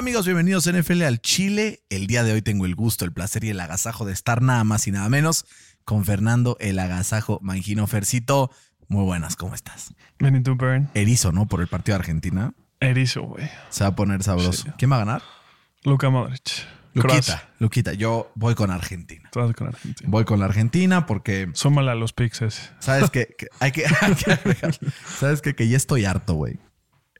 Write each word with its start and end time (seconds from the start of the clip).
amigos? 0.00 0.24
Bienvenidos 0.24 0.66
a 0.66 0.72
NFL 0.72 1.02
al 1.02 1.20
Chile. 1.20 1.82
El 1.90 2.06
día 2.06 2.24
de 2.24 2.32
hoy 2.32 2.40
tengo 2.40 2.64
el 2.64 2.74
gusto, 2.74 3.04
el 3.04 3.12
placer 3.12 3.44
y 3.44 3.50
el 3.50 3.60
agasajo 3.60 4.06
de 4.06 4.14
estar 4.14 4.40
nada 4.40 4.64
más 4.64 4.86
y 4.86 4.90
nada 4.90 5.08
menos 5.10 5.44
con 5.84 6.04
Fernando 6.04 6.56
el 6.60 6.78
agasajo 6.78 7.38
Mangino 7.42 7.86
Fercito. 7.86 8.50
Muy 8.88 9.04
buenas, 9.04 9.36
¿cómo 9.36 9.54
estás? 9.54 9.94
Benito 10.18 10.54
Burn. 10.56 10.90
Erizo, 10.94 11.32
¿no? 11.32 11.46
Por 11.46 11.60
el 11.60 11.68
partido 11.68 11.96
de 11.96 12.00
Argentina. 12.00 12.52
Erizo, 12.80 13.22
güey. 13.22 13.48
Se 13.68 13.84
va 13.84 13.90
a 13.90 13.94
poner 13.96 14.22
sabroso. 14.22 14.64
Sí. 14.64 14.70
¿Quién 14.78 14.90
va 14.90 14.96
a 14.96 15.00
ganar? 15.00 15.22
Luka 15.84 16.10
Modric. 16.10 16.50
Luquita. 16.92 17.48
Luquita. 17.60 17.92
Yo 17.92 18.32
voy 18.34 18.56
con 18.56 18.70
Argentina. 18.72 19.28
Tú 19.32 19.38
vas 19.38 19.54
con 19.54 19.68
Argentina. 19.68 20.10
Voy 20.10 20.24
con 20.24 20.40
la 20.40 20.46
Argentina 20.46 21.06
porque 21.06 21.48
Súmala 21.54 21.92
a 21.92 21.94
los 21.94 22.12
picks 22.12 22.42
ese. 22.42 22.62
sabes 22.80 23.10
que, 23.10 23.26
que 23.38 23.46
hay 23.60 23.70
que, 23.70 23.84
hay 24.00 24.14
que 24.14 24.32
agregar- 24.32 24.78
sabes 25.18 25.40
que, 25.40 25.54
que 25.54 25.68
ya 25.68 25.76
estoy 25.76 26.04
harto, 26.04 26.34
güey. 26.34 26.58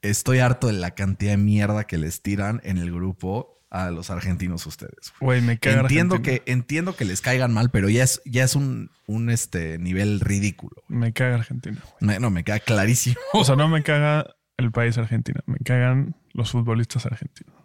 Estoy 0.01 0.39
harto 0.39 0.67
de 0.67 0.73
la 0.73 0.91
cantidad 0.91 1.31
de 1.31 1.37
mierda 1.37 1.85
que 1.85 1.97
les 1.97 2.21
tiran 2.21 2.59
en 2.63 2.79
el 2.79 2.91
grupo 2.91 3.60
a 3.71 3.89
los 3.89 4.09
argentinos 4.09 4.65
ustedes. 4.67 5.13
güey. 5.19 5.41
Me 5.41 5.57
caga 5.57 5.81
Entiendo 5.81 6.15
Argentina. 6.15 6.43
que, 6.45 6.51
entiendo 6.51 6.95
que 6.95 7.05
les 7.05 7.21
caigan 7.21 7.53
mal, 7.53 7.69
pero 7.71 7.89
ya 7.89 8.03
es, 8.03 8.21
ya 8.25 8.43
es 8.43 8.55
un, 8.55 8.91
un 9.07 9.29
este, 9.29 9.77
nivel 9.79 10.19
ridículo. 10.19 10.83
Me 10.89 11.13
caga 11.13 11.35
Argentina. 11.35 11.81
Me- 12.01 12.19
no, 12.19 12.29
me 12.29 12.43
queda 12.43 12.59
clarísimo. 12.59 13.15
O 13.33 13.43
sea, 13.45 13.55
no 13.55 13.67
me 13.69 13.81
caga 13.81 14.35
el 14.57 14.71
país 14.71 14.97
Argentina. 14.97 15.41
Me 15.47 15.57
cagan 15.59 16.15
los 16.33 16.51
futbolistas 16.51 17.05
argentinos. 17.05 17.55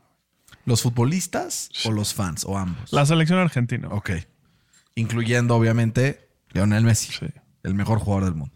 ¿Los 0.65 0.83
futbolistas 0.83 1.71
o 1.85 1.91
los 1.93 2.15
fans? 2.15 2.45
O 2.45 2.57
ambos. 2.57 2.93
La 2.93 3.05
selección 3.05 3.39
argentina. 3.39 3.89
Ok. 3.91 4.11
Incluyendo, 4.95 5.55
obviamente, 5.57 6.29
Lionel 6.53 6.85
Messi. 6.85 7.13
Sí. 7.13 7.27
El 7.63 7.75
mejor 7.75 7.99
jugador 7.99 8.25
del 8.25 8.35
mundo. 8.35 8.55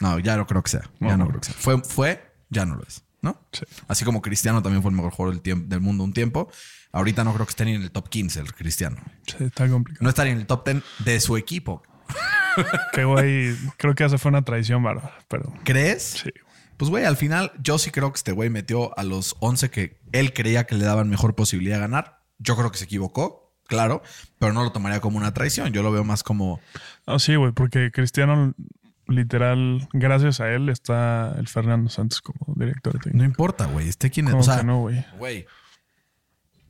No, 0.00 0.18
ya 0.18 0.36
no 0.36 0.46
creo 0.46 0.62
que 0.62 0.70
sea. 0.70 0.90
Ya 1.00 1.16
no. 1.16 1.26
creo 1.28 1.40
que 1.40 1.46
sea. 1.46 1.54
Fue, 1.56 1.82
fue, 1.82 2.22
ya 2.50 2.66
no 2.66 2.74
lo 2.76 2.82
es. 2.82 3.03
¿No? 3.24 3.40
Sí. 3.52 3.64
Así 3.88 4.04
como 4.04 4.20
Cristiano 4.20 4.62
también 4.62 4.82
fue 4.82 4.90
el 4.90 4.96
mejor 4.96 5.12
jugador 5.12 5.42
del, 5.42 5.80
mundo 5.80 6.04
un 6.04 6.12
tiempo. 6.12 6.50
Ahorita 6.92 7.24
no 7.24 7.32
creo 7.32 7.46
que 7.46 7.50
esté 7.50 7.64
ni 7.64 7.74
en 7.74 7.82
el 7.82 7.90
top 7.90 8.08
15 8.08 8.40
el 8.40 8.54
Cristiano. 8.54 8.98
Sí, 9.26 9.44
está 9.44 9.68
complicado. 9.68 10.04
No 10.04 10.10
está 10.10 10.24
ni 10.24 10.30
en 10.30 10.38
el 10.38 10.46
top 10.46 10.68
10 10.68 10.82
de 11.00 11.20
su 11.20 11.36
equipo. 11.36 11.82
Que 12.92 13.04
güey, 13.04 13.56
creo 13.78 13.96
que 13.96 14.04
esa 14.04 14.16
fue 14.16 14.28
una 14.28 14.42
traición 14.42 14.80
bárbara. 14.80 15.18
Pero 15.26 15.52
¿Crees? 15.64 16.22
sí. 16.22 16.30
Pues, 16.76 16.90
güey, 16.90 17.04
al 17.04 17.16
final 17.16 17.50
yo 17.60 17.78
sí 17.78 17.90
creo 17.90 18.12
que 18.12 18.16
este 18.18 18.30
güey 18.32 18.50
metió 18.50 18.96
a 18.98 19.02
los 19.02 19.36
11 19.40 19.70
que 19.70 19.98
él 20.12 20.32
creía 20.32 20.64
que 20.64 20.74
le 20.74 20.84
daban 20.84 21.08
mejor 21.08 21.34
posibilidad 21.34 21.76
de 21.76 21.80
ganar. 21.80 22.20
Yo 22.38 22.56
creo 22.56 22.70
que 22.70 22.78
se 22.78 22.84
equivocó, 22.84 23.56
claro, 23.66 24.02
pero 24.38 24.52
no 24.52 24.62
lo 24.62 24.70
tomaría 24.70 25.00
como 25.00 25.16
una 25.16 25.32
traición. 25.32 25.72
Yo 25.72 25.82
lo 25.82 25.90
veo 25.90 26.04
más 26.04 26.22
como, 26.22 26.60
Ah, 27.06 27.18
sí, 27.18 27.34
güey, 27.36 27.52
porque 27.52 27.90
Cristiano, 27.90 28.54
literal, 29.06 29.88
gracias 29.92 30.40
a 30.40 30.50
él 30.50 30.68
está 30.68 31.34
el 31.38 31.48
Fernando 31.48 31.90
Santos 31.90 32.20
como 32.22 32.54
director 32.56 32.92
técnico. 32.94 33.16
no 33.18 33.24
importa, 33.24 33.66
güey, 33.66 33.88
este 33.88 34.10
quién 34.10 34.26
es. 34.26 34.32
¿Cómo 34.32 34.40
O 34.42 34.44
sea, 34.44 34.58
que 34.58 34.64
no, 34.64 34.80
güey? 34.80 35.04
güey. 35.18 35.46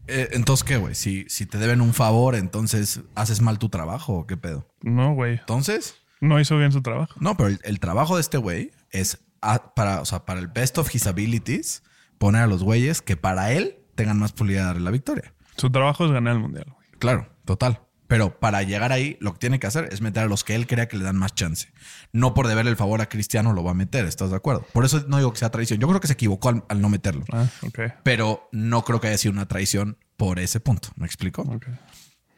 eh, 0.06 0.28
entonces, 0.32 0.64
¿qué, 0.64 0.76
güey? 0.76 0.94
Si, 0.94 1.24
si 1.28 1.46
te 1.46 1.58
deben 1.58 1.80
un 1.80 1.94
favor, 1.94 2.34
entonces 2.34 3.00
haces 3.14 3.40
mal 3.40 3.58
tu 3.58 3.68
trabajo 3.68 4.14
o 4.14 4.26
qué 4.26 4.36
pedo. 4.36 4.68
No, 4.82 5.14
güey. 5.14 5.38
Entonces, 5.38 5.96
No 6.20 6.38
hizo 6.40 6.58
bien 6.58 6.72
su 6.72 6.82
trabajo. 6.82 7.14
no, 7.20 7.36
pero 7.36 7.48
el, 7.48 7.60
el 7.64 7.80
trabajo 7.80 8.16
de 8.16 8.20
este 8.20 8.36
güey 8.38 8.70
es 8.90 9.24
a- 9.40 9.74
para, 9.74 10.00
o 10.00 10.04
sea, 10.04 10.24
para 10.24 10.40
el 10.40 10.48
best 10.48 10.78
of 10.78 10.94
his 10.94 11.06
abilities, 11.06 11.82
poner 12.18 12.42
a 12.42 12.46
los 12.46 12.62
güeyes 12.62 13.00
que 13.02 13.16
para 13.16 13.52
él 13.52 13.76
tengan 13.94 14.18
más 14.18 14.32
posibilidad 14.32 14.62
de 14.62 14.66
darle 14.66 14.82
la 14.82 14.90
victoria. 14.90 15.34
Su 15.56 15.70
trabajo 15.70 16.04
es 16.06 16.10
ganar 16.12 16.34
el 16.34 16.40
mundial, 16.40 16.66
güey. 16.74 16.86
Claro, 16.98 17.28
total. 17.44 17.80
Pero 18.14 18.38
para 18.38 18.62
llegar 18.62 18.92
ahí, 18.92 19.16
lo 19.18 19.32
que 19.32 19.40
tiene 19.40 19.58
que 19.58 19.66
hacer 19.66 19.88
es 19.90 20.00
meter 20.00 20.22
a 20.22 20.26
los 20.26 20.44
que 20.44 20.54
él 20.54 20.68
crea 20.68 20.86
que 20.86 20.96
le 20.96 21.02
dan 21.02 21.16
más 21.16 21.34
chance. 21.34 21.72
No 22.12 22.32
por 22.32 22.46
deberle 22.46 22.70
el 22.70 22.76
favor 22.76 23.00
a 23.00 23.08
Cristiano 23.08 23.52
lo 23.52 23.64
va 23.64 23.72
a 23.72 23.74
meter, 23.74 24.04
¿estás 24.04 24.30
de 24.30 24.36
acuerdo? 24.36 24.64
Por 24.72 24.84
eso 24.84 25.04
no 25.08 25.16
digo 25.16 25.32
que 25.32 25.40
sea 25.40 25.50
traición. 25.50 25.80
Yo 25.80 25.88
creo 25.88 26.00
que 26.00 26.06
se 26.06 26.12
equivocó 26.12 26.50
al, 26.50 26.64
al 26.68 26.80
no 26.80 26.88
meterlo. 26.88 27.24
Ah, 27.32 27.48
ok. 27.62 27.80
Pero 28.04 28.48
no 28.52 28.84
creo 28.84 29.00
que 29.00 29.08
haya 29.08 29.18
sido 29.18 29.32
una 29.32 29.48
traición 29.48 29.98
por 30.16 30.38
ese 30.38 30.60
punto. 30.60 30.90
¿Me 30.94 31.06
explico? 31.06 31.42
Ok. 31.42 31.66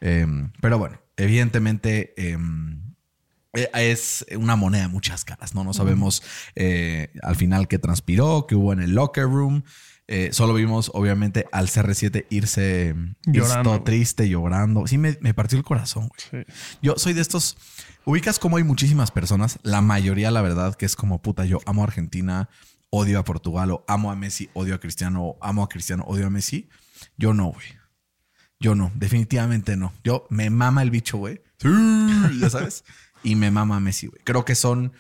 Eh, 0.00 0.26
pero 0.62 0.78
bueno, 0.78 0.98
evidentemente 1.19 2.14
eh, 2.16 2.38
es 3.75 4.25
una 4.34 4.56
moneda 4.56 4.84
de 4.84 4.88
muchas 4.88 5.26
caras, 5.26 5.54
¿no? 5.54 5.62
No 5.62 5.75
sabemos 5.75 6.22
eh, 6.54 7.12
al 7.22 7.37
final 7.37 7.69
qué 7.69 7.78
transpiró, 7.78 8.47
qué 8.48 8.54
hubo 8.54 8.72
en 8.72 8.81
el 8.81 8.93
locker 8.93 9.25
room. 9.25 9.62
Eh, 10.09 10.31
solo 10.33 10.55
vimos, 10.55 10.91
obviamente, 10.94 11.47
al 11.50 11.67
CR7 11.67 12.27
irse, 12.31 12.94
irse 13.27 13.27
Llorando, 13.27 13.83
triste, 13.83 14.28
llorando. 14.28 14.87
Sí, 14.87 14.99
me, 14.99 15.19
me 15.21 15.34
partió 15.34 15.59
el 15.59 15.65
corazón, 15.65 16.09
güey. 16.09 16.44
Sí. 16.44 16.53
Yo 16.81 16.94
soy 16.97 17.12
de 17.12 17.21
estos. 17.21 17.56
Ubicas 18.05 18.39
como 18.39 18.56
hay 18.56 18.62
muchísimas 18.62 19.11
personas, 19.11 19.59
la 19.62 19.81
mayoría, 19.81 20.31
la 20.31 20.43
verdad, 20.43 20.77
que 20.77 20.87
es 20.87 20.94
como 20.94 21.21
puta. 21.22 21.44
Yo 21.44 21.59
amo 21.67 21.83
a 21.83 21.87
Argentina, 21.87 22.49
odio 22.91 23.19
a 23.19 23.25
Portugal, 23.25 23.72
o 23.72 23.84
amo 23.89 24.12
a 24.12 24.17
Messi, 24.17 24.49
odio 24.53 24.77
a 24.77 24.78
Cristiano, 24.78 25.25
o 25.25 25.39
amo 25.41 25.65
a 25.65 25.69
Cristiano, 25.69 26.05
odio 26.06 26.28
a 26.28 26.31
Messi. 26.31 26.69
Yo 27.17 27.34
no, 27.34 27.50
güey. 27.50 27.67
Yo 28.61 28.75
no, 28.75 28.93
definitivamente 28.94 29.77
no. 29.77 29.93
Yo 30.05 30.27
me 30.31 30.50
mama 30.50 30.83
el 30.83 30.91
bicho, 30.91 31.19
güey. 31.19 31.43
Sí, 31.59 31.69
ya 32.41 32.50
sabes. 32.50 32.84
Y 33.22 33.34
me 33.34 33.50
mama 33.50 33.81
Messi, 33.81 34.06
güey. 34.06 34.21
Creo 34.25 34.44
que 34.44 34.54
son 34.54 34.93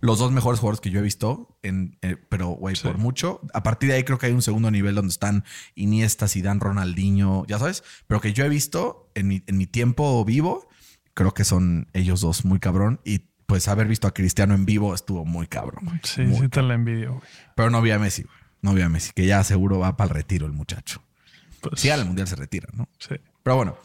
los 0.00 0.18
dos 0.18 0.32
mejores 0.32 0.60
jugadores 0.60 0.80
que 0.80 0.90
yo 0.90 0.98
he 0.98 1.02
visto, 1.02 1.58
en, 1.62 1.96
eh, 2.02 2.16
pero, 2.28 2.48
güey, 2.48 2.76
por 2.76 2.98
mucho. 2.98 3.40
A 3.54 3.62
partir 3.62 3.88
de 3.90 3.96
ahí 3.96 4.04
creo 4.04 4.18
que 4.18 4.26
hay 4.26 4.32
un 4.32 4.42
segundo 4.42 4.70
nivel 4.70 4.94
donde 4.94 5.10
están 5.10 5.44
Iniesta, 5.74 6.28
Zidane, 6.28 6.60
Ronaldinho, 6.60 7.46
ya 7.46 7.58
sabes. 7.58 7.82
Pero 8.06 8.20
que 8.20 8.32
yo 8.32 8.44
he 8.44 8.48
visto 8.48 9.10
en 9.14 9.28
mi, 9.28 9.42
en 9.46 9.56
mi 9.56 9.66
tiempo 9.66 10.24
vivo, 10.24 10.68
creo 11.14 11.32
que 11.32 11.44
son 11.44 11.88
ellos 11.92 12.20
dos 12.20 12.44
muy 12.44 12.58
cabrón. 12.58 13.00
Y 13.04 13.20
pues 13.46 13.68
haber 13.68 13.86
visto 13.86 14.06
a 14.08 14.14
Cristiano 14.14 14.54
en 14.54 14.64
vivo 14.64 14.94
estuvo 14.94 15.24
muy 15.24 15.46
cabrón, 15.46 15.84
güey. 15.84 16.00
Sí, 16.02 16.22
Muy 16.22 16.40
sí 16.40 16.48
te 16.48 16.62
la 16.62 16.74
envidio, 16.74 17.14
güey. 17.14 17.24
Pero 17.54 17.70
no 17.70 17.80
vi 17.82 17.90
a 17.90 17.98
Messi, 17.98 18.22
güey. 18.22 18.34
No 18.62 18.74
vi 18.74 18.82
a 18.82 18.88
Messi, 18.88 19.12
que 19.14 19.26
ya 19.26 19.42
seguro 19.44 19.78
va 19.78 19.96
para 19.96 20.08
el 20.08 20.14
retiro 20.14 20.46
el 20.46 20.52
muchacho. 20.52 21.02
Pues, 21.60 21.80
Si 21.80 21.90
al 21.90 22.04
mundial 22.04 22.26
se 22.28 22.36
retira, 22.36 22.68
¿no? 22.72 22.88
sí. 22.98 23.14
Pero 23.42 23.56
bueno, 23.56 23.76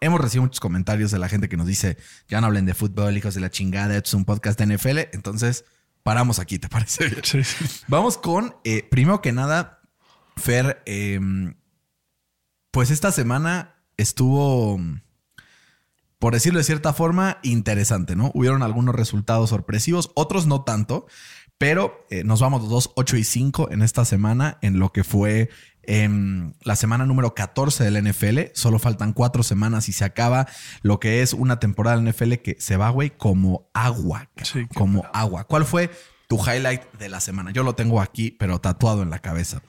hemos 0.00 0.20
recibido 0.20 0.42
muchos 0.44 0.60
comentarios 0.60 1.10
de 1.10 1.18
la 1.18 1.28
gente 1.28 1.48
que 1.48 1.56
nos 1.56 1.66
dice, 1.66 1.96
ya 2.28 2.40
no 2.40 2.46
hablen 2.46 2.66
de 2.66 2.74
fútbol, 2.74 3.16
hijos 3.16 3.34
de 3.34 3.40
la 3.40 3.50
chingada, 3.50 3.96
esto 3.96 4.08
es 4.08 4.14
un 4.14 4.24
podcast 4.24 4.58
de 4.58 4.74
NFL. 4.74 4.98
Entonces, 5.12 5.64
paramos 6.02 6.38
aquí, 6.38 6.58
¿te 6.58 6.68
parece 6.68 7.08
bien? 7.08 7.20
Sí, 7.24 7.44
sí. 7.44 7.64
Vamos 7.88 8.18
con, 8.18 8.56
eh, 8.64 8.86
primero 8.90 9.20
que 9.20 9.32
nada, 9.32 9.80
Fer, 10.36 10.82
eh, 10.86 11.20
pues 12.70 12.90
esta 12.90 13.12
semana 13.12 13.76
estuvo, 13.96 14.80
por 16.18 16.34
decirlo 16.34 16.58
de 16.58 16.64
cierta 16.64 16.92
forma, 16.92 17.38
interesante, 17.42 18.16
¿no? 18.16 18.30
Hubieron 18.34 18.62
algunos 18.62 18.94
resultados 18.94 19.50
sorpresivos, 19.50 20.10
otros 20.14 20.46
no 20.46 20.62
tanto, 20.62 21.06
pero 21.58 22.06
eh, 22.10 22.24
nos 22.24 22.40
vamos 22.40 22.62
los 22.62 22.70
dos 22.70 22.92
8 22.96 23.16
y 23.16 23.24
5 23.24 23.70
en 23.70 23.82
esta 23.82 24.04
semana, 24.04 24.58
en 24.60 24.78
lo 24.78 24.92
que 24.92 25.04
fue 25.04 25.50
em, 25.88 26.54
la 26.62 26.76
semana 26.76 27.06
número 27.06 27.34
14 27.34 27.84
del 27.84 28.02
NFL. 28.02 28.52
Solo 28.54 28.78
faltan 28.78 29.12
cuatro 29.12 29.42
semanas 29.42 29.88
y 29.88 29.92
se 29.92 30.04
acaba 30.04 30.46
lo 30.82 31.00
que 31.00 31.22
es 31.22 31.32
una 31.32 31.58
temporada 31.58 31.96
del 31.96 32.08
NFL 32.08 32.34
que 32.34 32.56
se 32.58 32.76
va, 32.76 32.90
güey, 32.90 33.10
como 33.10 33.70
agua. 33.74 34.30
Sí, 34.42 34.66
como 34.74 35.04
agua. 35.12 35.44
¿Cuál 35.44 35.64
fue 35.64 35.90
tu 36.28 36.36
highlight 36.36 36.82
de 36.98 37.08
la 37.08 37.20
semana? 37.20 37.50
Yo 37.50 37.62
lo 37.62 37.74
tengo 37.74 38.00
aquí, 38.00 38.30
pero 38.30 38.60
tatuado 38.60 39.02
en 39.02 39.10
la 39.10 39.18
cabeza. 39.18 39.62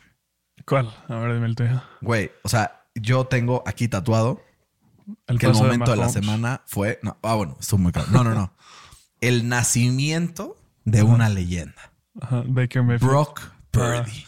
¿Cuál? 0.66 0.94
A 1.08 1.16
ver, 1.16 1.34
dime 1.34 1.48
el 1.48 1.56
tuyo. 1.56 1.82
Güey, 2.02 2.32
o 2.44 2.50
sea, 2.50 2.86
yo 2.96 3.26
tengo 3.26 3.64
aquí 3.66 3.88
tatuado 3.88 4.42
El 5.28 5.38
que 5.38 5.46
el 5.46 5.54
de 5.54 5.60
momento 5.60 5.92
de, 5.92 5.98
la 5.98 6.10
semana 6.10 6.62
fue. 6.66 7.00
No, 7.04 7.18
ah, 7.22 7.36
bueno, 7.36 7.58
estuvo 7.60 7.80
muy 7.80 7.92
claro. 7.92 8.08
No, 8.12 8.24
no, 8.24 8.34
no. 8.34 8.54
El 9.22 9.48
nacimiento 9.48 10.58
de 10.84 11.02
una 11.04 11.30
leyenda. 11.30 11.94
Ajá, 12.22 12.44
Baker 12.46 12.84
Mayfield. 12.84 13.12
Brock 13.12 13.55
Purdy. 13.76 14.26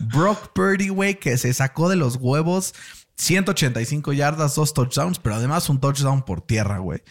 Brock 0.00 0.52
Purdy, 0.52 0.88
güey, 0.88 1.18
que 1.18 1.36
se 1.38 1.52
sacó 1.54 1.88
de 1.88 1.96
los 1.96 2.16
huevos 2.16 2.74
185 3.16 4.12
yardas, 4.12 4.54
dos 4.54 4.74
touchdowns, 4.74 5.18
pero 5.18 5.34
además 5.36 5.68
un 5.68 5.80
touchdown 5.80 6.22
por 6.22 6.40
tierra, 6.40 6.78
güey. 6.78 7.02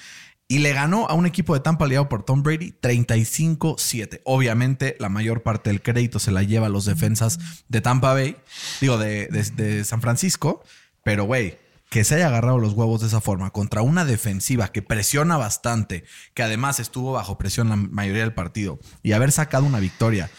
Y 0.49 0.59
le 0.59 0.71
ganó 0.71 1.07
a 1.09 1.13
un 1.13 1.25
equipo 1.25 1.53
de 1.53 1.59
Tampa 1.59 1.85
liado 1.87 2.07
por 2.07 2.23
Tom 2.23 2.41
Brady 2.41 2.73
35-7. 2.81 4.21
Obviamente, 4.23 4.95
la 4.99 5.09
mayor 5.09 5.43
parte 5.43 5.69
del 5.69 5.81
crédito 5.81 6.19
se 6.19 6.31
la 6.31 6.43
lleva 6.43 6.67
a 6.67 6.69
los 6.69 6.85
defensas 6.85 7.37
de 7.67 7.81
Tampa 7.81 8.13
Bay, 8.13 8.37
digo, 8.79 8.97
de, 8.97 9.27
de- 9.27 9.83
San 9.83 10.01
Francisco. 10.01 10.63
Pero, 11.03 11.25
güey, 11.25 11.57
que 11.89 12.03
se 12.05 12.15
haya 12.15 12.27
agarrado 12.27 12.59
los 12.59 12.73
huevos 12.73 13.01
de 13.01 13.07
esa 13.07 13.19
forma 13.21 13.49
contra 13.51 13.81
una 13.81 14.05
defensiva 14.05 14.69
que 14.69 14.81
presiona 14.81 15.35
bastante, 15.37 16.05
que 16.33 16.43
además 16.43 16.79
estuvo 16.79 17.11
bajo 17.13 17.37
presión 17.37 17.67
la 17.69 17.75
mayoría 17.75 18.23
del 18.23 18.33
partido, 18.33 18.79
y 19.03 19.11
haber 19.13 19.31
sacado 19.31 19.65
una 19.65 19.79
victoria 19.79 20.29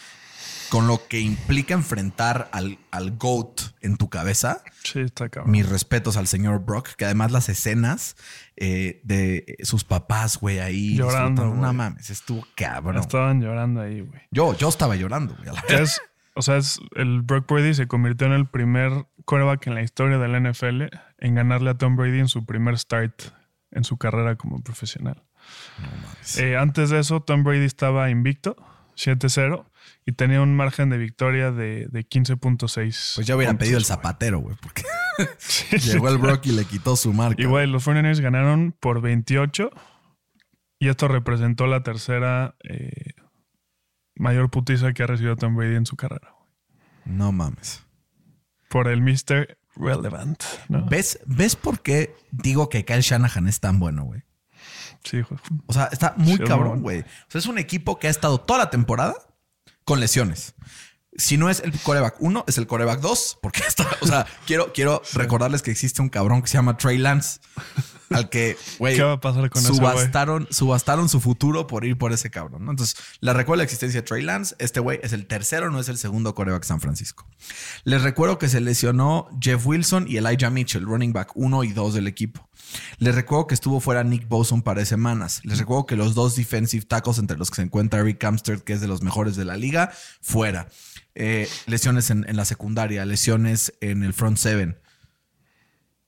con 0.69 0.87
lo 0.87 1.07
que 1.07 1.19
implica 1.19 1.73
enfrentar 1.73 2.49
al, 2.51 2.77
al 2.91 3.17
GOAT 3.17 3.61
en 3.81 3.97
tu 3.97 4.09
cabeza. 4.09 4.63
Sí, 4.83 5.01
está 5.01 5.29
cabrón. 5.29 5.51
Mis 5.51 5.67
respetos 5.67 6.17
al 6.17 6.27
señor 6.27 6.63
Brock, 6.65 6.89
que 6.95 7.05
además 7.05 7.31
las 7.31 7.49
escenas 7.49 8.15
eh, 8.55 9.01
de 9.03 9.57
sus 9.63 9.83
papás, 9.83 10.37
güey, 10.37 10.59
ahí. 10.59 10.95
Llorando, 10.95 11.53
No 11.53 11.73
mames, 11.73 12.09
estuvo 12.09 12.45
cabrón. 12.55 12.97
Estaban 12.97 13.41
llorando 13.41 13.81
ahí, 13.81 14.01
güey. 14.01 14.21
Yo, 14.31 14.55
yo 14.55 14.69
estaba 14.69 14.95
llorando, 14.95 15.35
güey. 15.35 15.49
Es, 15.67 16.01
o 16.35 16.41
sea, 16.41 16.57
es, 16.57 16.79
el 16.95 17.21
Brock 17.21 17.51
Brady 17.51 17.73
se 17.73 17.87
convirtió 17.87 18.27
en 18.27 18.33
el 18.33 18.47
primer 18.47 19.07
quarterback 19.25 19.67
en 19.67 19.75
la 19.75 19.81
historia 19.81 20.17
de 20.17 20.27
la 20.27 20.39
NFL 20.39 20.83
en 21.17 21.35
ganarle 21.35 21.71
a 21.71 21.77
Tom 21.77 21.95
Brady 21.95 22.19
en 22.19 22.27
su 22.27 22.45
primer 22.45 22.77
start 22.77 23.21
en 23.71 23.83
su 23.83 23.97
carrera 23.97 24.35
como 24.35 24.61
profesional. 24.61 25.23
Eh, 26.37 26.57
antes 26.57 26.89
de 26.89 26.99
eso, 26.99 27.21
Tom 27.21 27.43
Brady 27.43 27.65
estaba 27.65 28.09
invicto, 28.09 28.55
7-0, 28.95 29.65
y 30.05 30.11
tenía 30.13 30.41
un 30.41 30.55
margen 30.55 30.89
de 30.89 30.97
victoria 30.97 31.51
de, 31.51 31.87
de 31.89 32.07
15.6. 32.07 33.15
Pues 33.15 33.27
ya 33.27 33.35
hubieran 33.35 33.55
puntos, 33.55 33.65
pedido 33.65 33.77
el 33.77 33.85
zapatero, 33.85 34.39
güey, 34.39 34.55
porque 34.61 34.83
Sí, 35.37 35.77
llegó 35.77 36.09
el 36.09 36.17
Brock 36.17 36.45
y 36.47 36.51
le 36.51 36.65
quitó 36.65 36.95
su 36.95 37.13
marca. 37.13 37.41
Y 37.41 37.45
güey, 37.45 37.67
los 37.67 37.85
49ers 37.85 38.21
ganaron 38.21 38.75
por 38.79 39.01
28 39.01 39.69
y 40.79 40.87
esto 40.87 41.07
representó 41.07 41.67
la 41.67 41.83
tercera 41.83 42.55
eh, 42.63 43.13
mayor 44.15 44.49
putiza 44.49 44.93
que 44.93 45.03
ha 45.03 45.07
recibido 45.07 45.35
Tom 45.35 45.55
Brady 45.55 45.75
en 45.75 45.85
su 45.85 45.95
carrera. 45.95 46.33
güey. 46.37 46.49
No 47.17 47.31
mames. 47.31 47.85
Por 48.69 48.87
el 48.87 49.01
Mr. 49.01 49.57
Relevant, 49.75 50.43
¿no? 50.67 50.85
¿Ves, 50.85 51.19
¿Ves 51.25 51.55
por 51.55 51.81
qué 51.81 52.15
digo 52.31 52.69
que 52.69 52.85
Kyle 52.85 53.01
Shanahan 53.01 53.47
es 53.47 53.59
tan 53.59 53.79
bueno, 53.79 54.03
güey? 54.03 54.23
Sí, 55.03 55.21
güey. 55.21 55.39
O 55.67 55.73
sea, 55.73 55.85
está 55.85 56.13
muy 56.17 56.37
Sí, 56.37 56.43
cabrón, 56.43 56.81
güey. 56.81 56.99
O 57.01 57.05
sea, 57.29 57.39
es 57.39 57.45
un 57.47 57.57
equipo 57.57 57.97
que 57.99 58.07
ha 58.07 58.09
estado 58.09 58.39
toda 58.39 58.59
la 58.59 58.69
temporada 58.69 59.15
con 59.89 59.99
lesiones. 59.99 60.53
Si 61.17 61.37
no 61.37 61.49
es 61.49 61.61
el 61.61 61.71
coreback 61.79 62.17
1, 62.19 62.45
es 62.47 62.59
el 62.59 62.67
coreback 62.67 62.99
2, 63.01 63.39
porque 63.41 63.61
está, 63.67 63.87
o 64.01 64.05
sea, 64.05 64.27
quiero, 64.45 64.71
quiero 64.71 65.01
recordarles 65.13 65.63
que 65.63 65.71
existe 65.71 65.99
un 66.03 66.09
cabrón 66.09 66.43
que 66.43 66.47
se 66.47 66.59
llama 66.59 66.77
Trey 66.77 66.99
Lance, 66.99 67.39
al 68.11 68.29
que, 68.29 68.55
güey, 68.77 68.95
¿Qué 68.95 69.01
va 69.01 69.13
a 69.13 69.19
pasar 69.19 69.49
con 69.49 69.63
ese 69.63 69.69
güey? 69.71 69.79
subastaron, 69.79 70.47
subastaron 70.51 71.09
su 71.09 71.19
futuro 71.19 71.65
por 71.65 71.85
ir 71.85 71.97
por 71.97 72.13
ese 72.13 72.29
cabrón, 72.29 72.65
¿no? 72.65 72.71
Entonces, 72.71 72.97
les 73.19 73.35
recuerdo 73.35 73.57
la 73.57 73.63
existencia 73.63 74.01
de 74.01 74.07
Trey 74.07 74.21
Lance. 74.21 74.55
Este 74.59 74.79
güey 74.79 74.99
es 75.01 75.11
el 75.11 75.25
tercero, 75.25 75.71
no 75.71 75.79
es 75.79 75.89
el 75.89 75.97
segundo 75.97 76.35
coreback 76.35 76.63
San 76.63 76.81
Francisco. 76.81 77.27
Les 77.83 78.03
recuerdo 78.03 78.37
que 78.37 78.47
se 78.47 78.61
lesionó 78.61 79.27
Jeff 79.41 79.65
Wilson 79.65 80.05
y 80.07 80.17
Elijah 80.17 80.51
Mitchell, 80.51 80.85
running 80.85 81.13
back 81.13 81.31
1 81.33 81.63
y 81.63 81.73
2 81.73 81.95
del 81.95 82.05
equipo. 82.05 82.47
Les 82.97 83.15
recuerdo 83.15 83.47
que 83.47 83.53
estuvo 83.53 83.79
fuera 83.79 84.03
Nick 84.03 84.27
Bosa 84.27 84.55
un 84.55 84.61
par 84.61 84.77
de 84.77 84.85
semanas. 84.85 85.41
Les 85.43 85.59
recuerdo 85.59 85.85
que 85.85 85.95
los 85.95 86.15
dos 86.15 86.35
defensive 86.35 86.85
tackles 86.85 87.17
entre 87.17 87.37
los 87.37 87.49
que 87.49 87.57
se 87.57 87.61
encuentra 87.61 87.99
Eric 87.99 88.23
Amsterd, 88.23 88.61
que 88.61 88.73
es 88.73 88.81
de 88.81 88.87
los 88.87 89.01
mejores 89.01 89.35
de 89.35 89.45
la 89.45 89.57
liga, 89.57 89.91
fuera. 90.21 90.67
Eh, 91.15 91.49
lesiones 91.65 92.09
en, 92.09 92.25
la 92.35 92.45
secundaria, 92.45 93.05
lesiones 93.05 93.73
en 93.81 94.03
el 94.03 94.13
front 94.13 94.37
seven. 94.37 94.79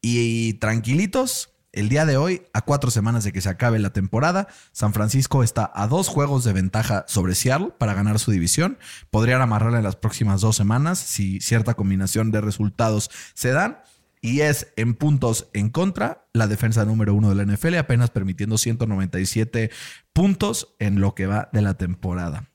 Y 0.01 0.53
tranquilitos, 0.55 1.49
el 1.73 1.89
día 1.89 2.05
de 2.05 2.17
hoy, 2.17 2.43
a 2.53 2.61
cuatro 2.61 2.91
semanas 2.91 3.23
de 3.23 3.31
que 3.31 3.41
se 3.41 3.49
acabe 3.49 3.79
la 3.79 3.91
temporada, 3.91 4.47
San 4.71 4.93
Francisco 4.93 5.43
está 5.43 5.71
a 5.73 5.87
dos 5.87 6.07
juegos 6.07 6.43
de 6.43 6.53
ventaja 6.53 7.05
sobre 7.07 7.35
Seattle 7.35 7.73
para 7.77 7.93
ganar 7.93 8.19
su 8.19 8.31
división. 8.31 8.77
Podrían 9.09 9.41
amarrarla 9.41 9.77
en 9.77 9.83
las 9.83 9.95
próximas 9.95 10.41
dos 10.41 10.55
semanas 10.55 10.99
si 10.99 11.39
cierta 11.39 11.73
combinación 11.73 12.31
de 12.31 12.41
resultados 12.41 13.09
se 13.33 13.51
dan. 13.51 13.79
Y 14.21 14.41
es 14.41 14.71
en 14.75 14.93
puntos 14.93 15.49
en 15.53 15.69
contra 15.69 16.27
la 16.33 16.47
defensa 16.47 16.85
número 16.85 17.13
uno 17.15 17.29
de 17.33 17.35
la 17.43 17.51
NFL, 17.51 17.75
apenas 17.77 18.11
permitiendo 18.11 18.57
197 18.57 19.71
puntos 20.13 20.75
en 20.79 20.99
lo 21.01 21.15
que 21.15 21.25
va 21.25 21.49
de 21.53 21.61
la 21.61 21.73
temporada. 21.75 22.47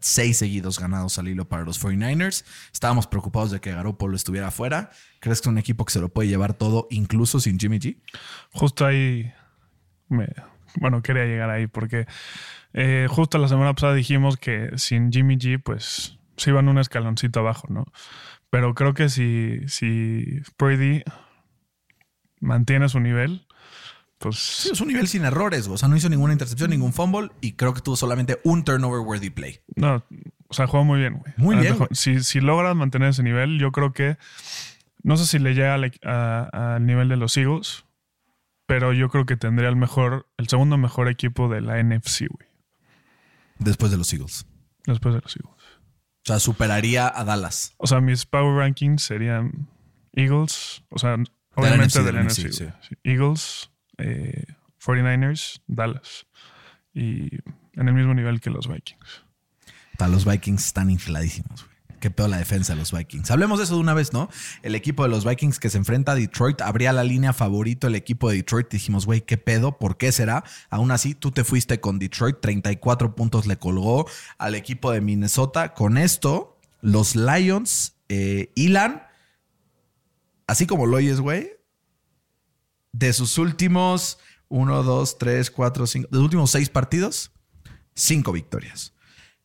Seis 0.00 0.38
seguidos 0.38 0.78
ganados 0.80 1.18
al 1.18 1.28
hilo 1.28 1.48
para 1.48 1.64
los 1.64 1.82
49ers. 1.84 2.44
Estábamos 2.72 3.06
preocupados 3.06 3.50
de 3.52 3.60
que 3.60 3.72
Garoppolo 3.72 4.16
estuviera 4.16 4.48
afuera. 4.48 4.90
¿Crees 5.20 5.40
que 5.40 5.48
un 5.50 5.58
equipo 5.58 5.84
que 5.84 5.92
se 5.92 6.00
lo 6.00 6.08
puede 6.08 6.28
llevar 6.28 6.54
todo, 6.54 6.88
incluso 6.90 7.38
sin 7.40 7.58
Jimmy 7.60 7.78
G? 7.78 7.98
Justo 8.50 8.84
ahí, 8.84 9.32
me- 10.08 10.32
bueno, 10.76 11.02
quería 11.02 11.24
llegar 11.26 11.50
ahí 11.50 11.66
porque 11.68 12.06
eh, 12.72 13.06
justo 13.08 13.36
la 13.38 13.48
semana 13.48 13.74
pasada 13.74 13.94
dijimos 13.94 14.36
que 14.38 14.70
sin 14.76 15.12
Jimmy 15.12 15.36
G, 15.36 15.62
pues 15.62 16.18
se 16.36 16.50
iban 16.50 16.68
un 16.68 16.78
escaloncito 16.78 17.40
abajo, 17.40 17.68
¿no? 17.70 17.84
Pero 18.52 18.74
creo 18.74 18.92
que 18.92 19.08
si, 19.08 19.66
si 19.66 20.42
Brady 20.58 21.02
mantiene 22.40 22.88
su 22.90 23.00
nivel, 23.00 23.46
pues 24.18 24.36
Sí, 24.38 24.68
es 24.72 24.80
un 24.82 24.88
nivel 24.88 25.08
sin 25.08 25.24
errores. 25.24 25.66
O 25.68 25.78
sea, 25.78 25.88
no 25.88 25.96
hizo 25.96 26.08
ninguna 26.10 26.34
intercepción, 26.34 26.68
ningún 26.70 26.92
fumble 26.92 27.30
y 27.40 27.52
creo 27.54 27.72
que 27.72 27.80
tuvo 27.80 27.96
solamente 27.96 28.38
un 28.44 28.62
turnover 28.62 29.00
worthy 29.00 29.30
play. 29.30 29.60
no, 29.74 30.04
o 30.48 30.54
sea, 30.54 30.66
juega 30.66 30.84
muy 30.84 31.00
bien, 31.00 31.14
güey. 31.14 31.32
Muy 31.38 31.56
bien, 31.56 31.78
güey. 31.78 31.88
Si, 31.92 32.22
si 32.22 32.40
logras 32.42 32.76
mantener 32.76 33.08
ese 33.08 33.22
nivel, 33.22 33.58
yo 33.58 33.72
creo 33.72 33.94
que 33.94 34.18
no 35.02 35.16
sé 35.16 35.26
si 35.26 35.38
le 35.38 35.54
llega 35.54 35.72
al, 35.74 35.90
a- 36.04 36.74
al 36.74 36.84
nivel 36.84 37.08
de 37.08 37.16
los 37.16 37.34
Eagles, 37.38 37.86
pero 38.66 38.92
yo 38.92 39.08
creo 39.08 39.24
que 39.24 39.36
tendría 39.38 39.70
el 39.70 39.76
mejor, 39.76 40.28
el 40.36 40.48
segundo 40.48 40.76
mejor 40.76 41.08
equipo 41.08 41.48
de 41.48 41.62
la 41.62 41.82
NFC, 41.82 42.26
güey, 42.28 42.48
Después 43.58 43.90
de 43.90 43.96
los 43.96 44.12
Eagles. 44.12 44.44
después 44.86 45.14
de 45.14 45.22
los 45.22 45.34
Eagles. 45.36 45.61
O 46.24 46.26
sea, 46.26 46.38
superaría 46.38 47.12
a 47.12 47.24
Dallas. 47.24 47.74
O 47.78 47.86
sea, 47.86 48.00
mis 48.00 48.26
power 48.26 48.56
rankings 48.56 49.02
serían 49.02 49.68
Eagles, 50.12 50.84
o 50.88 50.98
sea, 50.98 51.16
obviamente 51.54 51.98
NFC, 51.98 52.04
del 52.04 52.24
NFC, 52.24 52.38
NFC, 52.38 52.58
güey. 52.60 52.72
Sí. 52.88 52.94
Eagles, 53.02 53.70
eh, 53.98 54.44
49ers, 54.84 55.62
Dallas. 55.66 56.26
Y 56.94 57.28
en 57.74 57.88
el 57.88 57.94
mismo 57.94 58.14
nivel 58.14 58.40
que 58.40 58.50
los 58.50 58.68
Vikings. 58.68 59.24
Para 59.98 60.10
los 60.12 60.24
Vikings 60.24 60.66
están 60.66 60.90
infladísimos, 60.90 61.64
güey. 61.64 61.71
Qué 62.02 62.10
pedo 62.10 62.26
la 62.26 62.38
defensa 62.38 62.72
de 62.72 62.80
los 62.80 62.90
Vikings. 62.90 63.30
Hablemos 63.30 63.60
de 63.60 63.64
eso 63.64 63.76
de 63.76 63.80
una 63.80 63.94
vez, 63.94 64.12
¿no? 64.12 64.28
El 64.62 64.74
equipo 64.74 65.04
de 65.04 65.08
los 65.08 65.24
Vikings 65.24 65.60
que 65.60 65.70
se 65.70 65.78
enfrenta 65.78 66.10
a 66.10 66.14
Detroit 66.16 66.60
abría 66.60 66.92
la 66.92 67.04
línea 67.04 67.32
favorito 67.32 67.86
el 67.86 67.94
equipo 67.94 68.28
de 68.28 68.38
Detroit. 68.38 68.68
Dijimos, 68.68 69.06
güey, 69.06 69.20
¿qué 69.20 69.38
pedo? 69.38 69.78
¿Por 69.78 69.96
qué 69.96 70.10
será? 70.10 70.42
Aún 70.68 70.90
así, 70.90 71.14
tú 71.14 71.30
te 71.30 71.44
fuiste 71.44 71.78
con 71.78 72.00
Detroit. 72.00 72.40
34 72.40 73.14
puntos 73.14 73.46
le 73.46 73.56
colgó 73.56 74.08
al 74.36 74.56
equipo 74.56 74.90
de 74.90 75.00
Minnesota. 75.00 75.74
Con 75.74 75.96
esto, 75.96 76.58
los 76.80 77.14
Lions 77.14 77.94
eh, 78.08 78.50
hilan, 78.56 79.06
así 80.48 80.66
como 80.66 80.86
lo 80.86 80.96
oyes, 80.96 81.20
güey, 81.20 81.52
de 82.90 83.12
sus 83.12 83.38
últimos 83.38 84.18
1, 84.48 84.82
2, 84.82 85.18
3, 85.18 85.50
4, 85.52 85.86
5, 85.86 86.08
de 86.10 86.16
los 86.16 86.24
últimos 86.24 86.50
seis 86.50 86.68
partidos, 86.68 87.30
cinco 87.94 88.32
victorias 88.32 88.92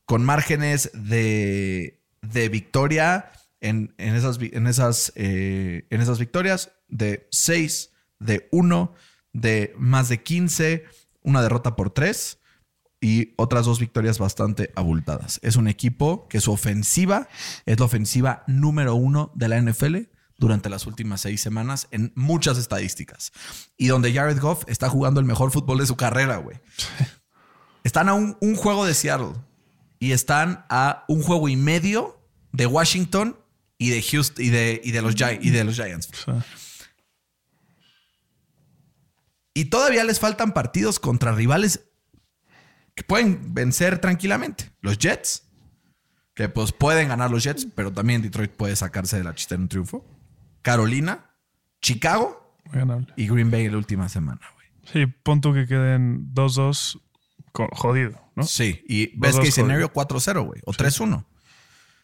con 0.07 0.23
márgenes 0.23 0.89
de, 0.93 1.96
de 2.21 2.49
victoria 2.49 3.31
en, 3.61 3.93
en 3.97 4.15
esas, 4.15 4.39
en, 4.39 4.67
esas, 4.67 5.11
eh, 5.15 5.85
en 5.89 6.01
esas 6.01 6.19
victorias 6.19 6.71
de 6.87 7.27
6, 7.31 7.91
de 8.19 8.47
1, 8.51 8.93
de 9.33 9.73
más 9.77 10.09
de 10.09 10.21
15, 10.23 10.85
una 11.21 11.41
derrota 11.41 11.75
por 11.75 11.89
3 11.89 12.39
y 12.99 13.33
otras 13.37 13.65
dos 13.65 13.79
victorias 13.79 14.17
bastante 14.17 14.71
abultadas. 14.75 15.39
Es 15.43 15.55
un 15.55 15.67
equipo 15.67 16.27
que 16.27 16.41
su 16.41 16.51
ofensiva 16.51 17.27
es 17.65 17.79
la 17.79 17.85
ofensiva 17.85 18.43
número 18.47 18.95
uno 18.95 19.31
de 19.35 19.47
la 19.49 19.61
NFL 19.61 19.97
durante 20.37 20.69
las 20.69 20.85
últimas 20.85 21.21
seis 21.21 21.41
semanas 21.41 21.87
en 21.91 22.11
muchas 22.15 22.57
estadísticas. 22.57 23.31
Y 23.77 23.87
donde 23.87 24.13
Jared 24.13 24.39
Goff 24.39 24.63
está 24.67 24.89
jugando 24.89 25.19
el 25.19 25.25
mejor 25.25 25.51
fútbol 25.51 25.79
de 25.79 25.87
su 25.87 25.95
carrera, 25.95 26.37
güey. 26.37 26.59
Están 27.83 28.09
a 28.09 28.13
un, 28.13 28.37
un 28.41 28.55
juego 28.55 28.85
de 28.85 28.93
Seattle 28.93 29.33
y 29.99 30.11
están 30.11 30.65
a 30.69 31.05
un 31.07 31.23
juego 31.23 31.47
y 31.47 31.55
medio 31.55 32.16
de 32.51 32.65
Washington 32.65 33.37
y 33.77 33.89
de 33.89 34.01
Houston 34.01 34.43
y 34.45 34.49
de, 34.49 34.81
y 34.83 34.91
de, 34.91 35.01
los, 35.01 35.15
y 35.41 35.49
de 35.49 35.63
los 35.63 35.75
Giants. 35.75 36.09
Y 39.53 39.65
todavía 39.65 40.03
les 40.03 40.19
faltan 40.19 40.53
partidos 40.53 40.99
contra 40.99 41.31
rivales 41.33 41.83
que 42.95 43.03
pueden 43.03 43.53
vencer 43.53 43.99
tranquilamente. 43.99 44.71
Los 44.81 44.97
Jets, 44.99 45.43
que 46.33 46.49
pues 46.49 46.71
pueden 46.71 47.09
ganar 47.09 47.31
los 47.31 47.43
Jets, 47.43 47.67
pero 47.75 47.91
también 47.91 48.21
Detroit 48.21 48.51
puede 48.51 48.75
sacarse 48.75 49.17
de 49.17 49.23
la 49.23 49.33
chiste 49.35 49.55
en 49.55 49.61
un 49.61 49.67
triunfo. 49.69 50.05
Carolina, 50.61 51.31
Chicago 51.81 52.55
ganable. 52.71 53.13
y 53.15 53.27
Green 53.27 53.49
Bay 53.49 53.69
la 53.69 53.77
última 53.77 54.09
semana, 54.09 54.41
güey. 54.55 54.67
Sí, 54.91 55.05
punto 55.23 55.53
que 55.53 55.65
queden 55.67 56.33
2-2 56.33 56.99
co- 57.51 57.69
jodido, 57.73 58.19
¿no? 58.35 58.43
Sí, 58.43 58.83
y 58.87 59.07
que 59.19 59.27
escenario 59.47 59.89
jodidos. 59.93 60.25
4-0, 60.27 60.45
güey, 60.45 60.61
o 60.65 60.71
3-1. 60.73 61.25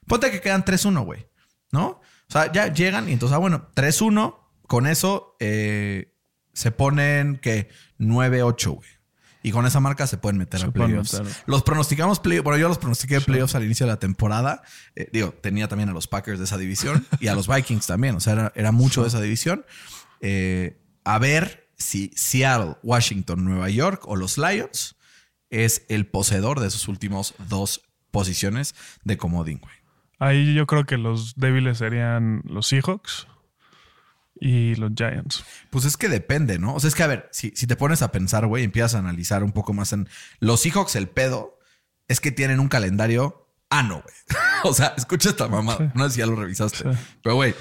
Ponte 0.07 0.31
que 0.31 0.41
quedan 0.41 0.63
3-1, 0.65 1.03
güey, 1.05 1.27
¿no? 1.71 1.87
O 1.87 2.31
sea, 2.31 2.51
ya 2.51 2.71
llegan 2.71 3.09
y 3.09 3.13
entonces, 3.13 3.35
ah, 3.35 3.39
bueno, 3.39 3.69
3-1, 3.75 4.37
con 4.67 4.87
eso 4.87 5.35
eh, 5.39 6.13
se 6.53 6.71
ponen 6.71 7.37
que 7.37 7.69
9-8, 7.99 8.75
güey. 8.75 8.89
Y 9.45 9.51
con 9.51 9.65
esa 9.65 9.81
marca 9.81 10.07
se 10.07 10.17
pueden 10.17 10.37
meter 10.37 10.61
Se 10.61 10.67
a 10.67 10.71
playoffs. 10.71 11.19
meter. 11.19 11.35
Los 11.47 11.63
pronosticamos 11.63 12.21
playoffs. 12.21 12.45
Bueno, 12.45 12.57
yo 12.57 12.69
los 12.69 12.77
pronostiqué 12.77 13.19
playoffs 13.19 13.55
al 13.55 13.65
inicio 13.65 13.85
de 13.85 13.91
la 13.91 13.99
temporada. 13.99 14.63
Eh, 14.95 15.09
digo, 15.11 15.33
tenía 15.33 15.67
también 15.67 15.89
a 15.89 15.91
los 15.91 16.07
Packers 16.07 16.39
de 16.39 16.45
esa 16.45 16.57
división 16.57 17.05
y 17.19 17.27
a 17.27 17.35
los 17.35 17.49
Vikings 17.53 17.85
también. 17.85 18.15
O 18.15 18.21
sea, 18.21 18.33
era, 18.33 18.53
era 18.55 18.71
mucho 18.71 19.01
de 19.01 19.09
esa 19.09 19.19
división. 19.19 19.65
Eh, 20.21 20.81
a 21.03 21.19
ver 21.19 21.69
si 21.77 22.11
Seattle, 22.15 22.77
Washington, 22.83 23.43
Nueva 23.43 23.69
York 23.69 24.03
o 24.05 24.15
los 24.15 24.37
Lions 24.37 24.95
es 25.49 25.83
el 25.89 26.07
poseedor 26.07 26.61
de 26.61 26.69
sus 26.69 26.87
últimos 26.87 27.35
dos 27.49 27.81
posiciones 28.11 28.75
de 29.03 29.17
comodín, 29.17 29.59
güey. 29.59 29.82
Ahí 30.23 30.53
yo 30.53 30.65
creo 30.67 30.85
que 30.85 30.97
los 30.97 31.35
débiles 31.35 31.79
serían 31.79 32.43
los 32.45 32.67
Seahawks 32.67 33.27
y 34.39 34.73
los 34.75 34.91
Giants. 34.95 35.43
Pues 35.69 35.83
es 35.83 35.97
que 35.97 36.07
depende, 36.07 36.59
¿no? 36.59 36.75
O 36.75 36.79
sea, 36.79 36.87
es 36.87 36.95
que 36.95 37.03
a 37.03 37.07
ver, 37.07 37.27
si, 37.33 37.51
si 37.57 37.67
te 37.67 37.75
pones 37.75 38.01
a 38.01 38.13
pensar, 38.13 38.47
güey, 38.47 38.63
empiezas 38.63 38.95
a 38.95 38.99
analizar 38.99 39.43
un 39.43 39.51
poco 39.51 39.73
más 39.73 39.91
en 39.91 40.07
los 40.39 40.61
Seahawks, 40.61 40.95
el 40.95 41.09
pedo 41.09 41.59
es 42.07 42.21
que 42.21 42.31
tienen 42.31 42.61
un 42.61 42.69
calendario 42.69 43.49
ano, 43.69 44.01
güey. 44.01 44.15
o 44.63 44.73
sea, 44.73 44.93
escucha 44.95 45.29
esta 45.29 45.49
mamada. 45.49 45.91
No 45.93 46.05
sé 46.05 46.11
si 46.11 46.19
ya 46.19 46.25
lo 46.25 46.37
revisaste. 46.37 46.85
Pero, 47.21 47.35
güey, 47.35 47.53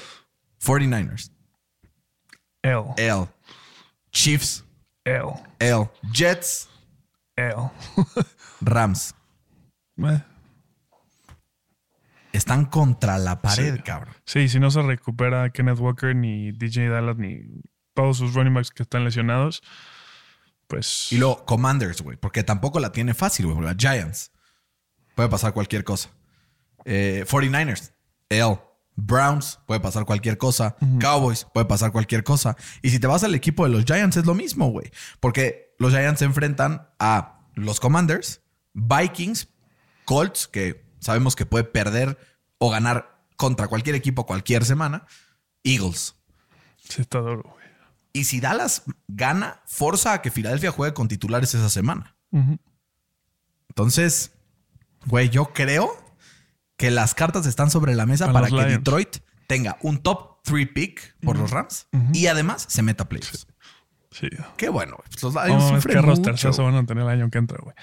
49ers, 0.64 1.33
L. 2.62 2.85
L, 2.97 3.28
Chiefs, 4.12 4.64
L. 5.04 5.33
L, 5.59 5.90
Jets, 6.12 6.69
L. 7.35 7.73
Rams. 8.61 9.16
Eh, 9.99 10.23
Están 12.33 12.67
contra 12.67 13.19
la 13.19 13.43
pared, 13.43 13.81
cabrón. 13.85 14.15
Sí, 14.25 14.49
si 14.49 14.59
no 14.59 14.71
se 14.71 14.83
recupera 14.83 15.51
Kenneth 15.51 15.79
Walker, 15.79 16.17
ni 16.17 16.53
DJ 16.53 16.89
Dallas, 16.89 17.17
ni 17.17 17.41
todos 17.95 18.17
sus 18.17 18.35
running 18.35 18.55
backs 18.55 18.71
que 18.71 18.83
están 18.83 19.05
lesionados, 19.05 19.62
pues. 20.67 21.12
Y 21.12 21.19
luego 21.19 21.45
Commanders, 21.45 22.01
güey, 22.01 22.17
porque 22.17 22.43
tampoco 22.43 22.81
la 22.81 22.93
tiene 22.93 23.15
fácil, 23.15 23.47
güey. 23.47 23.77
Giants. 23.77 24.33
Puede 25.15 25.29
pasar 25.29 25.53
cualquier 25.53 25.85
cosa. 25.85 26.11
Eh, 26.85 27.25
49ers, 27.29 27.93
L. 28.31 28.59
Browns, 28.95 29.59
puede 29.67 29.81
pasar 29.81 30.05
cualquier 30.05 30.39
cosa. 30.39 30.77
Cowboys, 31.01 31.47
puede 31.53 31.67
pasar 31.67 31.93
cualquier 31.93 32.25
cosa. 32.25 32.57
Y 32.83 32.91
si 32.91 32.99
te 32.99 33.07
vas 33.07 33.25
al 33.25 33.35
equipo 33.35 33.65
de 33.65 33.71
los 33.71 33.85
Giants, 33.85 34.17
es 34.17 34.27
lo 34.27 34.35
mismo, 34.35 34.71
güey. 34.71 34.91
Porque 35.21 35.75
los 35.79 35.93
Giants 35.93 36.19
se 36.19 36.25
enfrentan 36.27 36.89
a 36.99 37.49
los 37.55 37.81
Commanders, 37.81 38.43
Vikings, 38.75 39.49
Colts, 40.05 40.47
que 40.47 40.85
sabemos 41.02 41.37
que 41.37 41.44
puede 41.44 41.64
perder 41.64 42.18
o 42.59 42.71
ganar 42.71 43.26
contra 43.37 43.68
cualquier 43.68 43.97
equipo 43.97 44.25
cualquier 44.25 44.64
semana, 44.64 45.06
Eagles. 45.64 46.14
Sí, 46.88 47.02
está 47.02 47.18
duro, 47.18 47.42
güey. 47.42 47.62
Y 48.12 48.25
si 48.25 48.40
Dallas 48.40 48.82
gana, 49.09 49.62
forza 49.66 50.12
a 50.12 50.23
que 50.23 50.30
Filadelfia 50.30 50.71
juegue 50.71 50.94
con 50.94 51.09
titulares 51.09 51.54
esa 51.54 51.71
semana. 51.71 52.16
Entonces, 53.68 54.32
güey, 55.06 55.28
yo 55.30 55.52
creo 55.52 55.90
que 56.76 56.90
las 56.90 57.14
cartas 57.14 57.47
están 57.47 57.71
sobre 57.71 57.94
la 57.94 58.06
mesa 58.06 58.30
A 58.30 58.32
para 58.32 58.47
que 58.47 58.54
Lions. 58.54 58.68
Detroit 58.68 59.16
tenga 59.47 59.78
un 59.82 60.02
top 60.02 60.42
3 60.44 60.68
pick 60.75 61.16
por 61.21 61.38
los 61.38 61.50
Rams 61.50 61.88
y 62.12 62.26
además 62.26 62.66
se 62.68 62.82
meta 62.82 63.04
a 63.04 63.09
playoffs. 63.09 63.40
Sí. 63.40 63.51
Qué 64.57 64.69
bueno. 64.69 64.97
Pues 65.09 65.23
los 65.23 65.35
No 65.35 65.45
Lions 65.45 65.64
mames, 65.64 65.83
sufren 65.83 66.00
qué 66.00 66.07
roster 66.07 66.33
mucho. 66.33 66.52
se 66.52 66.62
van 66.62 66.75
a 66.75 66.87
tener 66.87 67.04
el 67.04 67.11
año 67.11 67.31
que 67.31 67.38
entra, 67.38 67.59
güey. 67.62 67.75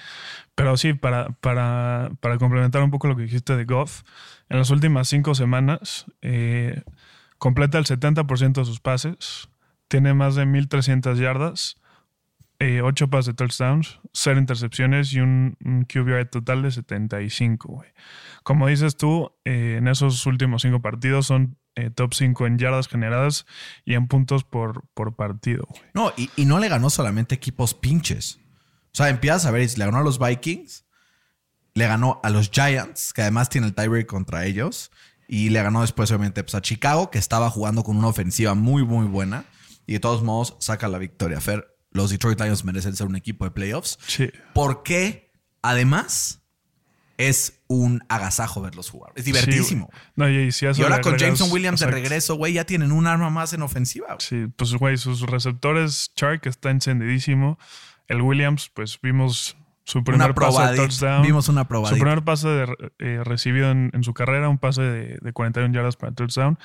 Pero 0.54 0.76
sí, 0.76 0.92
para, 0.92 1.30
para, 1.40 2.10
para 2.20 2.38
complementar 2.38 2.82
un 2.82 2.90
poco 2.90 3.08
lo 3.08 3.16
que 3.16 3.22
dijiste 3.22 3.56
de 3.56 3.64
Goff, 3.64 4.02
en 4.48 4.58
las 4.58 4.70
últimas 4.70 5.08
cinco 5.08 5.34
semanas 5.34 6.06
eh, 6.22 6.82
completa 7.38 7.78
el 7.78 7.84
70% 7.86 8.52
de 8.52 8.64
sus 8.64 8.80
pases, 8.80 9.48
tiene 9.88 10.14
más 10.14 10.34
de 10.34 10.44
1.300 10.44 11.16
yardas, 11.16 11.76
8 12.60 13.08
pases 13.08 13.26
de 13.26 13.34
touchdowns, 13.34 14.00
0 14.12 14.38
intercepciones 14.38 15.12
y 15.14 15.20
un, 15.20 15.56
un 15.64 15.84
QBR 15.84 16.26
total 16.26 16.62
de 16.62 16.70
75, 16.70 17.68
güey. 17.68 17.88
Como 18.42 18.66
dices 18.66 18.96
tú, 18.96 19.32
eh, 19.44 19.76
en 19.78 19.88
esos 19.88 20.26
últimos 20.26 20.62
cinco 20.62 20.82
partidos 20.82 21.26
son 21.26 21.56
eh, 21.76 21.90
top 21.90 22.14
5 22.14 22.46
en 22.46 22.58
yardas 22.58 22.88
generadas 22.88 23.46
y 23.84 23.94
en 23.94 24.08
puntos 24.08 24.44
por, 24.44 24.84
por 24.94 25.14
partido, 25.16 25.64
güey. 25.68 25.82
No, 25.94 26.12
y, 26.16 26.30
y 26.36 26.44
no 26.44 26.58
le 26.58 26.68
ganó 26.68 26.90
solamente 26.90 27.34
equipos 27.34 27.74
pinches. 27.74 28.38
O 28.92 28.96
sea, 28.96 29.08
empiezas 29.08 29.46
a 29.46 29.50
ver, 29.50 29.68
le 29.78 29.84
ganó 29.84 29.98
a 29.98 30.02
los 30.02 30.18
Vikings, 30.18 30.84
le 31.74 31.86
ganó 31.86 32.20
a 32.24 32.30
los 32.30 32.50
Giants, 32.50 33.12
que 33.12 33.22
además 33.22 33.48
tiene 33.48 33.68
el 33.68 33.74
tiebreak 33.74 34.06
contra 34.06 34.44
ellos, 34.46 34.90
y 35.28 35.50
le 35.50 35.62
ganó 35.62 35.82
después, 35.82 36.10
obviamente, 36.10 36.42
pues, 36.42 36.56
a 36.56 36.60
Chicago, 36.60 37.10
que 37.10 37.18
estaba 37.18 37.50
jugando 37.50 37.84
con 37.84 37.96
una 37.96 38.08
ofensiva 38.08 38.54
muy, 38.54 38.84
muy 38.84 39.06
buena, 39.06 39.44
y 39.86 39.92
de 39.94 40.00
todos 40.00 40.22
modos 40.24 40.56
saca 40.58 40.88
la 40.88 40.98
victoria. 40.98 41.40
Fer, 41.40 41.68
los 41.92 42.10
Detroit 42.10 42.40
Lions 42.40 42.64
merecen 42.64 42.96
ser 42.96 43.06
un 43.06 43.14
equipo 43.14 43.44
de 43.44 43.52
playoffs, 43.52 43.96
Sí. 44.08 44.28
porque 44.54 45.32
además 45.62 46.39
es 47.28 47.60
un 47.68 48.02
agasajo 48.08 48.60
verlos 48.62 48.90
jugar. 48.90 49.12
Es 49.16 49.24
divertísimo. 49.24 49.88
Sí, 49.92 49.98
no, 50.16 50.28
y, 50.28 50.50
si 50.52 50.66
ahora 50.66 51.00
con 51.00 51.16
Jameson 51.16 51.50
Williams 51.52 51.80
de 51.80 51.86
regreso, 51.86 52.34
güey, 52.36 52.52
ya 52.54 52.64
tienen 52.64 52.92
un 52.92 53.06
arma 53.06 53.30
más 53.30 53.52
en 53.52 53.62
ofensiva. 53.62 54.16
Sí, 54.18 54.46
pues 54.56 54.74
güey, 54.74 54.96
sus 54.96 55.22
receptores, 55.22 56.12
Chark 56.16 56.46
está 56.46 56.70
encendidísimo. 56.70 57.58
El 58.08 58.22
Williams, 58.22 58.70
pues 58.74 58.98
vimos 59.00 59.56
su 59.84 60.04
primer 60.04 60.34
pase 60.34 60.62
de 60.62 60.76
touchdown. 60.76 61.22
Vimos 61.22 61.48
una 61.48 61.62
su 61.62 61.68
probadita. 61.68 62.00
primer 62.00 62.22
pase 62.24 62.48
de- 62.48 62.92
eh, 62.98 63.22
recibido 63.24 63.70
en, 63.70 63.90
en 63.92 64.02
su 64.04 64.14
carrera, 64.14 64.48
un 64.48 64.58
pase 64.58 64.82
de, 64.82 65.18
de 65.20 65.32
41 65.32 65.74
yardas 65.74 65.96
para 65.96 66.12
touchdown. 66.12 66.58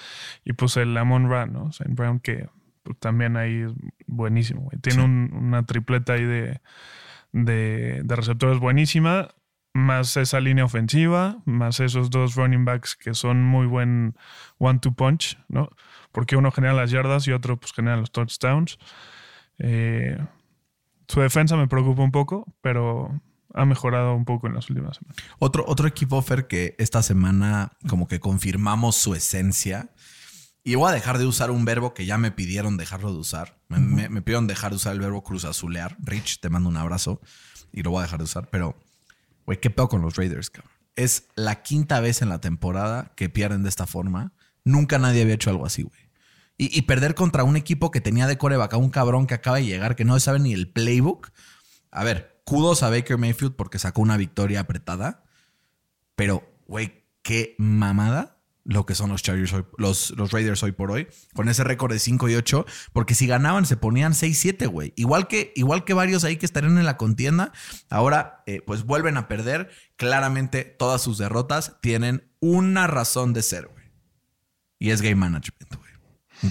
Y 0.44 0.54
pues 0.54 0.78
el 0.78 0.96
Amon 0.98 1.30
Ra, 1.30 1.46
¿no? 1.46 1.72
Saint 1.72 1.96
Brown, 1.96 2.20
que 2.20 2.50
pues, 2.84 2.98
también 3.00 3.36
ahí 3.38 3.62
es 3.62 3.72
buenísimo, 4.08 4.62
güey. 4.62 4.78
Tiene 4.80 5.00
Sí. 5.00 5.06
un- 5.06 5.32
una 5.34 5.66
tripleta 5.66 6.14
ahí 6.14 6.24
de, 6.24 6.62
de, 7.32 8.02
de 8.04 8.16
receptores 8.16 8.60
buenísima, 8.60 9.30
más 9.76 10.16
esa 10.16 10.40
línea 10.40 10.64
ofensiva, 10.64 11.42
más 11.46 11.82
esos 11.82 12.10
dos 12.10 12.36
running 12.36 12.64
backs 12.64 12.96
que 12.96 13.14
son 13.14 13.44
muy 13.44 13.68
buen 13.68 14.16
one-two 14.58 14.94
punch, 14.94 15.38
¿no? 15.50 15.68
Porque 16.14 16.38
uno 16.38 16.50
genera 16.52 16.74
las 16.74 16.92
yardas 16.92 17.28
y 17.28 17.34
otro 17.34 17.60
pues 17.60 17.74
genera 17.74 17.98
los 17.98 18.12
touchdowns. 18.14 18.78
Eh, 19.60 20.18
su 21.10 21.20
defensa 21.20 21.58
me 21.58 21.68
preocupa 21.68 22.04
un 22.04 22.12
poco, 22.12 22.46
pero 22.62 23.20
ha 23.54 23.66
mejorado 23.66 24.16
un 24.16 24.24
poco 24.24 24.48
en 24.48 24.54
las 24.54 24.70
últimas 24.70 24.96
semanas. 24.98 25.18
Otro, 25.40 25.66
otro 25.68 25.88
equipo, 25.90 26.22
Fer, 26.22 26.48
que 26.48 26.76
esta 26.78 27.04
semana 27.04 27.72
como 27.90 28.08
que 28.08 28.22
confirmamos 28.22 28.96
su 28.96 29.14
esencia. 29.14 29.90
Y 30.64 30.76
voy 30.76 30.90
a 30.90 30.94
dejar 30.94 31.18
de 31.18 31.26
usar 31.26 31.52
un 31.52 31.66
verbo 31.66 31.94
que 31.94 32.06
ya 32.06 32.18
me 32.18 32.32
pidieron 32.32 32.78
dejarlo 32.78 33.12
de 33.12 33.20
usar. 33.20 33.60
Me, 33.68 33.78
me- 33.80 34.10
me 34.10 34.22
pidieron 34.22 34.48
dejar 34.48 34.72
de 34.72 34.78
usar 34.78 34.94
el 34.94 35.02
verbo 35.02 35.22
cruzazulear. 35.22 35.98
Rich, 36.00 36.40
te 36.40 36.50
mando 36.50 36.70
un 36.70 36.78
abrazo 36.78 37.20
y 37.74 37.84
lo 37.84 37.92
voy 37.92 38.00
a 38.00 38.04
dejar 38.04 38.20
de 38.20 38.24
usar. 38.24 38.48
Pero, 38.50 38.76
güey, 39.46 39.60
¿qué 39.60 39.70
pedo 39.70 39.90
con 39.90 40.02
los 40.02 40.16
Raiders, 40.16 40.50
cabrón? 40.50 40.72
Es 40.96 41.28
la 41.36 41.62
quinta 41.62 42.00
vez 42.00 42.22
en 42.22 42.30
la 42.30 42.40
temporada 42.40 43.12
que 43.16 43.30
pierden 43.30 43.64
de 43.64 43.70
esta 43.70 43.86
forma. 43.86 44.34
Nunca 44.64 44.98
nadie 44.98 45.22
había 45.22 45.36
hecho 45.36 45.50
algo 45.50 45.66
así, 45.66 45.84
güey. 45.84 46.00
Y, 46.58 46.78
y 46.78 46.84
perder 46.84 47.16
contra 47.16 47.44
un 47.44 47.58
equipo 47.58 47.92
que 47.92 48.00
tenía 48.00 48.28
de 48.28 48.38
coreback 48.38 48.74
a 48.74 48.78
un 48.78 48.90
cabrón 48.90 49.28
que 49.28 49.34
acaba 49.34 49.58
de 49.58 49.66
llegar, 49.66 49.96
que 49.96 50.06
no 50.06 50.18
sabe 50.20 50.40
ni 50.40 50.54
el 50.54 50.70
playbook. 50.70 51.32
A 51.92 52.04
ver, 52.04 52.42
kudos 52.46 52.82
a 52.84 52.90
Baker 52.90 53.18
Mayfield 53.18 53.56
porque 53.56 53.80
sacó 53.80 54.02
una 54.02 54.16
victoria 54.16 54.62
apretada. 54.62 55.24
Pero, 56.16 56.50
güey, 56.68 57.04
qué 57.22 57.56
mamada 57.58 58.35
lo 58.68 58.86
que 58.86 58.96
son 58.96 59.12
los 59.12 59.22
Chargers 59.22 59.54
hoy- 59.54 59.66
los, 59.78 60.10
los 60.18 60.32
Raiders 60.32 60.62
hoy 60.64 60.72
por 60.72 60.90
hoy, 60.92 61.08
con 61.36 61.48
ese 61.50 61.64
récord 61.64 61.92
de 61.94 62.00
5 62.00 62.30
y 62.30 62.36
8, 62.36 62.66
porque 62.94 63.14
si 63.14 63.28
ganaban 63.28 63.66
se 63.68 63.78
ponían 63.78 64.14
6-7, 64.14 64.68
güey. 64.68 64.92
Igual 64.96 65.28
que, 65.28 65.54
igual 65.56 65.86
que 65.86 65.94
varios 65.94 66.24
ahí 66.24 66.38
que 66.38 66.46
estarían 66.48 66.78
en 66.80 66.86
la 66.86 66.98
contienda, 66.98 67.52
ahora 67.90 68.44
eh, 68.48 68.62
pues 68.66 68.84
vuelven 68.84 69.18
a 69.18 69.28
perder. 69.28 69.70
Claramente 69.98 70.64
todas 70.66 71.02
sus 71.02 71.18
derrotas 71.20 71.78
tienen 71.82 72.30
una 72.40 72.88
razón 72.88 73.34
de 73.34 73.44
ser, 73.44 73.68
güey. 73.68 73.86
Y 74.80 74.90
es 74.90 75.02
game 75.02 75.16
management, 75.16 75.76
güey. 75.76 75.92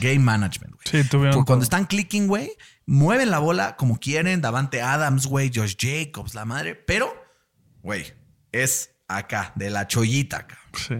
Game 0.00 0.20
management, 0.20 0.74
güey. 0.74 1.02
Sí, 1.02 1.08
tuvieron. 1.08 1.44
Cuando 1.44 1.62
están 1.64 1.84
clicking, 1.86 2.26
güey, 2.26 2.50
mueven 2.86 3.30
la 3.30 3.38
bola 3.38 3.76
como 3.76 3.98
quieren. 3.98 4.40
Davante 4.40 4.80
Adams, 4.82 5.26
güey, 5.26 5.50
Josh 5.54 5.74
Jacobs, 5.78 6.34
la 6.34 6.44
madre. 6.44 6.74
Pero, 6.74 7.12
güey, 7.82 8.14
es 8.52 8.90
acá, 9.08 9.52
de 9.56 9.68
la 9.70 9.86
chollita, 9.86 10.38
acá. 10.38 10.58
Sí. 10.72 10.94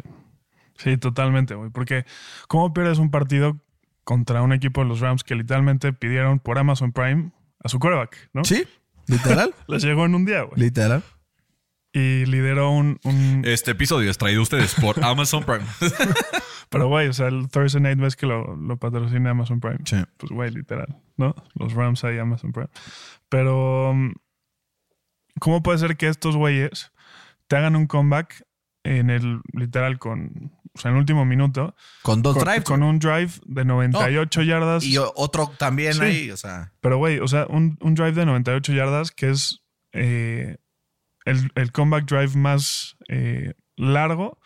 Sí, 0.84 0.96
totalmente, 0.98 1.54
güey. 1.56 1.70
Porque, 1.70 2.04
¿cómo 2.46 2.72
pierdes 2.72 2.98
un 2.98 3.10
partido 3.10 3.58
contra 4.04 4.42
un 4.42 4.52
equipo 4.52 4.82
de 4.82 4.88
los 4.88 5.00
Rams 5.00 5.24
que 5.24 5.34
literalmente 5.34 5.92
pidieron 5.92 6.38
por 6.38 6.58
Amazon 6.58 6.92
Prime 6.92 7.32
a 7.64 7.68
su 7.68 7.78
quarterback, 7.80 8.28
¿no? 8.34 8.44
Sí, 8.44 8.64
literal. 9.08 9.54
Les 9.66 9.82
llegó 9.82 10.04
en 10.04 10.14
un 10.14 10.24
día, 10.26 10.42
güey. 10.42 10.60
literal. 10.60 11.02
Y 11.92 12.26
lideró 12.26 12.70
un. 12.70 12.98
un- 13.04 13.42
Este 13.44 13.70
episodio 13.70 14.10
es 14.10 14.18
traído 14.18 14.40
a 14.40 14.42
ustedes 14.42 14.74
por 14.74 15.02
Amazon 15.04 15.42
Prime. 15.44 15.64
Pero, 16.68 16.88
güey, 16.88 17.06
o 17.08 17.12
sea, 17.12 17.28
el 17.28 17.48
Thursday 17.48 17.80
Night 17.80 17.98
ves 18.00 18.16
que 18.16 18.26
lo, 18.26 18.56
lo 18.56 18.76
patrocina 18.78 19.30
Amazon 19.30 19.60
Prime. 19.60 19.78
Sí. 19.84 19.96
Pues, 20.16 20.32
güey, 20.32 20.50
literal, 20.50 21.00
¿no? 21.16 21.34
Los 21.54 21.72
Rams 21.72 22.02
ahí 22.04 22.18
Amazon 22.18 22.52
Prime. 22.52 22.68
Pero, 23.28 23.90
um, 23.92 24.12
¿cómo 25.40 25.62
puede 25.62 25.78
ser 25.78 25.96
que 25.96 26.08
estos 26.08 26.36
güeyes 26.36 26.90
te 27.46 27.56
hagan 27.56 27.76
un 27.76 27.86
comeback 27.86 28.44
en 28.82 29.10
el, 29.10 29.40
literal, 29.52 29.98
con, 29.98 30.52
o 30.74 30.78
sea, 30.80 30.90
en 30.90 30.96
el 30.96 31.00
último 31.00 31.24
minuto, 31.24 31.74
Con 32.02 32.20
dos 32.22 32.34
con, 32.36 32.44
drives. 32.44 32.64
con 32.64 32.82
un 32.82 32.98
drive 32.98 33.30
de 33.46 33.64
98 33.64 34.42
yardas? 34.42 34.84
y 34.84 34.96
otro 34.98 35.52
también 35.58 35.94
Sí. 35.94 36.00
ahí, 36.02 36.30
o 36.30 36.36
sea. 36.36 36.72
Pero, 36.80 36.98
güey, 36.98 37.18
o 37.20 37.28
sea, 37.28 37.46
un, 37.48 37.78
un 37.80 37.94
drive 37.94 38.12
de 38.12 38.26
98 38.26 38.72
yardas 38.72 39.10
que 39.12 39.30
es 39.30 39.60
eh, 39.92 40.56
el, 41.24 41.50
el 41.54 41.72
comeback 41.72 42.04
drive 42.06 42.36
más 42.36 42.96
eh, 43.08 43.54
largo 43.76 44.38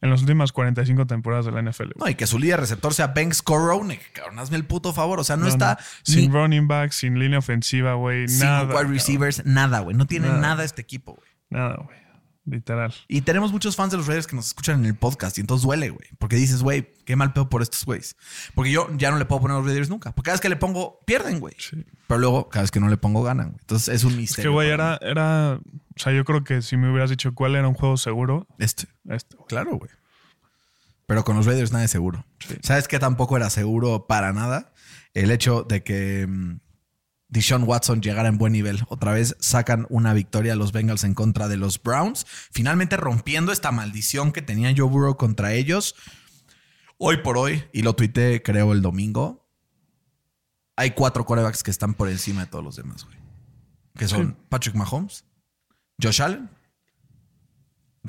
en 0.00 0.10
las 0.10 0.20
últimas 0.22 0.50
45 0.50 1.06
temporadas 1.06 1.46
de 1.46 1.52
la 1.52 1.62
NFL. 1.62 1.92
güey. 1.94 1.94
No, 1.96 2.08
y 2.08 2.16
que 2.16 2.26
su 2.26 2.36
líder 2.40 2.58
receptor 2.58 2.92
sea 2.92 3.06
Banks 3.08 3.40
Coronek, 3.40 4.12
cabrón. 4.12 4.40
Hazme 4.40 4.56
el 4.56 4.64
puto 4.64 4.92
favor. 4.92 5.20
O 5.20 5.24
sea, 5.24 5.36
no, 5.36 5.42
No, 5.44 5.48
está 5.48 5.78
no. 5.78 5.86
ni 6.08 6.14
Sin 6.22 6.32
running 6.32 6.66
back, 6.66 6.90
sin 6.90 7.20
línea 7.20 7.38
ofensiva, 7.38 7.94
güey. 7.94 8.26
sin 8.26 8.40
Nada. 8.40 8.62
wide 8.64 8.72
cabrón. 8.74 8.92
receivers, 8.94 9.46
nada, 9.46 9.78
güey. 9.78 9.96
No 9.96 10.06
tiene 10.06 10.26
Nada. 10.26 10.40
nada 10.40 10.64
este 10.64 10.82
equipo, 10.82 11.12
güey. 11.14 11.28
Nada, 11.50 11.76
güey. 11.84 12.01
Literal. 12.44 12.92
Y 13.06 13.20
tenemos 13.20 13.52
muchos 13.52 13.76
fans 13.76 13.92
de 13.92 13.98
los 13.98 14.06
Raiders 14.08 14.26
que 14.26 14.34
nos 14.34 14.48
escuchan 14.48 14.80
en 14.80 14.86
el 14.86 14.96
podcast 14.96 15.38
y 15.38 15.42
entonces 15.42 15.64
duele, 15.64 15.90
güey. 15.90 16.08
Porque 16.18 16.34
dices, 16.36 16.62
güey, 16.62 16.92
qué 17.04 17.14
mal 17.14 17.32
pedo 17.32 17.48
por 17.48 17.62
estos 17.62 17.84
güeyes. 17.84 18.16
Porque 18.54 18.72
yo 18.72 18.88
ya 18.96 19.12
no 19.12 19.18
le 19.18 19.24
puedo 19.26 19.42
poner 19.42 19.54
a 19.56 19.58
los 19.60 19.66
Raiders 19.66 19.88
nunca. 19.88 20.12
Porque 20.12 20.26
cada 20.26 20.34
vez 20.34 20.40
que 20.40 20.48
le 20.48 20.56
pongo, 20.56 20.98
pierden, 21.06 21.38
güey. 21.38 21.54
Sí. 21.58 21.84
Pero 22.08 22.18
luego, 22.20 22.48
cada 22.48 22.62
vez 22.64 22.72
que 22.72 22.80
no 22.80 22.88
le 22.88 22.96
pongo, 22.96 23.22
ganan, 23.22 23.50
güey. 23.50 23.60
Entonces 23.60 23.94
es 23.94 24.02
un 24.04 24.12
Es 24.12 24.16
misterio. 24.18 24.50
que, 24.50 24.54
güey, 24.54 24.70
era, 24.70 24.98
era. 25.02 25.60
O 25.60 25.98
sea, 25.98 26.12
yo 26.12 26.24
creo 26.24 26.42
que 26.42 26.62
si 26.62 26.76
me 26.76 26.90
hubieras 26.90 27.10
dicho 27.10 27.32
cuál 27.34 27.54
era 27.54 27.68
un 27.68 27.74
juego 27.74 27.96
seguro. 27.96 28.48
Este. 28.58 28.86
este. 29.08 29.36
Claro, 29.46 29.76
güey. 29.76 29.90
Pero 31.06 31.24
con 31.24 31.36
los 31.36 31.46
Raiders 31.46 31.70
nada 31.72 31.84
es 31.84 31.90
seguro. 31.92 32.24
Sí. 32.40 32.56
¿Sabes 32.62 32.88
qué 32.88 32.98
tampoco 32.98 33.36
era 33.36 33.50
seguro 33.50 34.06
para 34.08 34.32
nada? 34.32 34.72
El 35.14 35.30
hecho 35.30 35.62
de 35.62 35.84
que 35.84 36.26
mm, 36.26 36.58
Deshaun 37.32 37.62
Watson 37.62 38.02
llegara 38.02 38.28
en 38.28 38.36
buen 38.36 38.52
nivel. 38.52 38.84
Otra 38.88 39.12
vez 39.12 39.36
sacan 39.40 39.86
una 39.88 40.12
victoria 40.12 40.52
a 40.52 40.56
los 40.56 40.70
Bengals 40.70 41.02
en 41.02 41.14
contra 41.14 41.48
de 41.48 41.56
los 41.56 41.82
Browns, 41.82 42.26
finalmente 42.26 42.98
rompiendo 42.98 43.52
esta 43.52 43.72
maldición 43.72 44.32
que 44.32 44.42
tenía 44.42 44.74
Joe 44.76 44.90
Burrow 44.90 45.16
contra 45.16 45.54
ellos. 45.54 45.94
Hoy 46.98 47.16
por 47.22 47.38
hoy, 47.38 47.64
y 47.72 47.80
lo 47.80 47.94
tuiteé 47.94 48.42
creo 48.42 48.72
el 48.74 48.82
domingo, 48.82 49.48
hay 50.76 50.90
cuatro 50.90 51.24
quarterbacks 51.24 51.62
que 51.62 51.70
están 51.70 51.94
por 51.94 52.10
encima 52.10 52.42
de 52.42 52.48
todos 52.48 52.62
los 52.62 52.76
demás, 52.76 53.06
güey. 53.06 53.16
Que 53.96 54.08
son 54.08 54.32
Sí. 54.32 54.46
Patrick 54.50 54.74
Mahomes, 54.74 55.24
Josh 56.02 56.20
Allen, 56.20 56.50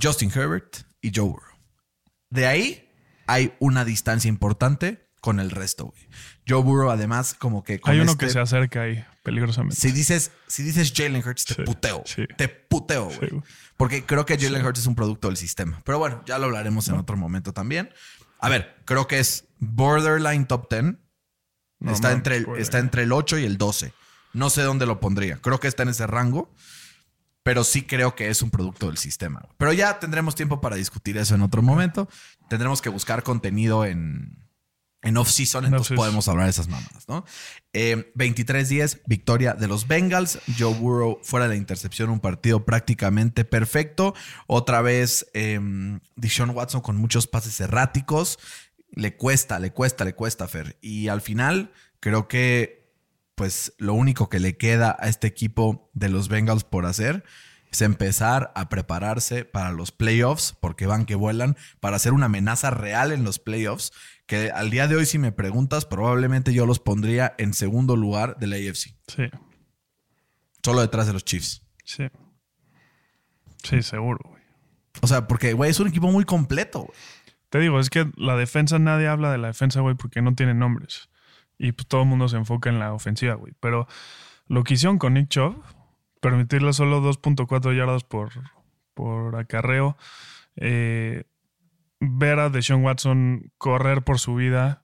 Justin 0.01 0.32
Herbert 0.36 0.80
y 1.01 1.13
Joe 1.15 1.30
Burrow. 1.30 1.56
De 2.30 2.46
ahí 2.46 2.89
hay 3.25 3.53
una 3.60 3.86
distancia 3.86 4.27
importante 4.27 5.02
con 5.24 5.39
el 5.39 5.51
resto, 5.51 5.86
güey. 5.86 6.06
Joe 6.46 6.62
Burrow, 6.62 6.92
además, 6.92 7.34
como 7.34 7.63
que. 7.63 7.80
con 7.80 7.94
Hay 7.94 8.01
uno 8.01 8.12
este- 8.12 8.25
que 8.25 8.32
se 8.34 8.39
acerca 8.42 8.82
ahí, 8.82 9.06
peligrosamente. 9.24 9.77
Si 9.80 9.94
dices, 9.94 10.32
si 10.48 10.63
dices 10.63 10.92
Jalen 10.94 11.25
Hurts, 11.25 11.46
te 11.46 11.53
Sí, 11.53 11.62
puteo. 11.63 12.03
sí. 12.06 12.25
Te 12.38 12.50
puteo, 12.50 13.06
güey. 13.06 13.30
Sí. 13.30 13.42
Porque 13.77 14.06
creo 14.06 14.25
que 14.25 14.38
Jalen 14.38 14.65
Hurts 14.65 14.82
es 14.82 14.86
un 14.86 14.96
producto 14.96 15.30
del 15.30 15.38
sistema. 15.38 15.82
Pero 15.86 15.98
bueno, 15.98 16.22
ya 16.25 16.38
lo 16.39 16.46
hablaremos 16.48 16.89
en 16.89 16.96
otro 16.96 17.15
momento 17.15 17.53
también. 17.53 17.89
A 18.39 18.50
ver, 18.50 18.75
creo 18.84 19.08
que 19.08 19.20
es 19.20 19.46
borderline 19.60 20.46
top 20.46 20.70
10. 20.70 20.96
No, 21.80 21.92
está, 21.94 22.12
entre 22.12 22.36
el, 22.38 22.48
está 22.58 22.80
entre 22.80 23.03
el 23.03 23.13
8 23.13 23.38
y 23.38 23.46
el 23.46 23.58
12. 23.58 23.94
No 24.34 24.50
sé 24.50 24.62
dónde 24.63 24.86
lo 24.86 25.00
pondría. 25.00 25.38
Creo 25.38 25.62
que 25.62 25.70
está 25.70 25.84
en 25.84 25.89
ese 25.89 26.06
rango. 26.06 26.53
Pero 27.44 27.63
sí 27.65 27.84
creo 27.84 28.15
que 28.15 28.30
es 28.30 28.42
un 28.42 28.51
producto 28.51 28.88
del 28.88 28.98
sistema. 28.98 29.42
Pero 29.58 29.72
ya 29.74 30.00
tendremos 30.00 30.34
tiempo 30.36 30.60
para 30.62 30.75
discutir 30.77 31.18
eso 31.18 31.36
en 31.36 31.42
otro 31.42 31.62
momento. 31.62 32.08
Tendremos 32.50 32.82
que 32.82 32.88
buscar 32.89 33.24
contenido 33.24 33.84
en, 33.86 34.42
en 35.03 35.17
off-season. 35.17 35.65
En 35.65 35.74
Entonces 35.74 35.95
podemos 35.95 36.27
hablar 36.27 36.45
de 36.45 36.51
esas 36.51 36.67
mamadas, 36.67 37.07
¿no? 37.07 37.25
Eh, 37.74 38.12
23-10, 38.15 39.01
victoria 39.05 39.53
de 39.53 39.67
los 39.67 39.88
Bengals. 39.88 40.39
Joe 40.57 40.74
Burrow 40.74 41.19
fuera 41.22 41.48
de 41.48 41.53
la 41.53 41.57
intercepción, 41.57 42.10
un 42.10 42.19
partido 42.19 42.65
prácticamente 42.65 43.45
perfecto. 43.45 44.15
Otra 44.48 44.81
vez, 44.81 45.27
eh, 45.33 45.60
Deshaun 46.15 46.51
Watson 46.51 46.81
con 46.81 46.98
muchos 46.98 47.27
pases 47.27 47.60
erráticos. 47.60 48.39
Le 48.91 49.15
cuesta, 49.15 49.60
le 49.60 49.72
cuesta, 49.72 50.05
le 50.05 50.15
cuesta, 50.15 50.48
Fer. 50.48 50.77
Y 50.81 51.10
al 51.10 51.22
final, 51.22 51.72
creo 52.00 52.27
que 52.27 52.83
pues 53.36 53.74
lo 53.77 53.93
único 53.93 54.29
que 54.29 54.39
le 54.39 54.57
queda 54.57 54.95
a 55.00 55.10
este 55.10 55.27
equipo 55.27 55.89
de 55.93 56.10
los 56.10 56.27
Bengals 56.29 56.63
por 56.63 56.86
hacer 56.86 57.24
es 57.72 57.81
empezar 57.81 58.51
a 58.55 58.69
prepararse 58.69 59.45
para 59.45 59.72
los 59.72 59.91
playoffs, 59.91 60.55
porque 60.60 60.86
van 60.86 61.05
que 61.05 61.15
vuelan, 61.15 61.57
para 61.79 61.95
hacer 61.95 62.13
una 62.13 62.27
amenaza 62.27 62.69
real 62.69 63.12
en 63.12 63.24
los 63.24 63.39
playoffs, 63.39 63.91
que 64.25 64.51
al 64.51 64.70
día 64.70 64.88
de 64.88 64.96
hoy, 64.96 65.06
si 65.06 65.18
me 65.20 65.32
preguntas, 65.32 65.86
probablemente 65.86 66.53
yo 66.53 66.65
los 66.65 66.80
pondría 66.80 67.34
en 67.38 67.53
segundo 67.53 67.96
lugar 67.96 68.38
de 68.38 68.48
la 68.48 68.56
AFC, 68.56 68.96
Sí, 69.08 69.30
solo 70.63 70.82
detrás 70.82 71.08
de 71.08 71.13
los 71.13 71.25
Chiefs. 71.25 71.63
sí. 71.84 72.08
Sí, 73.63 73.82
seguro, 73.82 74.20
güey. 74.25 74.44
O 75.01 75.08
sea, 75.08 75.25
porque, 75.25 75.53
güey, 75.53 75.72
es 75.72 75.80
un 75.80 75.88
equipo 75.88 76.12
muy 76.12 76.25
completo. 76.25 76.80
güey. 76.82 76.92
Te 77.50 77.60
digo, 77.60 77.80
es 77.80 77.89
que 77.89 78.12
la 78.18 78.36
defensa, 78.36 78.77
nadie 78.77 79.08
habla 79.08 79.32
de 79.32 79.38
la 79.38 79.48
defensa, 79.48 79.80
güey, 79.80 79.96
porque 79.96 80.22
no 80.22 80.36
tiene 80.36 80.53
nombres. 80.53 81.10
Y 81.58 81.72
pues 81.72 81.88
todo 81.88 82.01
el 82.01 82.08
mundo 82.10 82.27
se 82.27 82.36
enfoca 82.36 82.70
en 82.70 82.80
la 82.80 82.94
ofensiva, 82.94 83.36
güey. 83.36 83.53
Pero 83.62 83.88
lo 84.48 84.63
que 84.65 84.74
hicieron 84.74 84.98
con 84.98 85.13
Nick 85.13 85.30
Chubb, 85.30 85.63
permitirle 86.20 86.74
solo 86.74 87.00
2.4 87.01 87.74
yardas 87.77 88.03
por, 88.03 88.32
por 88.94 89.36
acarreo, 89.38 89.96
eh, 90.57 91.24
ver 92.11 92.39
a 92.39 92.50
Deshaun 92.50 92.83
Watson 92.83 93.51
correr 93.57 94.03
por 94.03 94.20
su 94.20 94.35
vida, 94.35 94.83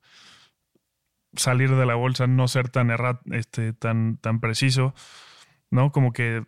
salir 1.35 1.75
de 1.75 1.85
la 1.85 1.95
bolsa, 1.95 2.27
no 2.27 2.47
ser 2.47 2.69
tan 2.69 2.89
errat, 2.89 3.21
este, 3.31 3.73
tan, 3.73 4.17
tan 4.17 4.39
preciso, 4.39 4.93
¿no? 5.69 5.91
Como 5.91 6.11
que 6.13 6.43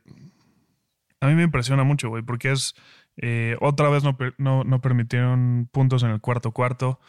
a 1.20 1.28
mí 1.28 1.36
me 1.36 1.44
impresiona 1.44 1.84
mucho, 1.84 2.10
güey, 2.10 2.24
porque 2.24 2.52
es 2.52 2.74
eh, 3.18 3.58
otra 3.62 3.90
vez 3.90 4.04
no, 4.04 4.18
no, 4.38 4.64
no 4.64 4.82
permitieron 4.82 5.70
puntos 5.72 6.02
en 6.04 6.10
el 6.10 6.22
cuarto 6.22 6.52
cuarto. 6.52 7.00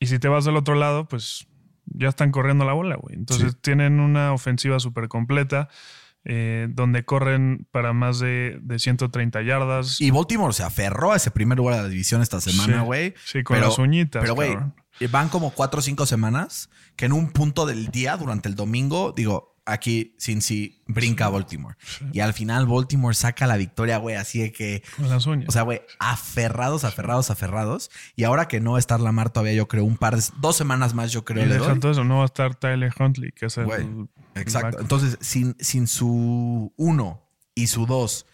Y 0.00 0.06
si 0.06 0.18
te 0.18 0.28
vas 0.28 0.44
del 0.44 0.56
otro 0.56 0.74
lado, 0.74 1.06
pues 1.08 1.46
ya 1.86 2.08
están 2.08 2.30
corriendo 2.30 2.64
la 2.64 2.72
bola, 2.72 2.96
güey. 2.96 3.14
Entonces 3.16 3.52
Sí. 3.52 3.58
tienen 3.62 4.00
una 4.00 4.32
ofensiva 4.32 4.78
súper 4.80 5.08
completa, 5.08 5.68
eh, 6.28 6.66
donde 6.70 7.04
corren 7.04 7.68
para 7.70 7.92
más 7.92 8.18
de, 8.18 8.58
de 8.60 8.78
130 8.80 9.42
yardas. 9.42 10.00
Y 10.00 10.10
Baltimore 10.10 10.52
se 10.52 10.64
aferró 10.64 11.12
a 11.12 11.16
ese 11.16 11.30
primer 11.30 11.56
lugar 11.56 11.76
de 11.76 11.82
la 11.82 11.88
división 11.88 12.20
esta 12.20 12.40
semana, 12.40 12.82
güey. 12.82 13.14
sí, 13.24 13.42
con 13.44 13.56
Pero- 13.56 13.68
las 13.68 13.78
uñitas. 13.78 14.20
Pero, 14.22 14.34
güey, 14.34 14.52
cabrón. 14.54 14.74
van 15.10 15.28
como 15.28 15.50
cuatro 15.52 15.78
o 15.78 15.82
cinco 15.82 16.04
semanas 16.04 16.68
que 16.96 17.06
en 17.06 17.12
un 17.12 17.30
punto 17.30 17.64
del 17.64 17.88
día, 17.88 18.16
durante 18.16 18.48
el 18.48 18.56
domingo, 18.56 19.12
digo, 19.16 19.55
aquí 19.66 20.14
Cincy 20.18 20.80
brinca 20.86 21.26
a 21.26 21.28
Baltimore. 21.28 21.76
Y 22.12 22.20
al 22.20 22.32
final 22.32 22.66
Baltimore 22.66 23.14
saca 23.14 23.46
la 23.46 23.56
victoria, 23.56 23.98
güey, 23.98 24.16
así 24.16 24.38
de 24.38 24.52
que, 24.52 24.82
Con 24.96 25.10
las 25.10 25.26
uñas. 25.26 25.48
o 25.48 25.52
sea, 25.52 25.62
güey, 25.62 25.82
aferrados, 25.98 26.84
aferrados, 26.84 27.30
aferrados. 27.30 27.90
Y 28.14 28.24
ahora 28.24 28.48
que 28.48 28.60
no 28.60 28.72
va 28.72 28.78
a 28.78 28.80
estar 28.80 29.00
Lamar 29.00 29.30
todavía, 29.30 29.52
yo 29.54 29.68
creo, 29.68 29.84
un 29.84 29.96
par 29.96 30.16
de, 30.16 30.22
dos 30.40 30.56
semanas 30.56 30.94
más, 30.94 31.12
yo 31.12 31.24
creo, 31.24 31.44
y 31.44 31.48
le 31.48 31.58
doy. 31.58 31.78
eso, 31.90 32.04
no 32.04 32.18
va 32.18 32.22
a 32.22 32.26
estar 32.26 32.54
Tyler 32.54 32.92
Huntley, 32.98 33.32
que 33.32 33.46
es 33.46 33.58
el. 33.58 33.66
Güey, 33.66 33.86
Exacto. 34.36 34.80
Entonces, 34.80 35.18
sin, 35.20 35.56
sin 35.58 35.86
su 35.86 36.72
uno 36.76 37.22
y 37.54 37.66
su 37.66 37.86
dos, 37.86 38.26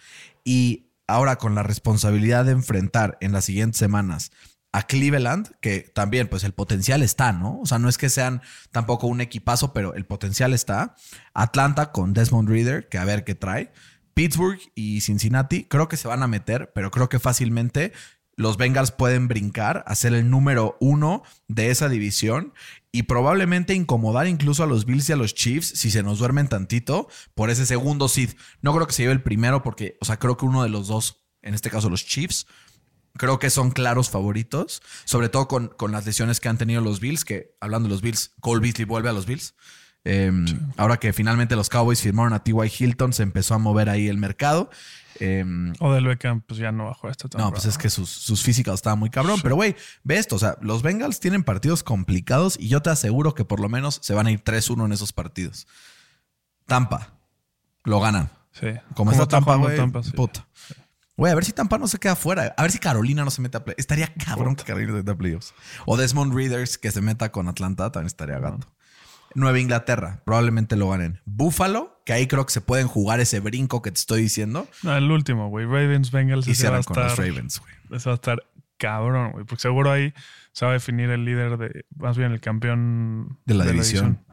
y 0.45 0.87
ahora 1.07 1.37
con 1.37 1.55
la 1.55 1.63
responsabilidad 1.63 2.45
de 2.45 2.53
enfrentar 2.53 3.19
en 3.21 3.33
las 3.33 3.45
siguientes 3.45 3.79
semanas 3.79 4.33
a 4.73 4.87
Cleveland, 4.87 5.51
que 5.61 5.81
también, 5.81 6.29
pues 6.29 6.45
el 6.45 6.53
potencial 6.53 7.03
está, 7.03 7.33
¿no? 7.33 7.61
O 7.61 7.67
sea, 7.67 7.79
no 7.79 7.89
es 7.89 7.99
que 7.99 8.09
sean 8.09 8.41
tampoco 8.71 9.07
un 9.07 9.21
equipazo, 9.21 9.75
pero 9.75 9.95
el 9.95 10.07
potencial 10.07 10.55
está. 10.55 10.97
Atlanta 11.35 11.93
con 11.93 12.15
Desmond 12.15 12.49
Reader, 12.49 12.89
que 12.89 12.99
a 12.99 13.05
ver 13.05 13.25
qué 13.25 13.35
trae. 13.35 13.71
Pittsburgh 14.15 14.59
y 14.75 15.03
Cincinnati, 15.03 15.65
creo 15.65 15.89
que 15.89 15.97
se 15.97 16.09
van 16.09 16.23
a 16.23 16.27
meter, 16.27 16.73
pero 16.75 16.91
creo 16.91 17.09
que 17.09 17.19
fácilmente 17.19 17.93
los 18.35 18.57
Bengals 18.57 18.93
pueden 18.93 19.29
brincar 19.29 19.85
a 19.87 19.95
ser 19.95 20.15
el 20.15 20.31
número 20.31 20.77
uno 20.81 21.23
de 21.49 21.71
esa 21.71 21.89
división 21.89 22.55
y 22.91 23.05
probablemente 23.05 23.75
incomodar 23.75 24.27
incluso 24.27 24.63
a 24.63 24.67
los 24.67 24.87
Bills 24.87 25.09
y 25.09 25.13
a 25.13 25.17
los 25.17 25.35
Chiefs 25.35 25.69
si 25.77 25.91
se 25.91 26.03
nos 26.03 26.19
duermen 26.19 26.49
tantito 26.49 27.09
por 27.35 27.51
ese 27.51 27.67
segundo 27.67 28.09
seed. 28.09 28.31
No 28.63 28.75
creo 28.75 28.87
que 28.87 28.95
se 28.95 29.03
lleve 29.03 29.13
el 29.13 29.23
primero 29.23 29.63
porque, 29.63 29.97
o 30.01 30.05
sea, 30.07 30.19
creo 30.19 30.37
que 30.37 30.47
uno 30.47 30.63
de 30.63 30.71
los 30.71 30.89
dos, 30.89 31.25
en 31.43 31.55
este 31.55 31.71
caso 31.71 31.91
los 31.91 32.07
Chiefs, 32.07 32.47
creo 33.17 33.39
que 33.39 33.51
son 33.51 33.71
claros 33.71 34.11
favoritos, 34.11 34.83
sobre 35.05 35.29
todo 35.29 35.49
con, 35.49 35.69
con 35.69 35.93
las 35.93 36.07
lesiones 36.07 36.41
que 36.41 36.49
han 36.49 36.59
tenido 36.59 36.81
los 36.81 37.01
Bills, 37.01 37.25
que 37.25 37.55
hablando 37.61 37.89
de 37.89 37.95
los 37.95 38.03
Bills, 38.03 38.33
Cole 38.41 38.61
Beasley 38.61 38.85
vuelve 38.85 39.09
a 39.09 39.13
los 39.13 39.27
Bills. 39.27 39.55
Eh, 40.05 40.33
Ahora 40.77 40.97
que 40.97 41.13
finalmente 41.13 41.55
los 41.55 41.69
Cowboys 41.69 42.01
firmaron 42.01 42.33
a 42.33 42.43
T.Y. 42.43 42.73
Hilton, 42.79 43.13
se 43.13 43.23
empezó 43.23 43.55
a 43.55 43.59
mover 43.59 43.89
ahí 43.89 44.09
el 44.09 44.19
mercado. 44.19 44.69
Eh, 45.21 45.45
O 45.79 45.93
del 45.93 46.07
Beckham, 46.07 46.41
pues 46.41 46.59
ya 46.59 46.73
no 46.73 46.87
bajó 46.87 47.09
esta 47.09 47.29
temporada. 47.29 47.51
no, 47.51 47.55
pues 47.55 47.67
es 47.67 47.79
que 47.79 47.89
sus, 47.91 48.09
sus 48.11 48.43
físicas 48.43 48.75
estaban 48.75 48.99
muy 48.99 49.11
cabrón. 49.11 49.39
Pero, 49.43 49.55
güey, 49.55 49.77
ve 50.03 50.19
esto. 50.19 50.35
O 50.35 50.39
sea, 50.41 50.57
los 50.61 50.83
Bengals 50.83 51.21
tienen 51.21 51.45
partidos 51.45 51.85
complicados 51.85 52.57
y 52.59 52.67
yo 52.69 52.83
te 52.83 52.91
aseguro 52.91 53.35
que 53.35 53.45
por 53.45 53.61
lo 53.61 53.69
menos 53.69 54.01
se 54.03 54.15
van 54.15 54.27
a 54.27 54.33
ir 54.33 54.43
3-1 54.43 54.87
en 54.87 54.93
esos 54.93 55.13
partidos. 55.13 55.69
Tampa. 56.67 57.13
Lo 57.85 58.01
ganan. 58.01 58.31
Sí. 58.53 58.69
Como 58.95 59.13
está 59.13 59.29
Tampa, 59.29 59.57
güey. 59.57 59.77
Tampa, 59.77 60.03
sí. 60.03 60.11
puta. 60.13 60.47
Güey, 61.23 61.31
a 61.31 61.37
ver 61.37 61.45
si 61.45 61.53
Tampa 61.53 61.79
no 61.79 61.87
se 61.87 61.99
queda 61.99 62.17
fuera. 62.17 62.53
A 62.57 62.63
ver 62.63 62.73
si 62.73 62.81
Carolina 62.81 63.25
no 63.25 63.31
se 63.31 63.41
mete 63.43 63.57
a 63.57 63.65
play. 63.65 63.77
Estaría 63.79 64.13
cabrón 64.27 64.57
que 64.57 64.65
Carolina 64.65 64.91
se 64.91 64.97
meta 64.99 65.13
a 65.13 65.17
playoffs. 65.17 65.55
O 65.87 65.97
Desmond 65.97 66.35
Readers 66.35 66.79
que 66.79 66.91
se 66.91 67.01
meta 67.01 67.31
con 67.31 67.47
Atlanta 67.47 67.93
también 67.93 68.09
estaría 68.09 68.41
gato. 68.41 68.67
Nueva 69.37 69.61
Inglaterra, 69.61 70.21
probablemente 70.25 70.75
lo 70.75 70.91
ganen. 70.91 71.21
Buffalo, 71.25 72.03
que 72.05 72.13
ahí 72.13 72.27
creo 72.27 72.45
que 72.45 72.53
se 72.53 72.61
pueden 72.61 72.89
jugar 72.89 73.21
ese 73.21 73.39
brinco 73.39 73.83
que 73.83 73.93
te 73.93 74.01
estoy 74.01 74.21
diciendo. 74.23 74.67
No, 74.83 74.97
el 74.97 75.09
último, 75.13 75.49
güey. 75.49 75.65
Ravens, 75.65 76.11
Bengals. 76.11 76.49
Y 76.49 76.51
ese 76.51 76.69
va 76.69 76.79
a 76.79 76.83
cierran 76.83 76.83
con 76.83 77.05
los 77.05 77.13
estar- 77.13 77.25
Ravens, 77.29 77.61
güey. 77.61 77.73
Ese 77.93 78.09
va 78.09 78.15
a 78.15 78.17
estar 78.17 78.43
cabrón, 78.77 79.31
güey. 79.31 79.45
Porque 79.45 79.63
seguro 79.63 79.93
ahí 79.93 80.13
se 80.53 80.65
va 80.65 80.73
a 80.73 80.75
definir 80.75 81.09
el 81.11 81.25
líder 81.25 81.57
de, 81.57 81.85
más 81.95 82.19
bien 82.19 82.33
el 82.33 82.41
campeón 82.41 83.39
De 83.45 83.55
la 83.55 83.65
división. 83.65 84.25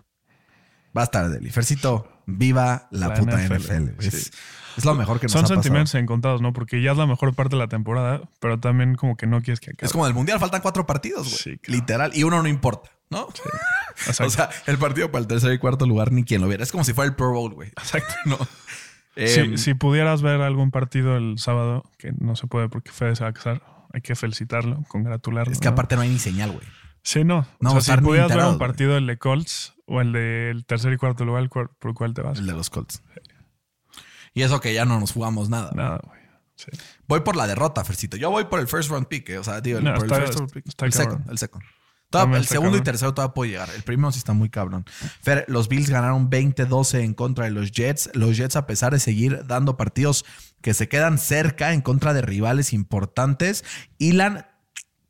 Va 0.97 1.01
a 1.01 1.05
estar 1.05 1.29
Deli. 1.29 1.51
Fercito, 1.51 2.23
viva 2.25 2.87
la, 2.89 3.09
La 3.09 3.13
puta 3.13 3.37
NFL, 3.43 3.53
NFL. 3.53 3.95
güey. 3.95 4.09
sí. 4.11 4.31
Es, 4.79 4.85
lo 4.85 4.95
mejor 4.95 5.19
que 5.19 5.25
nos 5.25 5.31
Son 5.33 5.39
ha 5.39 5.43
pasado. 5.43 5.61
sentimientos 5.61 5.95
encontrados, 5.95 6.41
¿no? 6.41 6.51
Porque 6.53 6.81
ya 6.81 6.91
es 6.91 6.97
la 6.97 7.05
mejor 7.05 7.33
parte 7.35 7.55
de 7.55 7.59
la 7.61 7.67
temporada, 7.67 8.21
pero 8.39 8.59
también 8.59 8.95
como 8.95 9.15
que 9.15 9.27
no 9.27 9.41
quieres 9.41 9.59
que 9.59 9.71
acabe. 9.71 9.85
Es 9.85 9.91
como 9.91 10.05
del 10.05 10.13
Mundial, 10.13 10.39
faltan 10.39 10.61
cuatro 10.61 10.85
partidos, 10.85 11.27
güey. 11.27 11.37
Sí, 11.37 11.57
claro. 11.57 11.79
Literal. 11.79 12.11
Y 12.15 12.23
uno 12.23 12.41
no 12.41 12.47
importa, 12.49 12.89
¿no? 13.09 13.27
O 14.19 14.29
sea, 14.29 14.49
el 14.65 14.77
partido 14.77 15.11
para 15.11 15.21
el 15.21 15.27
tercer 15.27 15.51
y 15.53 15.57
cuarto 15.57 15.85
lugar 15.85 16.11
ni 16.13 16.23
quien 16.23 16.41
lo 16.41 16.47
viera. 16.47 16.63
Es 16.63 16.71
como 16.71 16.83
si 16.85 16.93
fuera 16.93 17.09
el 17.09 17.15
Pro 17.15 17.31
Bowl, 17.33 17.53
güey. 17.53 17.69
Exacto. 17.69 18.13
No. 18.25 18.37
Em, 19.15 19.57
si, 19.57 19.63
si 19.63 19.73
pudieras 19.73 20.21
ver 20.21 20.39
algún 20.41 20.71
partido 20.71 21.17
el 21.17 21.37
sábado, 21.39 21.83
que 21.97 22.13
no 22.19 22.35
se 22.37 22.47
puede 22.47 22.69
porque 22.69 22.91
Fede 22.91 23.17
se 23.17 23.23
va 23.23 23.31
a 23.31 23.33
casar, 23.33 23.61
hay 23.91 23.99
que 24.01 24.15
felicitarlo, 24.15 24.83
congratularlo. 24.87 25.51
es 25.51 25.59
que 25.59 25.65
¿no? 25.67 25.73
aparte 25.73 25.95
no 25.97 26.03
hay 26.03 26.09
ni 26.09 26.19
señal, 26.19 26.51
güey. 26.51 26.65
Sí, 27.01 27.25
no. 27.25 27.45
No, 27.59 27.69
o 27.69 27.71
sea, 27.73 27.79
estar 27.79 27.99
si 27.99 28.05
pudieras 28.05 28.29
ver 28.33 28.45
un 28.45 28.57
partido 28.57 28.95
el 28.95 29.07
de 29.07 29.17
Colts 29.17 29.73
o 29.85 29.99
el 29.99 30.13
del 30.13 30.65
tercer 30.65 30.93
y 30.93 30.97
cuarto 30.97 31.25
lugar, 31.25 31.49
¿cuál- 31.49 31.69
¿por 31.79 31.93
cuál 31.93 32.13
te 32.13 32.21
vas? 32.21 32.39
El 32.39 32.45
de 32.45 32.53
los 32.53 32.69
Colts. 32.69 33.01
Y 34.33 34.41
eso 34.43 34.59
que 34.59 34.73
ya 34.73 34.85
no 34.85 34.99
nos 34.99 35.11
jugamos 35.11 35.49
nada. 35.49 35.71
Nada, 35.75 35.99
güey. 36.03 36.19
Sí. 36.55 36.65
Voy 37.07 37.21
por 37.21 37.35
la 37.35 37.47
derrota, 37.47 37.83
Fercito. 37.85 38.17
Yo 38.17 38.29
voy 38.31 38.45
por 38.45 38.59
el 38.59 38.67
first 38.67 38.89
round 38.89 39.07
pick, 39.07 39.29
eh. 39.29 39.37
o 39.37 39.43
sea, 39.43 39.61
digo, 39.61 39.77
el, 39.79 39.83
No, 39.85 39.93
por 39.93 40.05
el 40.05 40.11
está- 40.11 40.21
first 40.25 40.37
round 40.39 40.51
pick. 40.51 40.67
está 40.67 40.85
el 40.85 40.91
cabrón. 40.91 41.11
second, 41.17 41.31
el 41.31 41.37
second. 41.37 41.63
Todavía- 41.63 42.23
También 42.25 42.37
el 42.39 42.43
está 42.43 42.55
segundo 42.55 42.77
y 42.77 42.81
tercero 42.81 43.13
todavía 43.13 43.33
puede 43.35 43.51
llegar. 43.51 43.69
El 43.75 43.83
primero 43.83 44.11
sí 44.11 44.17
está 44.17 44.33
muy 44.33 44.49
cabrón. 44.49 44.83
Fer, 45.21 45.45
los 45.47 45.69
Bills 45.69 45.89
ganaron 45.91 46.29
20-12 46.29 47.01
en 47.03 47.13
contra 47.13 47.45
de 47.45 47.51
los 47.51 47.71
Jets. 47.71 48.09
Los 48.13 48.35
Jets, 48.35 48.55
a 48.55 48.65
pesar 48.65 48.91
de 48.93 48.99
seguir 48.99 49.45
dando 49.45 49.77
partidos 49.77 50.25
que 50.61 50.73
se 50.73 50.89
quedan 50.89 51.17
cerca 51.19 51.71
en 51.71 51.81
contra 51.81 52.13
de 52.13 52.23
rivales 52.23 52.73
importantes, 52.73 53.63
hilan 53.99 54.47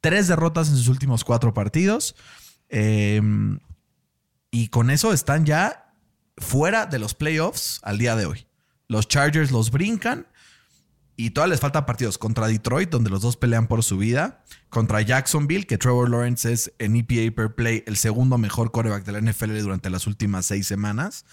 tres 0.01 0.27
derrotas 0.27 0.69
en 0.69 0.75
sus 0.75 0.89
últimos 0.89 1.23
cuatro 1.23 1.53
partidos. 1.53 2.15
Eh, 2.67 3.21
y 4.51 4.67
con 4.67 4.89
eso 4.91 5.13
están 5.13 5.45
ya 5.45 5.93
fuera 6.37 6.85
de 6.85 6.99
los 6.99 7.13
playoffs 7.15 7.79
al 7.83 7.97
día 7.97 8.15
de 8.17 8.25
hoy. 8.25 8.45
Los 8.89 9.07
Chargers 9.07 9.51
los 9.51 9.71
brincan 9.71 10.27
y 11.15 11.29
todavía 11.29 11.51
les 11.53 11.61
faltan 11.61 11.85
partidos 11.85 12.17
contra 12.17 12.47
Detroit, 12.47 12.89
donde 12.89 13.09
los 13.09 13.21
dos 13.21 13.37
pelean 13.37 13.67
por 13.67 13.83
su 13.83 13.97
vida, 13.97 14.43
contra 14.69 15.01
Jacksonville, 15.01 15.65
que 15.67 15.77
Trevor 15.77 16.09
Lawrence 16.09 16.51
es 16.51 16.73
en 16.79 16.95
EPA 16.95 17.33
per 17.35 17.53
play 17.55 17.83
el 17.87 17.97
segundo 17.97 18.37
mejor 18.37 18.71
quarterback 18.71 19.03
de 19.05 19.11
la 19.11 19.19
NFL 19.21 19.59
durante 19.61 19.89
las 19.89 20.07
últimas 20.07 20.45
seis 20.47 20.65
semanas, 20.65 21.25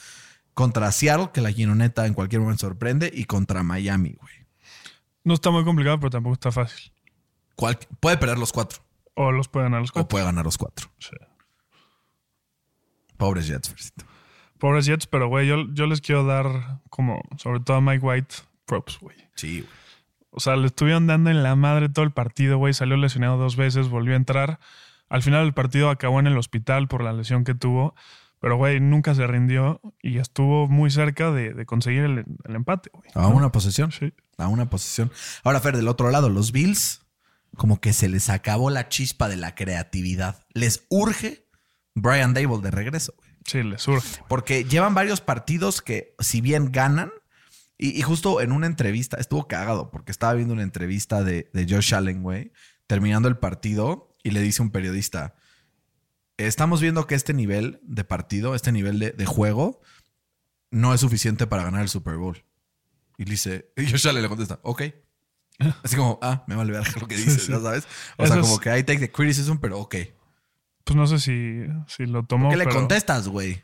contra 0.54 0.90
Seattle, 0.92 1.30
que 1.32 1.40
la 1.40 1.50
Ginoneta 1.52 2.06
en 2.06 2.14
cualquier 2.14 2.40
momento 2.42 2.66
sorprende, 2.66 3.10
y 3.14 3.24
contra 3.24 3.62
Miami, 3.62 4.14
güey. 4.20 4.34
No 5.24 5.34
está 5.34 5.50
muy 5.50 5.64
complicado, 5.64 5.98
pero 5.98 6.10
tampoco 6.10 6.34
está 6.34 6.52
fácil. 6.52 6.92
Cual- 7.56 7.78
puede 8.00 8.16
perder 8.18 8.38
los 8.38 8.52
cuatro 8.52 8.82
O 9.14 9.32
los 9.32 9.48
pueden 9.48 9.70
ganar 9.70 9.80
los 9.80 9.90
o 9.90 9.92
cuatro. 9.94 10.08
puede 10.08 10.24
ganar 10.24 10.44
los 10.44 10.58
cuatro. 10.58 10.90
Sí. 10.98 11.10
Pobres 13.16 13.46
Jets, 13.46 13.68
Fercito. 13.70 14.04
Pobres 14.58 14.86
Jets, 14.86 15.06
pero 15.06 15.28
güey, 15.28 15.46
yo, 15.46 15.64
yo 15.72 15.86
les 15.86 16.00
quiero 16.00 16.24
dar 16.24 16.80
como, 16.90 17.22
sobre 17.36 17.60
todo 17.60 17.76
a 17.76 17.80
Mike 17.80 18.04
White, 18.04 18.34
props, 18.66 18.98
güey. 19.00 19.16
Sí, 19.34 19.60
güey. 19.60 19.72
O 20.30 20.40
sea, 20.40 20.56
le 20.56 20.66
estuvieron 20.66 21.06
dando 21.06 21.30
en 21.30 21.42
la 21.42 21.56
madre 21.56 21.88
todo 21.88 22.04
el 22.04 22.10
partido, 22.10 22.58
güey. 22.58 22.74
Salió 22.74 22.96
lesionado 22.98 23.38
dos 23.38 23.56
veces, 23.56 23.88
volvió 23.88 24.12
a 24.12 24.16
entrar. 24.16 24.58
Al 25.08 25.22
final 25.22 25.44
del 25.44 25.54
partido 25.54 25.88
acabó 25.88 26.20
en 26.20 26.26
el 26.26 26.36
hospital 26.36 26.88
por 26.88 27.02
la 27.02 27.14
lesión 27.14 27.44
que 27.44 27.54
tuvo. 27.54 27.94
Pero, 28.38 28.56
güey, 28.56 28.78
nunca 28.80 29.14
se 29.14 29.26
rindió 29.26 29.80
y 30.02 30.18
estuvo 30.18 30.68
muy 30.68 30.90
cerca 30.90 31.30
de, 31.30 31.54
de 31.54 31.64
conseguir 31.64 32.02
el, 32.04 32.24
el 32.44 32.54
empate, 32.54 32.90
güey. 32.92 33.08
A 33.14 33.28
una 33.28 33.50
posesión. 33.50 33.92
Sí. 33.92 34.12
A 34.36 34.48
una 34.48 34.68
posición. 34.68 35.10
Ahora, 35.42 35.60
Fer, 35.60 35.74
del 35.74 35.88
otro 35.88 36.10
lado, 36.10 36.28
los 36.28 36.52
Bills, 36.52 37.06
como 37.56 37.80
que 37.80 37.94
se 37.94 38.10
les 38.10 38.28
acabó 38.28 38.68
la 38.68 38.90
chispa 38.90 39.28
de 39.28 39.36
la 39.36 39.54
creatividad. 39.54 40.44
Les 40.52 40.84
urge 40.90 41.48
Brian 41.94 42.34
Dable 42.34 42.58
de 42.60 42.70
regreso, 42.70 43.14
güey. 43.16 43.25
Sí, 43.46 43.62
le 43.62 43.78
surge. 43.78 44.22
Porque 44.28 44.64
llevan 44.64 44.94
varios 44.94 45.20
partidos 45.20 45.80
que, 45.82 46.14
si 46.18 46.40
bien 46.40 46.72
ganan, 46.72 47.10
y, 47.78 47.90
y 47.98 48.02
justo 48.02 48.40
en 48.40 48.52
una 48.52 48.66
entrevista, 48.66 49.18
estuvo 49.18 49.46
cagado, 49.48 49.90
porque 49.90 50.10
estaba 50.10 50.32
viendo 50.34 50.54
una 50.54 50.62
entrevista 50.62 51.22
de, 51.22 51.50
de 51.52 51.66
Josh 51.68 51.94
Allen, 51.94 52.22
güey, 52.22 52.52
terminando 52.86 53.28
el 53.28 53.36
partido, 53.38 54.16
y 54.24 54.30
le 54.30 54.40
dice 54.40 54.62
un 54.62 54.70
periodista: 54.70 55.34
Estamos 56.38 56.80
viendo 56.80 57.06
que 57.06 57.14
este 57.14 57.32
nivel 57.32 57.78
de 57.82 58.04
partido, 58.04 58.54
este 58.54 58.72
nivel 58.72 58.98
de, 58.98 59.10
de 59.12 59.26
juego, 59.26 59.80
no 60.70 60.92
es 60.92 61.00
suficiente 61.00 61.46
para 61.46 61.62
ganar 61.64 61.82
el 61.82 61.88
Super 61.88 62.16
Bowl. 62.16 62.44
Y 63.16 63.24
le 63.24 63.30
dice, 63.32 63.70
y 63.76 63.88
Josh 63.90 64.08
Allen 64.08 64.22
le 64.22 64.28
contesta, 64.28 64.58
ok. 64.62 64.82
Así 65.82 65.96
como, 65.96 66.18
ah, 66.20 66.44
me 66.46 66.54
vale 66.54 66.72
ver 66.72 66.82
lo 67.00 67.08
que 67.08 67.16
dices, 67.16 67.34
Sí, 67.34 67.40
sí. 67.46 67.52
¿ya 67.52 67.60
sabes? 67.60 67.86
O 68.18 68.24
Eso 68.24 68.32
sea, 68.34 68.42
es- 68.42 68.46
como 68.48 68.58
que 68.60 68.68
I 68.78 68.82
take 68.82 68.98
the 68.98 69.10
criticism, 69.10 69.56
pero 69.56 69.78
ok. 69.80 69.94
Pues 70.86 70.96
no 70.96 71.08
sé 71.08 71.18
si, 71.18 71.64
si 71.88 72.06
lo 72.06 72.22
tomó. 72.22 72.48
¿Qué 72.48 72.56
le 72.56 72.64
pero, 72.64 72.76
contestas, 72.76 73.26
güey? 73.26 73.60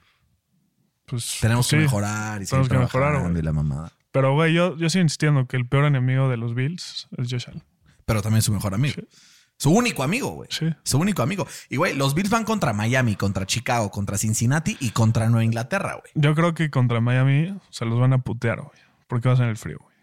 Pues, 1.07 1.39
Tenemos 1.41 1.69
que 1.69 1.77
sí. 1.77 1.83
mejorar 1.83 2.43
y 2.43 2.47
tenemos 2.47 2.69
que 2.69 2.79
mejorar, 2.79 3.31
güey. 3.31 3.43
la 3.43 3.53
mamada. 3.53 3.93
Pero, 4.11 4.35
güey, 4.35 4.53
yo, 4.53 4.77
yo 4.77 4.91
sigo 4.91 5.05
insistiendo 5.05 5.47
que 5.47 5.57
el 5.57 5.69
peor 5.69 5.85
enemigo 5.85 6.29
de 6.29 6.37
los 6.37 6.57
Bills 6.57 7.07
es 7.17 7.31
Josh 7.31 7.45
Allen. 7.47 7.63
Pero 8.07 8.23
también 8.23 8.43
su 8.43 8.53
mejor 8.53 8.75
amigo. 8.75 8.97
Sí. 8.97 9.09
Su 9.57 9.71
único 9.71 10.03
amigo, 10.03 10.31
güey. 10.31 10.49
Sí. 10.51 10.67
Su 10.83 10.99
único 10.99 11.23
amigo. 11.23 11.47
Y, 11.69 11.77
güey, 11.77 11.95
los 11.95 12.17
Bills 12.17 12.29
van 12.29 12.43
contra 12.43 12.73
Miami, 12.73 13.15
contra 13.15 13.47
Chicago, 13.47 13.93
contra 13.93 14.19
Cincinnati 14.19 14.77
y 14.81 14.91
contra 14.91 15.29
Nueva 15.29 15.45
Inglaterra, 15.45 15.93
güey. 15.93 16.11
Yo 16.17 16.35
creo 16.35 16.55
que 16.55 16.71
contra 16.71 17.01
Miami 17.01 17.57
se 17.71 17.85
los 17.85 18.01
van 18.01 18.15
a 18.15 18.19
putear, 18.19 18.61
güey. 18.63 18.81
Porque 19.07 19.29
va 19.29 19.35
a 19.35 19.37
ser 19.39 19.47
el 19.47 19.57
frío, 19.57 19.79
güey. 19.81 19.95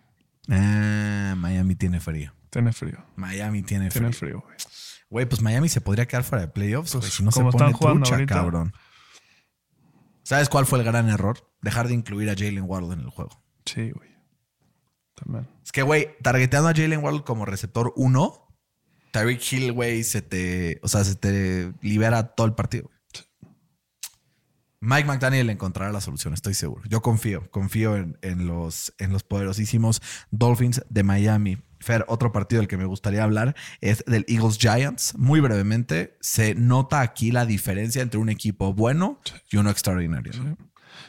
Ah, 0.58 1.36
Miami 1.38 1.76
tiene 1.76 2.00
frío. 2.00 2.34
Tiene 2.50 2.72
frío. 2.72 3.04
Miami 3.18 3.62
tiene 3.62 3.92
frío. 3.92 4.10
Tiene 4.10 4.14
frío, 4.14 4.44
güey. 4.46 4.56
Güey, 5.10 5.26
pues 5.28 5.42
Miami 5.42 5.70
se 5.70 5.82
podría 5.82 6.08
quedar 6.08 6.24
fuera 6.24 6.46
de 6.46 6.52
playoffs, 6.52 6.94
Pues, 6.94 7.06
si 7.14 7.24
no 7.24 7.32
se 7.32 7.42
pone 7.42 7.74
trucha, 7.74 8.14
ahorita. 8.16 8.34
cabrón. 8.36 8.74
¿Sabes 10.24 10.50
cuál 10.50 10.66
fue 10.66 10.80
el 10.80 10.86
gran 10.86 11.10
error? 11.10 11.50
Dejar 11.62 11.88
de 11.88 11.96
incluir 11.96 12.30
a 12.30 12.34
Jalen 12.36 12.64
Waddle 12.68 12.94
en 12.94 13.00
el 13.02 13.10
juego. 13.10 13.44
Sí, 13.66 13.90
güey. 13.92 14.10
También. 15.16 15.48
Es 15.66 15.72
que, 15.72 15.82
güey, 15.82 16.10
targeteando 16.22 16.70
a 16.70 16.74
Jalen 16.74 17.04
Waddle 17.04 17.24
como 17.24 17.46
receptor 17.46 17.92
1, 17.96 18.48
Tyreek 19.12 19.42
Hill, 19.52 19.72
güey, 19.74 20.04
se 20.04 20.22
te, 20.22 20.80
o 20.84 20.88
sea, 20.88 21.04
se 21.04 21.16
te 21.16 21.74
libera 21.82 22.36
todo 22.36 22.46
el 22.46 22.54
partido. 22.54 22.84
güey. 22.86 23.00
Mike 24.82 25.08
McDaniel 25.08 25.50
encontrará 25.50 25.92
la 25.92 26.00
solución, 26.00 26.34
estoy 26.34 26.54
seguro. 26.54 26.84
Yo 26.88 27.02
confío, 27.02 27.50
confío 27.52 27.98
en, 27.98 28.18
en 28.22 28.48
los, 28.48 28.94
en 28.98 29.12
los 29.12 29.24
poderosísimos 29.24 30.02
Dolphins 30.32 30.84
de 30.90 31.04
Miami. 31.04 31.58
Fer, 31.80 32.06
otro 32.08 32.32
partido 32.32 32.62
del 32.62 32.68
que 32.68 32.78
me 32.78 32.86
gustaría 32.86 33.24
hablar 33.24 33.56
es 33.82 34.04
del 34.06 34.26
Eagles 34.28 34.58
Giants. 34.58 35.18
Muy 35.18 35.40
brevemente, 35.40 36.18
se 36.20 36.56
nota 36.56 37.02
aquí 37.02 37.32
la 37.32 37.46
diferencia 37.46 38.02
entre 38.02 38.20
un 38.20 38.30
equipo 38.30 38.74
bueno 38.74 39.20
y 39.52 39.58
uno 39.58 39.70
extraordinario. 39.70 40.34
¿no? 40.44 40.58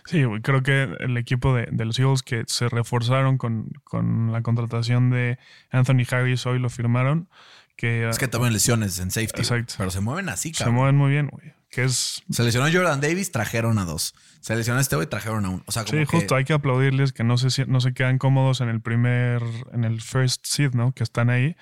Sí. 0.06 0.22
Creo 0.42 0.62
que 0.62 0.84
el 1.00 1.16
equipo 1.16 1.54
de, 1.54 1.68
de 1.70 1.84
los 1.84 1.98
Eagles 1.98 2.22
que 2.22 2.44
se 2.46 2.68
reforzaron 2.68 3.36
con, 3.38 3.70
con 3.84 4.32
la 4.32 4.42
contratación 4.42 5.10
de 5.10 5.38
Anthony 5.70 6.04
Harris 6.10 6.46
hoy 6.46 6.58
lo 6.58 6.70
firmaron. 6.70 7.28
Que, 7.76 8.08
Es 8.08 8.18
que 8.18 8.28
tuvieron 8.28 8.52
lesiones 8.52 8.98
en 8.98 9.10
safety, 9.10 9.40
Exacto. 9.40 9.74
pero 9.78 9.90
se 9.90 10.00
mueven 10.00 10.28
así, 10.28 10.50
se 10.52 10.58
cabrón. 10.58 10.74
mueven 10.76 10.96
muy 10.96 11.10
bien, 11.10 11.28
güey. 11.28 11.52
Que 11.70 11.84
es. 11.84 12.22
Se 12.30 12.42
lesionó 12.42 12.66
Jordan 12.72 13.00
Davis, 13.00 13.30
trajeron 13.30 13.78
a 13.78 13.84
dos. 13.84 14.14
Se 14.40 14.56
lesionó 14.56 14.80
este 14.80 14.96
güey, 14.96 15.06
trajeron 15.08 15.44
a 15.44 15.50
uno. 15.50 15.62
O 15.66 15.72
sea, 15.72 15.84
como 15.84 15.98
Sí, 16.00 16.06
que- 16.06 16.16
justo 16.18 16.34
hay 16.34 16.44
que 16.44 16.52
aplaudirles 16.52 17.12
que 17.12 17.22
no 17.24 17.38
se, 17.38 17.66
no 17.66 17.80
se 17.80 17.94
quedan 17.94 18.18
cómodos 18.18 18.60
en 18.60 18.68
el 18.68 18.80
primer, 18.80 19.42
en 19.72 19.84
el 19.84 20.00
first 20.00 20.44
seed, 20.46 20.72
¿no? 20.74 20.92
Que 20.92 21.04
están 21.04 21.30
ahí. 21.30 21.56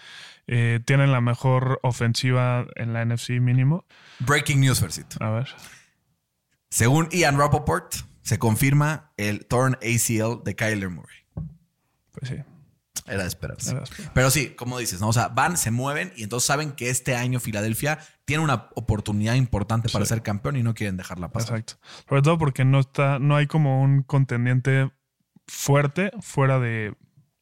Eh, 0.47 0.81
tienen 0.87 1.13
la 1.13 1.21
mejor 1.21 1.79
ofensiva 1.83 2.67
en 2.77 2.95
la 2.95 3.03
NFC 3.05 3.39
mínimo. 3.41 3.85
Breaking 4.21 4.61
news, 4.61 4.81
Fercito. 4.81 5.23
A 5.23 5.31
ver. 5.31 5.49
Según 6.71 7.09
Ian 7.11 7.37
Rappaport, 7.39 7.95
se 8.23 8.39
confirma 8.39 9.13
el 9.19 9.45
torn 9.47 9.75
ACL 9.83 10.43
de 10.45 10.55
Kyler 10.57 10.89
Murray. 10.91 11.19
Pues 12.13 12.31
sí. 12.31 12.37
Era 13.07 13.23
de 13.23 13.29
esperarse. 13.29 13.71
era 13.71 13.83
esperar. 13.83 14.13
Pero 14.15 14.31
sí, 14.31 14.51
como 14.51 14.79
dices, 14.79 15.01
¿no? 15.01 15.09
O 15.09 15.13
sea, 15.13 15.29
van, 15.29 15.57
se 15.57 15.71
mueven 15.71 16.13
y 16.17 16.23
entonces 16.25 16.47
saben 16.47 16.73
que 16.73 16.91
este 16.91 17.15
año 17.17 17.41
Filadelfia 17.41 17.99
tiene 18.25 18.43
una 18.43 18.69
oportunidad 18.75 19.35
importante 19.35 19.89
para 19.89 20.05
Sí. 20.05 20.11
ser 20.11 20.23
campeón 20.23 20.57
y 20.57 20.63
no 20.63 20.75
quieren 20.75 20.97
dejarla 20.97 21.31
pasar. 21.31 21.59
Exacto. 21.59 21.87
Sobre 22.09 22.23
todo 22.23 22.39
porque 22.39 22.65
no 22.65 22.81
está, 22.81 23.19
no 23.19 23.37
hay 23.37 23.47
como 23.47 23.83
un 23.83 24.03
contendiente 24.03 24.91
fuerte 25.47 26.11
fuera 26.21 26.59
de 26.59 26.95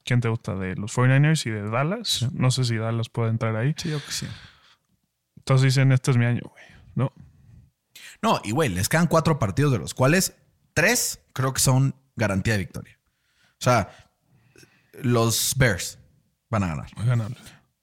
quién 0.04 0.20
te 0.20 0.28
gusta, 0.28 0.54
de 0.54 0.76
los 0.76 0.92
49ers 0.96 1.46
y 1.46 1.50
de 1.50 1.68
Dallas. 1.68 2.26
No 2.32 2.50
sé 2.50 2.64
si 2.64 2.76
Dallas 2.76 3.08
puede 3.08 3.30
entrar 3.30 3.56
ahí. 3.56 3.74
Sí, 3.76 3.90
yo 3.90 4.04
que 4.04 4.12
sí. 4.12 4.26
Entonces 5.38 5.64
dicen, 5.64 5.90
este 5.92 6.10
es 6.12 6.16
mi 6.16 6.24
año, 6.24 6.42
güey. 6.44 6.64
No. 6.94 7.12
No, 8.22 8.40
y 8.44 8.52
güey, 8.52 8.68
les 8.68 8.88
quedan 8.88 9.06
cuatro 9.08 9.38
partidos 9.38 9.72
de 9.72 9.78
los 9.78 9.94
cuales 9.94 10.34
tres 10.74 11.20
creo 11.32 11.52
que 11.52 11.60
son 11.60 11.94
garantía 12.14 12.52
de 12.54 12.60
victoria. 12.60 12.98
O 13.52 13.64
sea, 13.64 13.88
los 15.02 15.54
Bears 15.56 15.98
van 16.50 16.62
a 16.64 16.68
ganar. 16.68 16.88
Muy 16.96 17.06
ganable. 17.06 17.36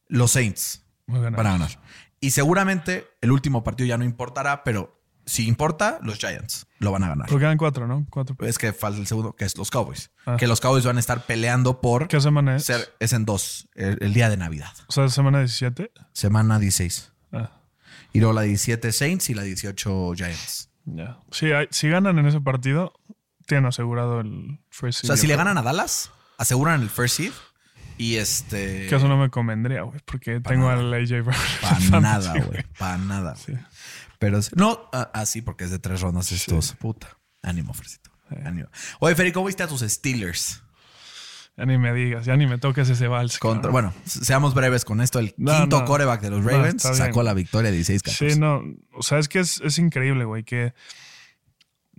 Los 0.08 0.32
Saints 0.32 0.84
Muy 1.08 1.20
ganable. 1.20 1.38
van 1.38 1.48
a 1.48 1.52
ganar. 1.58 1.80
Y 2.20 2.32
seguramente 2.32 3.08
el 3.22 3.32
último 3.32 3.64
partido 3.64 3.88
ya 3.88 3.98
no 3.98 4.04
importará, 4.06 4.64
pero 4.64 5.02
si 5.26 5.48
importa, 5.48 6.00
los 6.02 6.18
Giants 6.18 6.68
lo 6.80 6.92
van 6.92 7.04
a 7.04 7.10
ganar. 7.10 7.28
Porque 7.30 7.44
quedan 7.44 7.58
cuatro, 7.58 7.88
¿no? 7.88 8.06
Cuatro. 8.10 8.36
Es 8.46 8.58
que 8.58 8.74
falta 8.74 9.00
el 9.00 9.08
segundo, 9.08 9.36
que 9.36 9.46
es 9.46 9.58
los 9.58 9.72
Cowboys. 9.72 10.12
Ah. 10.26 10.36
Que 10.38 10.48
los 10.48 10.60
Cowboys 10.62 10.86
van 10.86 10.98
a 10.98 11.00
estar 11.00 11.26
peleando 11.26 11.80
por 11.82 12.08
¿Qué 12.08 12.20
semana 12.22 12.56
es? 12.58 12.66
ser, 12.66 12.94
es 13.00 13.14
en 13.14 13.26
dos, 13.26 13.68
el, 13.76 13.98
el 14.02 14.14
día 14.14 14.30
de 14.30 14.38
Navidad. 14.38 14.74
O 14.88 14.92
sea, 14.92 15.08
semana 15.10 15.40
17. 15.40 15.92
Semana 16.14 16.60
16. 16.60 17.12
Ah, 17.32 17.52
Y 18.12 18.20
luego 18.20 18.34
la 18.34 18.42
17 18.42 18.92
Saints 18.92 19.30
y 19.30 19.34
la 19.34 19.44
18 19.44 20.14
Giants. 20.16 20.70
ya. 20.86 21.20
Sí, 21.32 21.52
hay- 21.52 21.68
si 21.72 21.90
ganan 21.90 22.20
en 22.20 22.26
ese 22.26 22.40
partido, 22.42 22.94
tienen 23.48 23.66
asegurado 23.66 24.22
el 24.22 24.60
O 24.82 24.92
sea, 24.92 25.18
si 25.18 25.28
le 25.28 25.36
ganan 25.36 25.58
a 25.58 25.62
Dallas, 25.62 26.12
aseguran 26.38 26.82
el 26.82 26.90
first 26.90 27.18
seed. 27.18 27.32
Y 27.98 28.16
este. 28.16 28.88
Que 28.88 28.96
eso 28.96 29.08
no 29.08 29.18
me 29.18 29.30
convendría, 29.30 29.84
güey, 29.84 30.00
porque 30.06 30.40
tengo 30.40 30.68
nada. 30.70 30.82
al 30.82 30.94
AJ 30.94 31.24
Brown. 31.24 31.42
Para 31.62 32.00
nada, 32.02 32.34
güey. 32.44 32.64
Para 32.80 32.98
nada. 32.98 33.36
Sí. 33.36 33.54
Pero 34.20 34.42
sí- 34.42 34.52
no, 34.56 34.90
ah, 34.94 35.12
ah, 35.14 35.26
sí, 35.26 35.42
porque 35.42 35.64
es 35.66 35.72
de 35.72 35.80
tres 35.80 36.02
rondas 36.02 36.32
estos. 36.32 36.74
Puta. 36.74 37.08
Ánimo, 37.44 37.74
Fresito. 37.74 38.10
Ánimo. 38.46 38.68
Oye, 39.00 39.16
Feri, 39.16 39.32
¿cómo 39.32 39.46
viste 39.46 39.62
a 39.64 39.68
tus 39.68 39.82
Steelers? 39.82 40.64
Ya 41.56 41.66
ni 41.68 41.78
me 41.78 41.94
digas, 41.94 42.26
ya 42.26 42.36
ni 42.36 42.48
me 42.48 42.58
toques 42.58 42.90
ese 42.90 43.08
vals. 43.08 43.38
Contra, 43.38 43.70
bueno, 43.70 43.94
seamos 44.06 44.56
breves 44.56 44.86
con 44.86 45.02
esto. 45.02 45.20
El 45.20 45.36
No, 45.38 45.56
quinto 45.60 45.82
no. 45.82 45.86
coreback 45.86 46.22
de 46.22 46.32
los 46.32 46.44
Ravens 46.44 46.82
sacó 46.82 47.22
la 47.22 47.36
victoria 47.36 47.70
16 47.70 48.02
14 48.02 48.32
Sí, 48.34 48.40
no. 48.40 48.64
O 48.94 49.04
sea, 49.04 49.20
es 49.20 49.28
que 49.30 49.40
es, 49.40 49.62
es 49.62 49.78
increíble, 49.78 50.26
güey, 50.26 50.44
que 50.44 50.74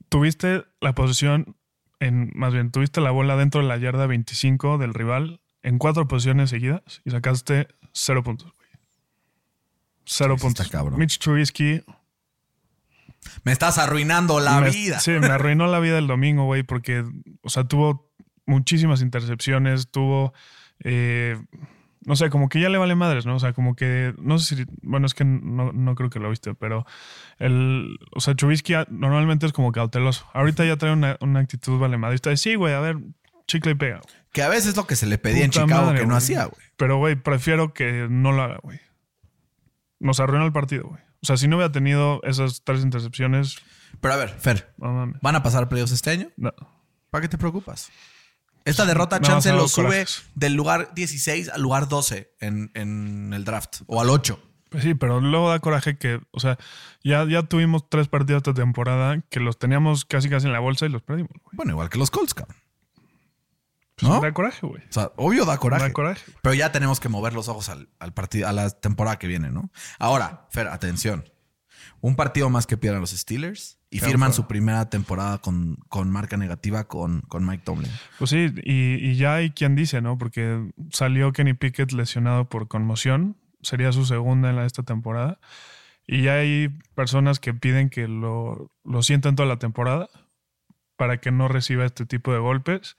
tuviste 0.08 0.64
la 0.80 0.94
posición 0.94 1.56
en, 2.06 2.30
más 2.34 2.52
bien, 2.52 2.70
tuviste 2.70 3.00
la 3.00 3.10
bola 3.10 3.36
dentro 3.36 3.60
de 3.60 3.66
la 3.68 3.76
yarda 3.76 4.06
25 4.06 4.78
del 4.78 4.94
rival 4.94 5.40
en 5.62 5.78
cuatro 5.78 6.06
posiciones 6.08 6.50
seguidas 6.50 6.82
y 7.04 7.10
sacaste 7.10 7.68
cero 7.92 8.22
puntos, 8.22 8.52
güey. 8.56 8.68
Cero 10.04 10.34
Sí, 10.38 10.42
puntos. 10.42 10.68
cabrón. 10.68 10.98
Mitch 10.98 11.18
Trubisky. 11.18 11.82
Me 13.42 13.52
estás 13.52 13.78
arruinando 13.78 14.38
la 14.40 14.60
me- 14.60 14.70
vida. 14.70 15.00
Sí, 15.00 15.12
me 15.12 15.28
arruinó 15.28 15.66
la 15.66 15.80
vida 15.80 15.98
el 15.98 16.06
domingo, 16.06 16.44
güey, 16.44 16.62
porque, 16.62 17.04
o 17.42 17.48
sea, 17.48 17.64
tuvo 17.64 18.12
muchísimas 18.46 19.00
intercepciones, 19.00 19.90
tuvo. 19.90 20.34
eh, 20.80 21.38
no 22.06 22.16
sé, 22.16 22.30
como 22.30 22.48
que 22.48 22.60
ya 22.60 22.68
le 22.68 22.78
vale 22.78 22.94
madres, 22.94 23.26
¿no? 23.26 23.36
O 23.36 23.40
sea, 23.40 23.52
como 23.52 23.74
que. 23.76 24.14
No 24.18 24.38
sé 24.38 24.56
si. 24.56 24.64
Bueno, 24.82 25.06
es 25.06 25.14
que 25.14 25.24
no, 25.24 25.72
no 25.72 25.94
creo 25.94 26.10
que 26.10 26.18
lo 26.20 26.30
viste, 26.30 26.54
pero. 26.54 26.86
El, 27.38 27.98
o 28.14 28.20
sea, 28.20 28.34
Trubisky 28.34 28.74
a- 28.74 28.86
normalmente 28.90 29.46
es 29.46 29.52
como 29.52 29.72
cauteloso. 29.72 30.26
Ahorita 30.34 30.64
ya 30.64 30.76
trae 30.76 30.92
una, 30.92 31.16
una 31.20 31.40
actitud 31.40 31.78
vale 31.78 31.96
madrista 31.98 32.30
de 32.30 32.36
sí, 32.36 32.54
güey, 32.54 32.74
a 32.74 32.80
ver, 32.80 32.98
chicle 33.46 33.72
y 33.72 33.74
pega. 33.74 34.00
güey". 34.02 34.14
Que 34.32 34.42
a 34.42 34.48
veces 34.48 34.68
es 34.70 34.76
lo 34.76 34.86
que 34.86 34.96
se 34.96 35.06
le 35.06 35.16
pedía 35.18 35.44
en 35.44 35.50
Chicago 35.50 35.82
madre, 35.86 35.96
que 36.00 36.02
no 36.04 36.08
güey. 36.08 36.18
hacía, 36.18 36.44
güey. 36.44 36.60
Pero, 36.76 36.96
güey, 36.98 37.14
prefiero 37.14 37.72
que 37.72 38.06
no 38.10 38.32
lo 38.32 38.42
haga, 38.42 38.58
güey. 38.62 38.80
Nos 40.00 40.20
arruinó 40.20 40.44
el 40.44 40.52
partido, 40.52 40.88
güey. 40.88 41.00
O 41.22 41.26
sea, 41.26 41.36
si 41.36 41.48
no 41.48 41.56
hubiera 41.56 41.72
tenido 41.72 42.20
esas 42.24 42.62
tres 42.64 42.82
intercepciones, 42.82 43.56
Pero 44.00 44.14
a 44.14 44.16
ver, 44.18 44.28
Fer, 44.30 44.74
no. 44.76 45.12
¿van 45.22 45.36
a 45.36 45.42
pasar 45.42 45.68
playoffs 45.68 45.92
este 45.92 46.10
año? 46.10 46.28
No. 46.36 46.52
¿Para 47.10 47.22
qué 47.22 47.28
te 47.28 47.38
preocupas? 47.38 47.90
Esta 48.64 48.86
derrota 48.86 49.18
Me 49.20 49.26
ha 49.26 49.30
chance 49.30 49.52
lo 49.52 49.68
sube 49.68 49.84
corajes. 49.86 50.24
del 50.34 50.54
lugar 50.54 50.92
16 50.94 51.50
al 51.50 51.60
lugar 51.62 51.88
12 51.88 52.32
en, 52.40 52.70
en 52.74 53.32
el 53.34 53.44
draft 53.44 53.82
o 53.86 54.00
al 54.00 54.10
8. 54.10 54.40
Pues 54.70 54.82
sí, 54.82 54.94
pero 54.94 55.20
luego 55.20 55.50
da 55.50 55.58
coraje 55.60 55.98
que, 55.98 56.20
o 56.32 56.40
sea, 56.40 56.58
ya, 57.04 57.24
ya 57.28 57.42
tuvimos 57.44 57.88
tres 57.88 58.08
partidos 58.08 58.38
esta 58.40 58.54
temporada 58.54 59.20
que 59.30 59.38
los 59.38 59.58
teníamos 59.58 60.04
casi 60.04 60.28
casi 60.28 60.46
en 60.46 60.52
la 60.52 60.58
bolsa 60.60 60.86
y 60.86 60.88
los 60.88 61.02
perdimos, 61.02 61.30
güey. 61.44 61.50
Bueno, 61.56 61.72
igual 61.72 61.90
que 61.90 61.98
los 61.98 62.10
Colts, 62.10 62.34
cabrón. 62.34 62.56
Pues 63.96 64.10
¿No? 64.10 64.20
Da 64.20 64.32
coraje, 64.34 64.66
güey. 64.66 64.82
O 64.82 64.92
sea, 64.92 65.12
obvio 65.16 65.44
da 65.44 65.58
coraje. 65.58 65.84
Da 65.84 65.92
coraje. 65.92 66.22
güey. 66.26 66.38
Pero 66.42 66.54
ya 66.54 66.72
tenemos 66.72 66.98
que 66.98 67.08
mover 67.08 67.32
los 67.34 67.46
ojos 67.48 67.68
al, 67.68 67.88
al 68.00 68.12
partido, 68.12 68.48
a 68.48 68.52
la 68.52 68.68
temporada 68.70 69.18
que 69.20 69.28
viene, 69.28 69.50
¿no? 69.52 69.70
Ahora, 70.00 70.48
Fer, 70.50 70.66
atención. 70.66 71.30
Un 72.00 72.16
partido 72.16 72.50
más 72.50 72.66
que 72.66 72.76
pierdan 72.76 73.00
los 73.00 73.10
Steelers 73.10 73.78
y 73.94 74.00
Claro, 74.00 74.10
firman 74.12 74.28
claro. 74.30 74.32
su 74.32 74.46
primera 74.48 74.90
temporada 74.90 75.38
con, 75.38 75.76
con 75.88 76.10
marca 76.10 76.36
negativa 76.36 76.84
con, 76.88 77.20
con 77.22 77.46
Mike 77.46 77.62
Tomlin. 77.64 77.92
Pues 78.18 78.30
sí, 78.30 78.52
y, 78.64 78.94
y 78.96 79.14
ya 79.16 79.34
hay 79.36 79.50
quien 79.50 79.76
dice, 79.76 80.00
¿no? 80.02 80.18
Porque 80.18 80.70
salió 80.90 81.32
Kenny 81.32 81.54
Pickett 81.54 81.92
lesionado 81.92 82.48
por 82.48 82.66
conmoción. 82.68 83.36
Sería 83.62 83.92
su 83.92 84.04
segunda 84.04 84.50
en 84.50 84.56
la, 84.56 84.66
esta 84.66 84.82
temporada. 84.82 85.38
Y 86.06 86.22
ya 86.22 86.34
hay 86.34 86.70
personas 86.94 87.38
que 87.40 87.54
piden 87.54 87.88
que 87.88 88.08
lo, 88.08 88.70
lo 88.84 89.02
sienten 89.02 89.36
toda 89.36 89.48
la 89.48 89.58
temporada 89.58 90.08
para 90.96 91.18
que 91.18 91.30
no 91.30 91.48
reciba 91.48 91.84
este 91.84 92.04
tipo 92.06 92.32
de 92.32 92.38
golpes. 92.40 92.96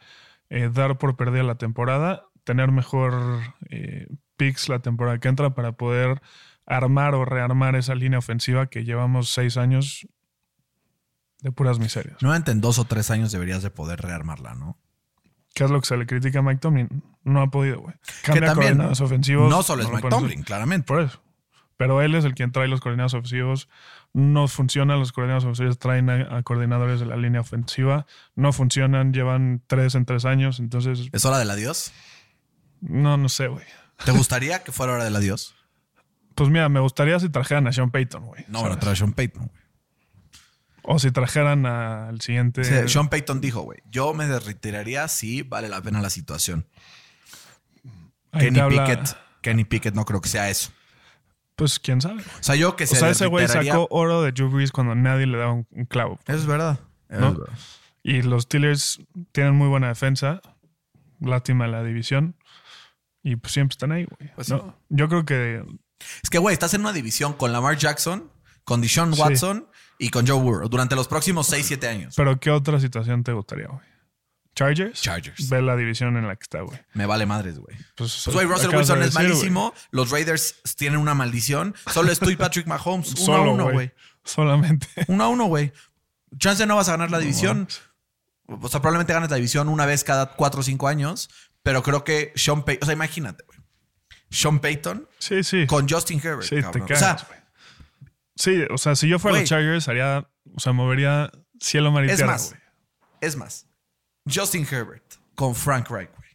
eh, 0.49 0.69
dar 0.73 0.97
por 0.97 1.15
perdida 1.17 1.43
la 1.43 1.55
temporada, 1.57 2.23
tener 2.45 2.71
mejor 2.71 3.41
eh, 3.69 4.07
picks 4.37 4.69
la 4.69 4.79
temporada 4.79 5.19
que 5.19 5.27
entra 5.27 5.53
para 5.55 5.73
poder 5.73 6.21
armar 6.65 7.15
o 7.15 7.25
rearmar 7.25 7.75
esa 7.75 7.95
línea 7.95 8.19
ofensiva 8.19 8.67
que 8.67 8.83
llevamos 8.85 9.29
seis 9.29 9.57
años 9.57 10.07
de 11.45 11.51
puras 11.51 11.77
miserias. 11.77 12.17
Nuevamente 12.21 12.49
en 12.51 12.59
dos 12.59 12.79
o 12.79 12.85
tres 12.85 13.11
años 13.11 13.31
deberías 13.31 13.61
de 13.61 13.69
poder 13.69 14.01
rearmarla, 14.01 14.55
¿no? 14.55 14.79
¿Qué 15.53 15.63
es 15.63 15.69
lo 15.69 15.79
que 15.79 15.85
se 15.87 15.95
le 15.95 16.07
critica 16.07 16.39
a 16.39 16.41
Mike 16.41 16.59
Tomlin? 16.59 17.03
No 17.23 17.39
ha 17.41 17.51
podido, 17.51 17.79
güey. 17.81 17.93
Que 18.23 18.31
Cambia 18.31 18.47
también 18.47 18.55
coordinadores 18.69 19.01
ofensivos. 19.01 19.49
no 19.49 19.61
solo 19.63 19.83
es 19.83 19.89
lo 19.89 19.95
Mike 19.95 20.09
Tomlin, 20.09 20.41
claramente. 20.43 20.87
Por 20.87 21.01
eso. 21.01 21.21
Pero 21.77 22.01
él 22.01 22.15
es 22.15 22.25
el 22.25 22.33
quien 22.33 22.51
trae 22.51 22.67
los 22.67 22.81
coordinadores 22.81 23.13
ofensivos. 23.13 23.69
No 24.11 24.47
funcionan 24.47 24.97
los 24.99 25.11
coordinadores 25.11 25.43
ofensivos. 25.45 25.77
Traen 25.77 26.09
a, 26.09 26.37
a 26.37 26.41
coordinadores 26.43 26.99
de 26.99 27.05
la 27.05 27.15
línea 27.15 27.41
ofensiva. 27.41 28.05
No 28.35 28.51
funcionan. 28.53 29.13
Llevan 29.13 29.61
tres 29.67 29.93
en 29.95 30.05
tres 30.05 30.25
años. 30.25 30.59
Entonces, 30.59 31.09
¿Es 31.11 31.25
hora 31.25 31.37
del 31.37 31.51
adiós? 31.51 31.91
no, 32.81 33.17
no 33.17 33.29
sé, 33.29 33.47
güey. 33.47 33.65
¿Te 34.03 34.11
gustaría 34.11 34.63
que 34.63 34.71
fuera 34.71 34.93
hora 34.93 35.03
del 35.05 35.15
adiós? 35.15 35.55
Pues 36.33 36.49
mira, 36.49 36.67
me 36.69 36.79
gustaría 36.79 37.19
si 37.19 37.29
trajeran 37.29 37.67
a 37.67 37.71
Sean 37.71 37.91
Payton, 37.91 38.25
güey. 38.25 38.45
No, 38.49 38.61
bueno, 38.61 38.77
trae 38.79 38.95
Sean 38.95 39.13
Payton. 39.13 39.45
güey. 39.47 39.64
O 40.87 40.99
si 40.99 41.11
trajeran 41.11 41.65
al 41.65 42.21
siguiente. 42.21 42.63
Sí, 42.63 42.73
Sean 42.91 43.09
Payton 43.09 43.41
dijo, 43.41 43.61
güey, 43.61 43.79
yo 43.89 44.13
me 44.13 44.27
retiraría 44.39 45.07
si 45.07 45.41
vale 45.41 45.67
la 45.69 45.81
pena 45.81 46.01
la 46.01 46.09
situación. 46.09 46.67
Ahí 48.31 48.45
Kenny 48.45 48.59
habla- 48.59 48.85
Pickett, 48.85 49.17
Kenny 49.41 49.63
Pickett 49.65 49.95
no 49.95 50.05
creo 50.05 50.21
que 50.21 50.29
sea 50.29 50.49
eso. 50.49 50.71
Pues 51.55 51.79
quién 51.79 52.01
sabe. 52.01 52.21
O 52.21 52.43
sea, 52.43 52.55
yo 52.55 52.75
que 52.75 52.83
O 52.83 52.87
se 52.87 52.97
sea, 52.97 53.09
ese 53.09 53.27
güey 53.27 53.45
retiraría- 53.45 53.71
sacó 53.71 53.87
oro 53.89 54.21
de 54.21 54.31
Drew 54.31 54.49
Brees 54.49 54.71
cuando 54.71 54.93
nadie 54.93 55.25
le 55.25 55.37
daba 55.37 55.53
un, 55.53 55.67
un 55.71 55.85
clavo. 55.85 56.19
Es 56.27 56.45
verdad. 56.45 56.79
Eso 57.09 57.19
¿no? 57.21 57.27
es 57.31 57.37
verdad. 57.37 57.53
Y 58.03 58.21
los 58.21 58.43
Steelers 58.43 58.99
tienen 59.31 59.55
muy 59.55 59.67
buena 59.69 59.87
defensa. 59.87 60.41
Lástima 61.21 61.65
la 61.67 61.83
división. 61.83 62.35
Y 63.23 63.37
pues 63.37 63.53
siempre 63.53 63.73
están 63.73 63.91
ahí, 63.93 64.05
güey. 64.05 64.31
Pues 64.35 64.49
¿no? 64.49 64.59
sí. 64.59 64.65
Yo 64.89 65.07
creo 65.07 65.25
que 65.25 65.63
Es 66.21 66.29
que, 66.29 66.37
güey, 66.37 66.53
estás 66.53 66.73
en 66.73 66.81
una 66.81 66.93
división 66.93 67.33
con 67.33 67.51
Lamar 67.53 67.77
Jackson, 67.77 68.29
con 68.65 68.81
Deshaun. 68.81 69.13
Watson 69.17 69.67
y 69.97 70.09
con 70.09 70.27
Joe 70.27 70.39
Burrow 70.41 70.69
durante 70.69 70.95
los 70.95 71.07
próximos 71.07 71.47
6, 71.47 71.65
7 71.65 71.87
años. 71.87 72.13
Pero 72.17 72.39
¿qué 72.39 72.51
otra 72.51 72.79
situación 72.79 73.23
te 73.23 73.31
gustaría, 73.33 73.67
güey? 73.67 73.81
¿Chargers? 74.55 75.01
Chargers. 75.01 75.49
Ve 75.49 75.61
la 75.61 75.75
división 75.75 76.15
en 76.15 76.27
la 76.27 76.35
que 76.37 76.43
está, 76.43 76.61
güey. 76.61 76.79
Me 76.93 77.05
vale 77.05 77.25
madres, 77.25 77.59
güey. 77.59 77.75
Pues, 77.95 78.23
Pues, 78.31 78.47
Russell 78.47 78.71
de 78.71 78.77
Wilson 78.77 79.03
es 79.03 79.13
malísimo. 79.13 79.73
Los 79.91 80.11
Raiders 80.11 80.55
tienen 80.77 80.99
una 80.99 81.13
maldición. 81.13 81.75
Solo 81.91 82.09
es 82.11 82.19
tú 82.19 82.29
y 82.29 82.37
Patrick 82.37 82.65
Mahomes. 82.65 83.13
Uno 83.15 83.21
a 83.21 83.37
Solo, 83.37 83.51
uno, 83.53 83.71
güey. 83.71 83.91
Solamente. 84.23 84.87
Uno 85.07 85.25
a 85.25 85.27
uno, 85.27 85.45
güey. 85.45 85.73
Chance 86.37 86.65
no 86.65 86.77
vas 86.77 86.87
a 86.87 86.91
ganar 86.91 87.11
la 87.11 87.19
división. 87.19 87.67
O 88.47 88.69
sea, 88.69 88.79
probablemente 88.81 89.11
ganes 89.11 89.29
la 89.29 89.35
división 89.35 89.67
una 89.67 89.85
vez 89.85 90.05
cada 90.05 90.31
cuatro 90.35 90.61
o 90.61 90.63
cinco 90.63 90.87
años. 90.87 91.29
Pero 91.61 91.83
creo 91.83 92.05
que 92.05 92.31
Sean 92.35 92.63
Payton. 92.63 92.83
O 92.83 92.85
sea, 92.85 92.93
imagínate, 92.93 93.43
güey. 93.45 93.59
Sean 94.29 94.59
Payton 94.59 95.07
Sí, 95.19 95.43
sí. 95.43 95.67
con 95.67 95.87
Justin 95.89 96.19
Herbert. 96.23 96.43
sí, 96.47 96.55
te 96.71 96.93
o 96.93 96.97
sea, 96.97 97.17
güey. 97.27 97.39
Sí, 98.35 98.63
o 98.69 98.77
sea, 98.77 98.95
si 98.95 99.07
yo 99.07 99.17
fuera 99.19 99.39
los 99.39 99.49
Chargers, 99.49 99.87
haría, 99.87 100.29
o 100.53 100.59
sea, 100.59 100.73
movería 100.73 101.31
cielo, 101.59 101.91
mar 101.91 102.05
y 102.05 102.09
es 102.09 102.17
tierra, 102.17 102.33
más, 102.33 102.55
es 103.21 103.35
más. 103.37 103.67
Justin 104.31 104.67
Herbert 104.69 105.15
con 105.35 105.55
Frank 105.55 105.89
Reich, 105.89 106.09
güey. 106.15 106.29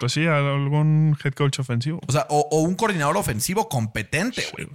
Pues 0.00 0.12
sí, 0.12 0.26
algún 0.26 1.16
head 1.22 1.32
coach 1.32 1.58
ofensivo. 1.58 2.00
O 2.06 2.12
sea, 2.12 2.26
o, 2.30 2.48
o 2.50 2.60
un 2.60 2.74
coordinador 2.74 3.16
ofensivo 3.16 3.68
competente, 3.68 4.44
güey. 4.52 4.68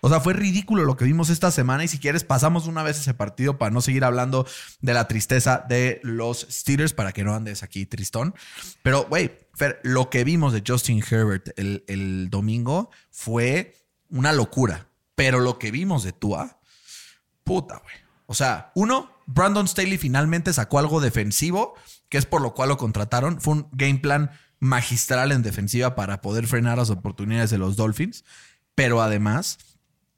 O 0.00 0.08
sea, 0.08 0.20
fue 0.20 0.34
ridículo 0.34 0.84
lo 0.84 0.96
que 0.96 1.04
vimos 1.04 1.30
esta 1.30 1.50
semana 1.50 1.82
y 1.82 1.88
si 1.88 1.98
quieres 1.98 2.22
pasamos 2.22 2.66
una 2.66 2.82
vez 2.82 2.98
ese 2.98 3.14
partido 3.14 3.58
para 3.58 3.70
no 3.70 3.80
seguir 3.80 4.04
hablando 4.04 4.46
de 4.80 4.94
la 4.94 5.08
tristeza 5.08 5.64
de 5.68 6.00
los 6.02 6.46
Steelers 6.50 6.92
para 6.92 7.12
que 7.12 7.24
no 7.24 7.34
andes 7.34 7.62
aquí 7.62 7.86
tristón. 7.86 8.34
Pero, 8.82 9.06
güey, 9.06 9.32
Fer, 9.54 9.80
lo 9.82 10.10
que 10.10 10.22
vimos 10.22 10.52
de 10.52 10.62
Justin 10.66 11.02
Herbert 11.02 11.48
el, 11.58 11.84
el 11.88 12.28
domingo 12.30 12.90
fue 13.10 13.74
una 14.10 14.32
locura. 14.32 14.88
Pero 15.14 15.40
lo 15.40 15.58
que 15.58 15.70
vimos 15.70 16.04
de 16.04 16.12
Tua, 16.12 16.60
puta, 17.44 17.78
güey. 17.78 17.94
O 18.26 18.34
sea, 18.34 18.72
uno, 18.74 19.10
Brandon 19.26 19.66
Staley 19.66 19.98
finalmente 19.98 20.52
sacó 20.52 20.78
algo 20.78 21.00
defensivo, 21.00 21.74
que 22.08 22.18
es 22.18 22.26
por 22.26 22.42
lo 22.42 22.54
cual 22.54 22.68
lo 22.68 22.76
contrataron. 22.76 23.40
Fue 23.40 23.54
un 23.54 23.68
game 23.72 23.98
plan 23.98 24.30
magistral 24.58 25.32
en 25.32 25.42
defensiva 25.42 25.94
para 25.94 26.20
poder 26.20 26.46
frenar 26.46 26.78
las 26.78 26.90
oportunidades 26.90 27.50
de 27.50 27.58
los 27.58 27.76
Dolphins. 27.76 28.24
Pero 28.74 29.00
además, 29.00 29.58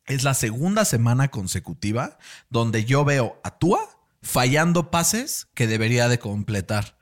es 0.07 0.25
la 0.25 0.35
segunda 0.35 0.85
semana 0.85 1.29
consecutiva 1.29 2.19
donde 2.51 2.85
yo 2.85 3.05
veo 3.05 3.41
a 3.45 3.59
Tua 3.59 3.81
fallando 4.23 4.91
pases 4.91 5.49
que 5.55 5.67
debería 5.67 6.09
de 6.09 6.19
completar. 6.19 6.99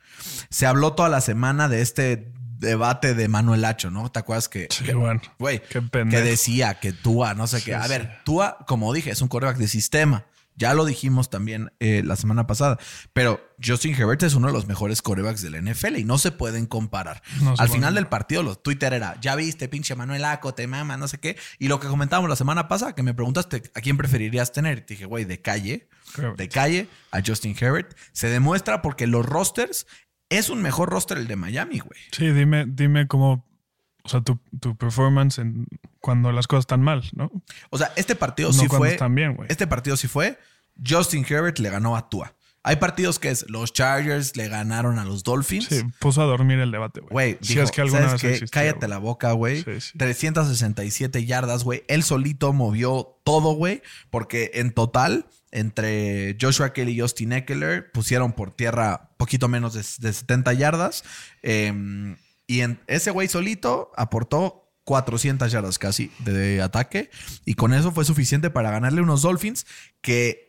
Se 0.51 0.67
habló 0.67 0.95
toda 0.95 1.09
la 1.09 1.21
semana 1.21 1.69
de 1.69 1.83
este 1.83 2.33
debate 2.59 3.15
de 3.15 3.29
Manuel 3.29 3.65
Hacho, 3.65 3.91
¿no? 3.91 4.11
¿Te 4.11 4.19
acuerdas 4.19 4.49
que, 4.49 4.69
Sí, 4.71 4.85
que- 4.85 4.95
bueno. 4.95 5.21
Qué 5.39 5.83
que 5.91 6.21
decía 6.23 6.75
que 6.81 6.93
Tua, 6.93 7.35
no 7.35 7.47
sé 7.47 7.59
Sí, 7.61 7.67
qué. 7.67 7.75
A 7.75 7.83
sí. 7.85 7.89
ver, 7.91 8.19
Tua, 8.25 8.59
como 8.67 8.93
dije, 8.93 9.11
es 9.11 9.21
un 9.23 9.29
coreback 9.29 9.57
de 9.57 9.69
sistema. 9.69 10.27
Ya 10.59 10.73
lo 10.73 10.87
dijimos 10.87 11.29
también 11.29 11.71
eh, 11.81 12.01
la 12.03 12.17
semana 12.17 12.47
pasada. 12.47 12.79
Pero 13.13 13.47
Justin 13.63 13.95
Herbert 13.95 14.23
es 14.23 14.33
uno 14.33 14.47
de 14.47 14.55
los 14.55 14.67
mejores 14.67 15.03
corebacks 15.03 15.43
del 15.43 15.55
NFL 15.55 15.99
y 15.99 16.05
no 16.05 16.17
se 16.17 16.33
pueden 16.33 16.65
comparar. 16.65 17.23
No 17.43 17.55
Al 17.59 17.69
final 17.69 17.95
del 17.95 18.07
partido, 18.07 18.43
los 18.43 18.63
Twitter 18.63 18.95
era, 18.95 19.21
ya 19.21 19.35
viste, 19.37 19.69
pinche 19.69 19.95
Manuel 19.95 20.25
Aco, 20.25 20.55
te 20.55 20.67
mama, 20.67 20.97
no 20.97 21.09
sé 21.09 21.19
qué. 21.21 21.37
Y 21.59 21.69
lo 21.69 21.79
que 21.79 21.89
comentábamos 21.89 22.31
la 22.31 22.37
semana 22.37 22.69
pasada, 22.69 22.95
que 22.95 23.03
me 23.03 23.13
preguntaste 23.13 23.65
a 23.75 23.81
quién 23.83 23.99
preferirías 23.99 24.51
tener. 24.53 24.79
Y 24.79 24.81
te 24.81 24.95
dije, 24.95 25.05
güey, 25.05 25.27
de 25.27 25.43
calle, 25.43 25.91
Herbert. 26.17 26.39
de 26.39 26.49
calle 26.49 26.89
a 27.11 27.21
Justin 27.25 27.55
Herbert. 27.61 27.95
Se 28.13 28.31
demuestra 28.31 28.81
porque 28.81 29.07
los 29.07 29.27
rosters 29.27 29.87
es 30.29 30.51
un 30.51 30.63
mejor 30.63 30.91
roster 30.91 31.19
el 31.19 31.27
de 31.29 31.37
Miami, 31.37 31.79
güey. 31.79 32.01
Sí, 32.13 32.31
dime, 32.31 32.65
dime 32.67 33.07
cómo, 33.07 33.45
o 34.03 34.09
sea, 34.09 34.21
tu, 34.21 34.39
tu 34.61 34.77
performance 34.77 35.39
en, 35.39 35.67
cuando 36.01 36.33
las 36.33 36.47
cosas 36.47 36.63
están 36.63 36.83
mal, 36.83 37.03
¿no? 37.15 37.31
O 37.71 37.79
sea, 37.79 37.93
este 37.97 38.15
partido 38.15 38.49
No 38.51 38.55
sí 38.55 38.67
cuando 38.69 38.87
fue. 38.87 38.93
están 38.93 39.15
bien, 39.15 39.35
güey. 39.35 39.49
Este 39.51 39.67
partido 39.67 39.97
sí 39.97 40.09
fue. 40.09 40.39
Justin 40.87 41.25
Herbert 41.29 41.59
le 41.59 41.71
ganó 41.71 41.97
a 41.97 42.09
Tua. 42.09 42.35
Hay 42.67 42.77
partidos 42.77 43.21
que 43.21 43.29
es 43.31 43.49
los 43.49 43.73
Chargers 43.73 44.37
le 44.37 44.49
ganaron 44.49 44.99
a 44.99 45.05
los 45.05 45.23
Dolphins. 45.23 45.67
Sí, 45.67 45.83
puso 46.01 46.21
a 46.21 46.25
dormir 46.25 46.59
el 46.59 46.73
debate, 46.73 47.01
güey. 47.01 47.39
Si 47.41 47.53
dijo, 47.53 47.63
es 47.63 47.71
que 47.71 47.81
alguna 47.81 48.09
¿sabes 48.09 48.23
vez 48.23 48.41
qué? 48.41 48.49
Cállate 48.49 48.89
la 48.89 48.99
boca, 48.99 49.31
güey. 49.31 49.63
Sí, 49.63 49.81
sí. 49.81 49.97
367 49.97 51.25
yardas, 51.25 51.63
güey. 51.63 51.85
Él 51.87 52.03
solito 52.03 52.53
movió 52.53 53.21
todo, 53.23 53.53
güey. 53.53 53.83
Porque 54.11 54.51
en 54.55 54.73
total, 54.73 55.27
entre 55.53 56.37
Joshua 56.41 56.73
Kelly 56.73 56.99
y 56.99 57.01
Justin 57.01 57.35
Eckler, 57.35 57.93
pusieron 57.93 58.33
por 58.33 58.51
tierra 58.51 59.11
poquito 59.17 59.47
menos 59.47 59.75
de, 59.75 59.85
de 60.05 60.13
70 60.13 60.53
yardas. 60.55 61.05
Eh, 61.45 62.17
y 62.49 62.63
en 62.63 62.81
ese 62.89 63.13
güey 63.13 63.29
solito 63.29 63.93
aportó 63.97 64.73
400 64.87 65.53
yardas 65.53 65.79
casi 65.79 66.11
de 66.21 66.63
ataque. 66.63 67.11
Y 67.45 67.55
con 67.55 67.75
eso 67.75 67.93
fue 67.93 68.05
suficiente 68.05 68.51
para 68.51 68.73
ganarle 68.73 69.03
unos 69.03 69.23
Dolphins 69.23 69.67
que 70.01 70.46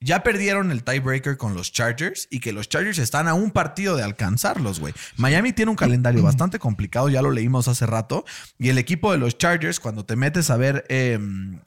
ya 0.00 0.22
perdieron 0.22 0.70
el 0.70 0.84
tiebreaker 0.84 1.36
con 1.36 1.54
los 1.54 1.72
Chargers 1.72 2.28
y 2.30 2.40
que 2.40 2.52
los 2.52 2.68
Chargers 2.68 2.98
están 2.98 3.26
a 3.26 3.34
un 3.34 3.50
partido 3.50 3.96
de 3.96 4.04
alcanzarlos, 4.04 4.78
güey. 4.78 4.94
Miami 5.16 5.52
tiene 5.52 5.70
un 5.70 5.76
calendario 5.76 6.22
bastante 6.22 6.58
complicado, 6.58 7.08
ya 7.08 7.20
lo 7.20 7.32
leímos 7.32 7.66
hace 7.66 7.84
rato. 7.86 8.24
Y 8.58 8.68
el 8.68 8.78
equipo 8.78 9.10
de 9.10 9.18
los 9.18 9.38
Chargers, 9.38 9.80
cuando 9.80 10.04
te 10.04 10.14
metes 10.14 10.50
a 10.50 10.56
ver 10.56 10.84
eh, 10.88 11.18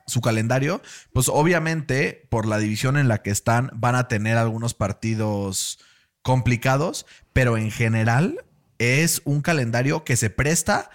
su 0.08 0.22
calendario, 0.22 0.82
pues 1.12 1.28
obviamente 1.28 2.26
por 2.30 2.46
la 2.48 2.58
división 2.58 2.98
en 2.98 3.10
la 3.10 3.22
que 3.22 3.32
están, 3.32 3.70
van 3.74 3.96
a 3.96 4.08
tener 4.08 4.38
algunos 4.38 4.74
partidos 4.74 5.80
complicados, 6.22 7.06
pero 7.34 7.58
en 7.58 7.72
general 7.72 8.46
es 8.78 9.22
un 9.26 9.41
calendario 9.41 10.04
que 10.04 10.15
se 10.15 10.30
presta 10.30 10.89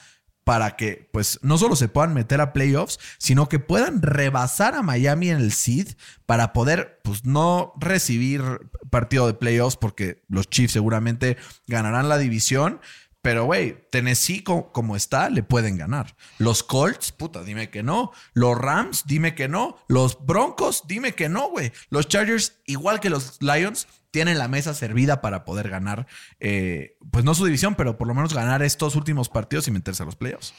para 0.47 0.77
que, 0.77 1.09
pues, 1.11 1.41
no 1.43 1.59
solo 1.59 1.75
se 1.75 1.89
puedan 1.89 2.15
meter 2.15 2.41
a 2.41 2.53
playoffs, 2.53 3.01
sino 3.19 3.49
que 3.49 3.59
puedan 3.59 4.01
rebasar 4.01 4.77
a 4.77 4.83
Miami 4.83 5.31
en 5.31 5.39
el 5.39 5.51
seed 5.51 5.89
para 6.25 6.53
poder, 6.53 7.01
pues, 7.03 7.25
no 7.25 7.73
recibir 7.81 8.43
partido 8.89 9.27
de 9.27 9.35
playoffs 9.35 9.77
porque 9.77 10.23
los 10.29 10.49
Chiefs 10.49 10.73
seguramente 10.73 11.37
ganarán 11.67 12.09
la 12.09 12.17
división. 12.17 12.81
Pero, 13.27 13.45
güey, 13.45 13.77
Tennessee 13.91 14.45
co- 14.45 14.71
como 14.73 14.95
está, 14.95 15.31
le 15.31 15.43
pueden 15.43 15.77
ganar. 15.77 16.15
Los 16.39 16.63
Colts, 16.63 17.11
puta, 17.11 17.43
dime 17.43 17.71
que 17.71 17.83
no. 17.83 18.13
Los 18.35 18.57
Rams, 18.57 19.03
dime 19.05 19.35
que 19.35 19.49
no. 19.49 19.79
Los 19.89 20.25
Broncos, 20.25 20.85
dime 20.87 21.13
que 21.15 21.29
no, 21.29 21.49
güey. 21.51 21.73
Los 21.91 22.07
Chargers, 22.07 22.61
igual 22.67 23.01
que 23.01 23.11
los 23.11 23.39
Lions, 23.43 23.89
tienen 24.13 24.39
la 24.39 24.47
mesa 24.47 24.75
servida 24.75 25.21
para 25.23 25.45
poder 25.45 25.69
ganar, 25.69 26.07
eh, 26.39 26.97
pues 27.11 27.25
no 27.25 27.35
su 27.35 27.45
división, 27.45 27.75
pero 27.75 27.99
por 27.99 28.07
lo 28.07 28.15
menos 28.15 28.33
ganar 28.33 28.63
estos 28.63 28.95
últimos 28.95 29.29
partidos 29.29 29.67
y 29.67 29.73
meterse 29.73 30.05
a 30.05 30.07
los 30.07 30.15
playoffs. 30.15 30.55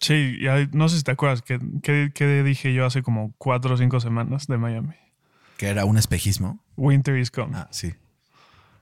Sí, 0.00 0.38
ya- 0.40 0.66
no 0.72 0.88
sé 0.88 0.96
si 0.96 1.02
te 1.02 1.10
acuerdas 1.10 1.42
que, 1.42 1.60
que- 1.82 2.12
que 2.14 2.42
dije 2.42 2.72
yo 2.72 2.86
hace 2.86 3.02
como 3.02 3.34
cuatro 3.36 3.74
o 3.74 3.76
cinco 3.76 4.00
semanas 4.00 4.46
de 4.46 4.56
Miami. 4.56 4.94
Que 5.58 5.66
era 5.68 5.84
un 5.84 5.98
espejismo. 5.98 6.64
Winter 6.76 7.18
is 7.18 7.30
coming. 7.30 7.56
Ah, 7.56 7.68
sí. 7.70 7.92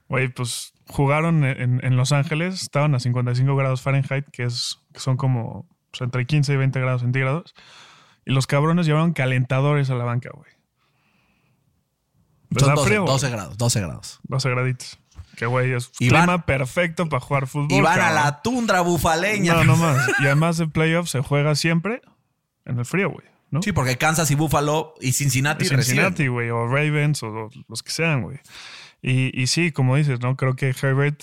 Güey, 0.09 0.29
pues 0.29 0.73
jugaron 0.89 1.45
en, 1.45 1.85
en 1.85 1.97
Los 1.97 2.13
Ángeles, 2.13 2.63
estaban 2.63 2.95
a 2.95 3.01
55 3.01 3.57
grados 3.57 3.81
Fahrenheit, 3.83 4.27
que, 4.31 4.45
es, 4.45 4.81
que 4.93 5.01
son 5.01 5.17
como 5.17 5.67
pues, 5.91 6.03
entre 6.03 6.27
15 6.27 6.53
y 6.53 6.57
20 6.57 6.81
grados 6.81 7.03
centígrados. 7.03 7.55
Y 8.27 8.33
los 8.33 8.47
cabrones 8.47 8.87
llevaron 8.87 9.13
calentadores 9.13 9.91
a 9.91 9.95
la 9.95 10.05
banca, 10.05 10.31
güey. 10.33 10.51
Les 12.51 12.61
Son 12.61 12.69
da 12.69 12.75
12, 12.77 12.89
frío, 12.89 13.03
güey. 13.03 13.13
12 13.13 13.31
grados, 13.31 13.59
12 13.59 13.81
grados. 13.81 14.21
12 14.25 14.51
graditos. 14.51 14.99
Que 15.37 15.47
güey, 15.47 15.73
es 15.73 15.91
Y 15.99 16.09
clima 16.09 16.27
van- 16.27 16.43
perfecto 16.43 17.09
para 17.09 17.21
jugar 17.21 17.47
fútbol. 17.49 17.73
Y 17.73 17.81
van 17.81 18.01
a 18.01 18.11
la 18.13 18.43
tundra 18.43 18.83
bufaleña. 18.83 19.55
No, 19.55 19.65
no 19.65 19.77
más. 19.77 20.09
Y 20.21 20.27
además 20.27 20.59
de 20.59 20.69
playoffs 20.69 21.11
se 21.11 21.21
juega 21.21 21.55
siempre 21.57 22.03
en 22.65 22.79
el 22.79 22.85
frío, 22.85 23.11
güey. 23.11 23.27
¿no? 23.51 23.61
Sí, 23.63 23.73
porque 23.73 23.97
Kansas 23.99 24.31
y 24.31 24.35
Buffalo 24.37 24.95
y 25.01 25.13
Cincinnati, 25.13 25.65
Cincinnati, 25.65 26.11
reciben. 26.11 26.33
güey, 26.33 26.51
o 26.51 26.67
Ravens, 26.67 27.23
o, 27.23 27.29
o 27.29 27.51
los 27.69 27.83
que 27.83 27.91
sean, 27.91 28.23
güey. 28.23 28.39
Y, 29.07 29.39
y 29.39 29.49
sí, 29.49 29.71
como 29.71 29.97
dices, 29.97 30.21
¿no? 30.21 30.35
Creo 30.35 30.57
que 30.57 30.71
Herbert 30.71 31.23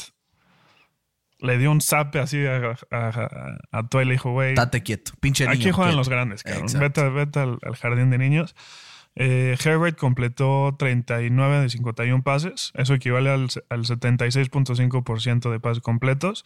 le 1.39 1.57
dio 1.57 1.71
un 1.71 1.81
zape 1.81 2.19
así 2.19 2.45
a, 2.45 2.77
a, 2.91 3.57
a, 3.71 3.79
a 3.79 4.03
le 4.03 4.11
dijo, 4.11 4.29
güey, 4.31 4.53
Date 4.53 4.83
quieto. 4.83 5.13
Pinche 5.19 5.45
niño. 5.45 5.55
aquí 5.55 5.71
juegan 5.71 5.93
quieto. 5.93 5.97
los 5.97 6.09
grandes, 6.09 6.43
cabrón. 6.43 6.67
Vete, 6.79 7.09
vete 7.09 7.39
al, 7.39 7.57
al 7.63 7.75
jardín 7.75 8.11
de 8.11 8.19
niños. 8.19 8.55
Eh, 9.15 9.57
Herbert 9.65 9.97
completó 9.97 10.75
39 10.77 11.61
de 11.61 11.69
51 11.69 12.21
pases. 12.21 12.71
Eso 12.75 12.93
equivale 12.93 13.31
al, 13.31 13.47
al 13.69 13.83
76.5% 13.83 15.51
de 15.51 15.59
pases 15.59 15.81
completos. 15.81 16.45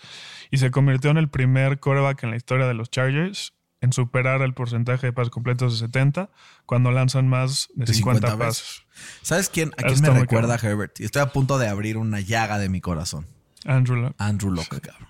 Y 0.52 0.58
se 0.60 0.72
convirtió 0.72 1.12
en 1.12 1.18
el 1.18 1.30
primer 1.30 1.82
quarterback 1.82 2.24
en 2.24 2.30
la 2.30 2.38
historia 2.38 2.66
de 2.66 2.76
los 2.76 2.90
Chargers 2.90 3.55
en 3.82 3.94
superar 3.94 4.42
el 4.42 4.54
porcentaje 4.54 5.08
de 5.08 5.14
pases 5.14 5.30
completos 5.30 5.74
de 5.74 5.86
70 5.88 6.30
cuando 6.66 6.92
lanzan 6.92 7.28
más 7.28 7.70
de, 7.76 7.86
De 7.86 7.94
50, 7.94 8.28
50 8.28 8.46
pases. 8.46 8.84
¿Sabes 9.22 9.50
quién? 9.50 9.72
A 9.78 9.84
quién 9.84 10.02
me 10.02 10.10
recuerda 10.10 10.58
cabrón. 10.58 10.72
Herbert? 10.72 11.00
Y 11.00 11.06
estoy 11.06 11.22
a 11.22 11.32
punto 11.32 11.58
de 11.58 11.68
abrir 11.68 11.98
una 11.98 12.20
llaga 12.20 12.58
de 12.58 12.70
mi 12.70 12.82
corazón. 12.82 13.28
Andrew 13.66 13.98
Luck. 13.98 14.16
Andrew 14.18 14.52
Locke, 14.52 14.82
cabrón. 14.82 15.10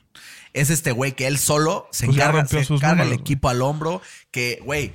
Es 0.53 0.69
este 0.69 0.91
güey 0.91 1.11
que 1.11 1.27
él 1.27 1.37
solo 1.37 1.87
se 1.91 2.05
Pues 2.05 2.17
encarga, 2.17 2.45
se 2.45 2.63
sus 2.63 2.79
carga 2.79 3.03
el 3.03 3.11
equipo 3.11 3.49
al 3.49 3.61
hombro, 3.61 4.01
que, 4.31 4.61
güey, 4.63 4.93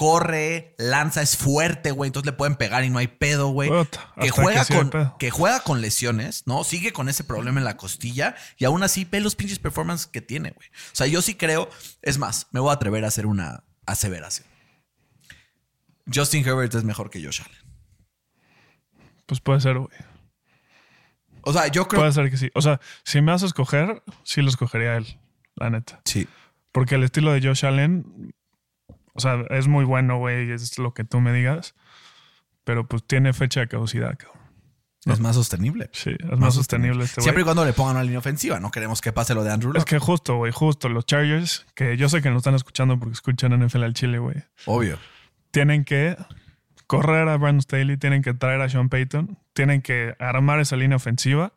corre, 0.00 0.74
lanza, 0.78 1.20
es 1.20 1.36
fuerte, 1.36 1.90
güey, 1.90 2.08
entonces 2.08 2.24
le 2.24 2.32
pueden 2.32 2.56
pegar 2.56 2.84
y 2.84 2.88
no 2.88 2.96
hay 2.96 3.06
pedo, 3.06 3.48
güey. 3.48 3.70
Que 4.18 4.30
juega, 4.30 4.64
que 4.64 4.74
con, 4.74 5.12
que 5.18 5.30
juega 5.30 5.60
con 5.60 5.82
lesiones, 5.82 6.46
¿no? 6.46 6.64
Sigue 6.64 6.94
con 6.94 7.10
ese 7.10 7.22
problema 7.22 7.60
en 7.60 7.66
la 7.66 7.76
costilla 7.76 8.34
y 8.56 8.64
aún 8.64 8.82
así 8.82 9.04
ve 9.04 9.20
los 9.20 9.36
pinches 9.36 9.58
performances 9.58 10.06
que 10.06 10.22
tiene, 10.22 10.52
güey. 10.52 10.66
O 10.68 10.94
sea, 10.94 11.06
yo 11.06 11.20
sí 11.20 11.34
creo, 11.34 11.68
es 12.00 12.16
más, 12.16 12.46
me 12.50 12.60
voy 12.60 12.70
a 12.70 12.72
atrever 12.76 13.04
a 13.04 13.08
hacer 13.08 13.26
una 13.26 13.62
aseveración. 13.84 14.48
Justin 16.10 16.48
Herbert 16.48 16.74
es 16.74 16.84
mejor 16.84 17.10
que 17.10 17.22
Josh 17.22 17.42
Allen. 17.42 17.58
Pues 19.26 19.42
puede 19.42 19.60
ser, 19.60 19.76
güey. 19.80 19.98
O 21.42 21.52
sea, 21.52 21.66
yo 21.66 21.88
creo 21.88 22.00
Puede 22.00 22.12
ser 22.14 22.30
que 22.30 22.38
sí. 22.38 22.50
O 22.54 22.62
sea, 22.62 22.80
si 23.04 23.20
me 23.20 23.32
vas 23.32 23.42
a 23.42 23.46
escoger, 23.46 24.02
sí 24.22 24.40
lo 24.40 24.48
escogería 24.48 24.92
a 24.92 24.96
él, 24.96 25.20
la 25.56 25.68
neta. 25.68 26.00
Sí. 26.06 26.26
Porque 26.72 26.94
el 26.94 27.04
estilo 27.04 27.32
de 27.32 27.46
Josh 27.46 27.66
Allen, 27.66 28.32
o 29.14 29.20
sea, 29.20 29.44
es 29.50 29.68
muy 29.68 29.84
bueno, 29.84 30.18
güey, 30.18 30.50
es 30.50 30.78
lo 30.78 30.94
que 30.94 31.04
tú 31.04 31.20
me 31.20 31.32
digas. 31.32 31.74
Pero 32.64 32.86
pues 32.86 33.04
tiene 33.04 33.32
fecha 33.32 33.60
de 33.60 33.68
caducidad, 33.68 34.16
cabrón. 34.16 34.40
Es 35.06 35.18
más 35.18 35.34
sostenible. 35.34 35.88
Sí, 35.92 36.10
es 36.10 36.38
más, 36.38 36.54
sostenible 36.54 37.04
este 37.04 37.22
Siempre 37.22 37.40
y 37.40 37.44
cuando 37.44 37.64
le 37.64 37.72
pongan 37.72 37.96
una 37.96 38.04
línea 38.04 38.18
ofensiva. 38.18 38.60
No 38.60 38.70
queremos 38.70 39.00
que 39.00 39.12
pase 39.12 39.34
lo 39.34 39.42
de 39.42 39.50
Andrew 39.50 39.70
Es 39.72 39.78
Luck. 39.78 39.88
que 39.88 39.98
justo, 39.98 40.36
güey, 40.36 40.52
justo 40.52 40.90
los 40.90 41.06
Chargers, 41.06 41.66
que 41.74 41.96
yo 41.96 42.10
sé 42.10 42.20
que 42.20 42.30
no 42.30 42.36
están 42.36 42.54
escuchando 42.54 42.98
porque 42.98 43.14
escuchan 43.14 43.58
NFL 43.58 43.82
al 43.82 43.94
Chile, 43.94 44.18
güey. 44.18 44.36
Obvio. 44.66 44.98
Tienen 45.52 45.84
que 45.84 46.16
correr 46.86 47.28
a 47.28 47.38
Brandon 47.38 47.62
Staley, 47.62 47.96
tienen 47.96 48.20
que 48.20 48.34
traer 48.34 48.60
a 48.60 48.68
Sean 48.68 48.90
Payton, 48.90 49.38
tienen 49.54 49.80
que 49.80 50.14
armar 50.18 50.60
esa 50.60 50.76
línea 50.76 50.96
ofensiva 50.96 51.54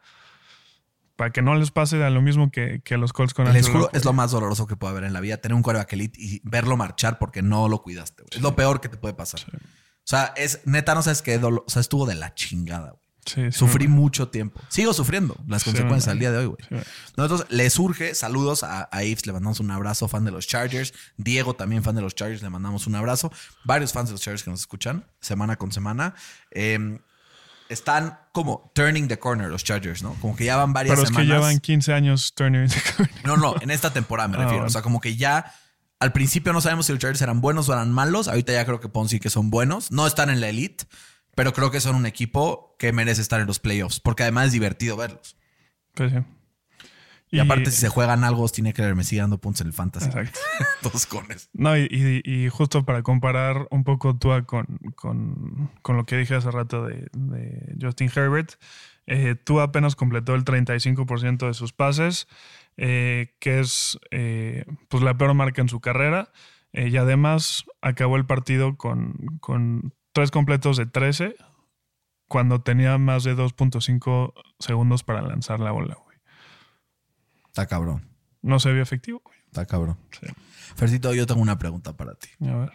para 1.16 1.32
que 1.32 1.42
no 1.42 1.56
les 1.56 1.72
pase 1.72 2.04
a 2.04 2.10
lo 2.10 2.22
mismo 2.22 2.50
que, 2.52 2.82
que 2.84 2.96
a 2.96 2.98
los 2.98 3.14
Colts 3.14 3.34
con 3.34 3.52
Les 3.54 3.70
juro, 3.70 3.90
es 3.94 4.04
lo 4.06 4.14
más 4.14 4.32
doloroso 4.32 4.66
que 4.68 4.76
puede 4.76 4.92
haber 4.92 5.04
en 5.04 5.14
la 5.14 5.20
vida. 5.20 5.38
Tener 5.38 5.56
un 5.56 5.62
quarterback 5.62 5.94
elite 5.94 6.20
y 6.22 6.42
verlo 6.44 6.76
marchar 6.78 7.20
porque 7.20 7.42
no 7.42 7.68
lo 7.70 7.82
cuidaste. 7.84 8.24
güey. 8.24 8.30
Es 8.36 8.42
lo 8.42 8.56
peor 8.56 8.82
que 8.82 8.90
te 8.90 8.98
puede 8.98 9.14
pasar. 9.14 9.42
O 9.52 10.06
sea, 10.06 10.34
es 10.36 10.62
neta, 10.66 10.96
no 10.96 11.02
sabes 11.04 11.22
qué 11.22 11.38
dolor. 11.38 11.64
O 11.68 11.70
sea, 11.70 11.80
estuvo 11.82 12.06
de 12.06 12.16
la 12.16 12.34
chingada. 12.34 12.92
güey. 12.92 13.04
Sí, 13.26 13.52
sí, 13.54 13.58
Sufrí 13.58 13.88
mucho 13.88 14.28
tiempo. 14.28 14.60
Sigo 14.68 14.92
sufriendo 14.92 15.38
las 15.48 15.62
Sí, 15.62 15.70
consecuencias 15.70 16.12
al 16.12 16.20
día 16.20 16.30
de 16.32 16.40
hoy, 16.40 16.46
güey. 16.48 16.58
Sí, 16.60 16.68
güey. 16.72 16.84
No, 17.16 17.24
entonces, 17.24 17.48
le 17.50 17.70
surge. 17.70 18.16
Saludos 18.16 18.64
a, 18.64 18.90
a 18.92 19.04
Ives, 19.06 19.26
le 19.26 19.32
mandamos 19.32 19.62
un 19.62 19.72
abrazo, 19.72 20.10
fan 20.10 20.26
de 20.26 20.32
los 20.32 20.46
Chargers. 20.46 20.94
Diego, 21.16 21.54
también 21.56 21.84
fan 21.84 21.96
de 21.96 22.02
los 22.02 22.16
Chargers, 22.16 22.42
le 22.42 22.50
mandamos 22.50 22.86
un 22.86 22.96
abrazo. 22.96 23.32
Varios 23.64 23.94
fans 23.94 24.10
de 24.10 24.14
los 24.16 24.22
Chargers 24.22 24.44
que 24.44 24.50
nos 24.50 24.60
escuchan 24.60 25.06
semana 25.22 25.56
con 25.56 25.72
semana. 25.72 26.16
Eh, 26.52 27.00
están 27.70 28.20
como 28.32 28.72
turning 28.76 29.08
the 29.08 29.18
corner 29.20 29.50
los 29.50 29.64
Chargers, 29.64 30.04
¿no? 30.04 30.14
Como 30.16 30.36
que 30.36 30.46
ya 30.46 30.56
van 30.58 30.74
varias 30.74 30.96
Pero 30.96 31.04
es 31.04 31.10
que 31.10 31.16
semanas. 31.24 31.36
llevan 31.36 31.60
15 31.60 31.94
años 31.94 32.34
turning 32.36 32.68
the 32.68 32.82
corner. 32.98 33.26
No, 33.26 33.38
no, 33.38 33.56
en 33.62 33.72
esta 33.72 33.92
temporada 33.94 34.28
me 34.28 34.38
Ah, 34.40 34.44
refiero. 34.44 34.66
O 34.66 34.70
sea, 34.70 34.82
como 34.82 35.00
que 35.00 35.16
ya 35.16 35.54
al 36.00 36.12
principio 36.12 36.52
no 36.54 36.62
sabemos 36.62 36.86
si 36.86 36.92
los 36.92 37.00
Chargers 37.00 37.22
eran 37.22 37.42
buenos 37.42 37.70
o 37.70 37.74
eran 37.74 37.92
malos. 37.92 38.28
Ahorita 38.28 38.54
ya 38.54 38.66
creo 38.66 38.80
que 38.80 38.90
decir 39.04 39.20
que 39.20 39.30
son 39.30 39.50
buenos. 39.50 39.92
No 39.92 40.06
están 40.06 40.30
en 40.30 40.42
la 40.42 40.50
elite, 40.50 40.86
pero 41.36 41.54
creo 41.54 41.72
que 41.72 41.80
son 41.82 41.96
un 41.96 42.06
equipo 42.06 42.76
que 42.78 42.92
merece 42.92 43.22
estar 43.22 43.40
en 43.40 43.48
los 43.48 43.60
playoffs, 43.60 44.00
porque 44.00 44.24
además 44.24 44.48
es 44.48 44.52
divertido 44.54 44.98
verlos. 44.98 45.38
Pues 45.94 46.12
sí. 46.12 46.18
Y, 47.38 47.40
aparte, 47.40 47.72
si 47.72 47.78
se 47.82 47.90
juegan 47.90 48.24
algo, 48.24 48.48
tiene 48.50 48.74
que 48.74 48.94
me 48.94 49.04
sigue 49.04 49.22
dando 49.22 49.38
puntos 49.40 49.62
en 49.62 49.68
el 49.68 49.74
fantasy. 49.74 50.06
Exacto. 50.08 50.40
Dos 50.84 51.06
cones. 51.06 51.50
No, 51.54 51.76
y, 51.78 51.88
y- 51.90 52.22
y 52.24 52.50
justo 52.50 52.86
para 52.86 53.02
comparar 53.04 53.68
un 53.72 53.84
poco 53.84 54.16
Tua 54.18 54.44
con, 54.44 54.66
con, 54.96 55.72
con 55.82 55.98
lo 55.98 56.06
que 56.06 56.18
dije 56.18 56.36
hace 56.36 56.52
rato 56.52 56.86
de, 56.86 57.08
de 57.14 57.76
Justin 57.82 58.10
Herbert, 58.16 58.52
eh, 59.08 59.36
Tua 59.36 59.64
apenas 59.64 59.96
completó 59.96 60.36
el 60.36 60.46
35% 60.46 61.48
de 61.48 61.54
sus 61.54 61.74
pases, 61.74 62.28
eh, 62.78 63.36
que 63.40 63.60
es 63.60 64.00
eh, 64.12 64.66
pues 64.90 65.04
la 65.04 65.18
peor 65.18 65.34
marca 65.34 65.62
en 65.62 65.70
su 65.70 65.80
carrera. 65.82 66.32
eh, 66.72 66.88
y 66.90 66.98
además 66.98 67.64
acabó 67.82 68.16
el 68.18 68.26
partido 68.26 68.78
con, 68.78 69.16
con 69.42 69.94
tres 70.14 70.32
completos 70.32 70.78
de 70.78 70.86
13 70.86 71.36
cuando 72.28 72.62
tenía 72.62 72.98
más 72.98 73.24
de 73.24 73.36
2.5 73.36 74.34
segundos 74.60 75.04
para 75.04 75.22
lanzar 75.22 75.60
la 75.60 75.72
bola, 75.72 75.96
güey. 76.04 76.13
Está 77.54 77.68
cabrón. 77.68 78.10
No 78.42 78.60
se 78.60 78.74
vio 78.74 78.82
efectivo, 78.82 79.22
güey. 79.24 79.38
Está 79.46 79.66
cabrón. 79.66 79.98
Sí. 80.20 80.28
Fercito, 80.76 81.14
yo 81.14 81.28
tengo 81.28 81.40
una 81.42 81.60
pregunta 81.60 81.94
para 81.94 82.16
ti. 82.16 82.30
A 82.42 82.56
ver. 82.56 82.74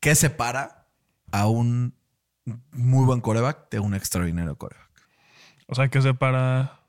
¿Qué 0.00 0.14
separa 0.14 0.86
a 1.30 1.48
un 1.48 1.94
muy 2.72 3.04
buen 3.04 3.20
coreback 3.20 3.70
de 3.70 3.80
un 3.80 3.94
extraordinario 3.94 4.56
coreback. 4.56 4.88
O 5.66 5.74
sea, 5.74 5.88
que 5.88 6.00
separa 6.00 6.80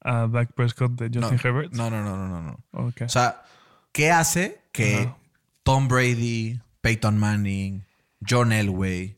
a 0.00 0.26
Dak 0.26 0.52
Prescott 0.52 0.92
de 0.92 1.08
No, 1.10 1.28
Justin 1.28 1.48
Herbert. 1.48 1.72
no, 1.72 1.90
no, 1.90 2.02
no, 2.02 2.16
no, 2.16 2.28
no, 2.28 2.42
no. 2.42 2.86
Ok. 2.88 3.02
O 3.06 3.08
sea, 3.08 3.42
¿qué 3.92 4.10
hace 4.10 4.62
que. 4.72 5.10
Tom 5.62 5.86
Brady, 5.86 6.60
Peyton 6.80 7.16
Manning, 7.16 7.86
John 8.28 8.50
Elway 8.50 9.16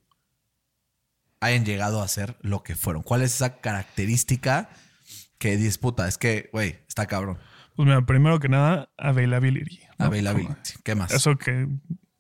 hayan 1.41 1.65
llegado 1.65 2.03
a 2.03 2.09
ser 2.09 2.37
lo 2.43 2.63
que 2.63 2.77
fueron? 2.77 3.03
¿Cuál 3.03 3.23
es 3.23 3.35
esa 3.35 3.61
característica 3.61 4.69
que 5.45 5.57
disputa? 5.59 6.09
Es 6.09 6.17
que, 6.17 6.49
güey, 6.55 6.79
está 6.89 7.07
cabrón. 7.07 7.39
Pues 7.77 7.87
mira, 7.87 8.01
primero 8.07 8.41
que 8.41 8.49
nada, 8.49 8.89
availability. 8.97 9.79
¿no? 9.99 10.07
Availability. 10.07 10.73
¿Qué 10.83 10.95
más? 10.95 11.13
Eso 11.13 11.37
que 11.37 11.69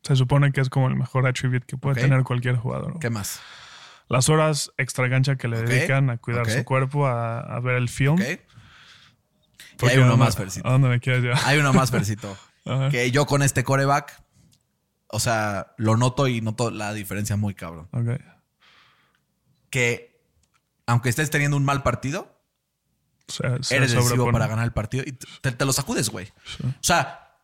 se 0.02 0.14
supone 0.16 0.52
que 0.52 0.60
es 0.60 0.68
como 0.68 0.88
el 0.88 0.94
mejor 0.96 1.26
attribute 1.26 1.64
que 1.66 1.78
puede 1.78 2.02
tener 2.02 2.22
cualquier 2.22 2.56
jugador. 2.56 2.92
¿no? 2.94 3.00
¿Qué 3.00 3.08
más? 3.08 3.40
Las 4.08 4.28
horas 4.28 4.70
extra 4.76 5.08
gancha 5.08 5.36
que 5.36 5.48
le 5.48 5.62
dedican 5.62 6.10
a 6.10 6.18
cuidar 6.18 6.50
su 6.50 6.62
cuerpo, 6.64 7.06
a, 7.06 7.40
a 7.40 7.60
ver 7.60 7.76
el 7.76 7.88
film. 7.88 8.20
Y 8.20 9.86
hay 9.86 9.96
uno 9.96 10.04
¿a 10.04 10.08
dónde- 10.10 10.16
más, 10.26 10.36
Fercito. 10.36 10.68
¿A 10.68 10.72
dónde 10.72 10.88
me 10.90 11.00
quieres 11.00 11.22
llevar? 11.22 11.40
Hay 11.46 11.56
uno 11.58 11.72
más, 11.72 11.90
Fercito. 11.92 12.36
Ajá. 12.66 12.90
que 12.90 13.10
yo 13.10 13.24
con 13.24 13.42
este 13.42 13.64
coreback, 13.64 14.22
o 15.08 15.18
sea, 15.18 15.72
lo 15.78 15.96
noto 15.96 16.28
y 16.28 16.42
noto 16.42 16.70
la 16.70 16.92
diferencia 16.92 17.36
muy 17.36 17.54
cabrón. 17.54 17.88
Ok. 17.92 18.20
Que 19.70 20.20
aunque 20.86 21.08
estés 21.08 21.30
teniendo 21.30 21.56
un 21.56 21.64
mal 21.64 21.82
partido, 21.82 22.33
Se 23.28 23.46
eres 23.74 23.92
decisivo 23.92 24.30
para 24.30 24.46
ganar 24.46 24.64
el 24.64 24.72
partido 24.72 25.04
y 25.06 25.12
te, 25.12 25.52
te 25.52 25.64
lo 25.64 25.72
sacudes, 25.72 26.10
güey. 26.10 26.26
Sí. 26.26 26.64
O 26.66 26.82
sea, 26.82 27.38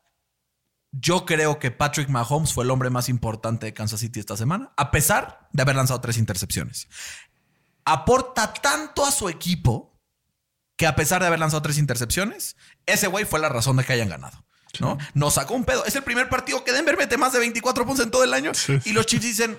yo 0.93 1.25
creo 1.25 1.59
que 1.59 1.71
Patrick 1.71 2.09
Mahomes 2.09 2.53
fue 2.53 2.65
el 2.65 2.71
hombre 2.71 2.91
más 2.91 3.09
importante 3.09 3.67
de 3.67 3.75
Kansas 3.75 4.01
City 4.01 4.21
esta 4.21 4.37
semana, 4.37 4.73
a 4.77 4.91
pesar 4.91 5.49
de 5.53 5.63
haber 5.63 5.77
lanzado 5.77 6.01
tres 6.01 6.19
intercepciones. 6.19 6.89
Aporta 7.85 8.53
tanto 8.53 9.05
a 9.05 9.11
su 9.11 9.29
equipo 9.29 9.99
que 10.77 10.87
a 10.87 10.97
pesar 10.97 11.21
de 11.21 11.29
haber 11.29 11.39
lanzado 11.39 11.63
tres 11.63 11.79
intercepciones, 11.79 12.57
ese 12.87 13.07
güey 13.07 13.25
fue 13.25 13.41
la 13.41 13.49
razón 13.49 13.77
de 13.77 13.85
que 13.85 13.93
hayan 13.93 14.09
ganado. 14.09 14.45
¿no? 14.79 14.99
Nos 15.15 15.35
sacó 15.35 15.55
un 15.55 15.65
pedo. 15.65 15.85
Es 15.85 15.97
el 15.97 16.03
primer 16.03 16.29
partido 16.29 16.65
que 16.65 16.73
Denver 16.73 16.97
mete 16.97 17.17
más 17.17 17.33
de 17.33 17.39
24 17.41 17.85
puntos 17.85 18.05
en 18.05 18.11
todo 18.11 18.25
el 18.25 18.33
año. 18.33 18.55
Sí, 18.55 18.79
y 18.85 18.93
los 18.93 19.07
Chiefs 19.07 19.25
dicen, 19.25 19.59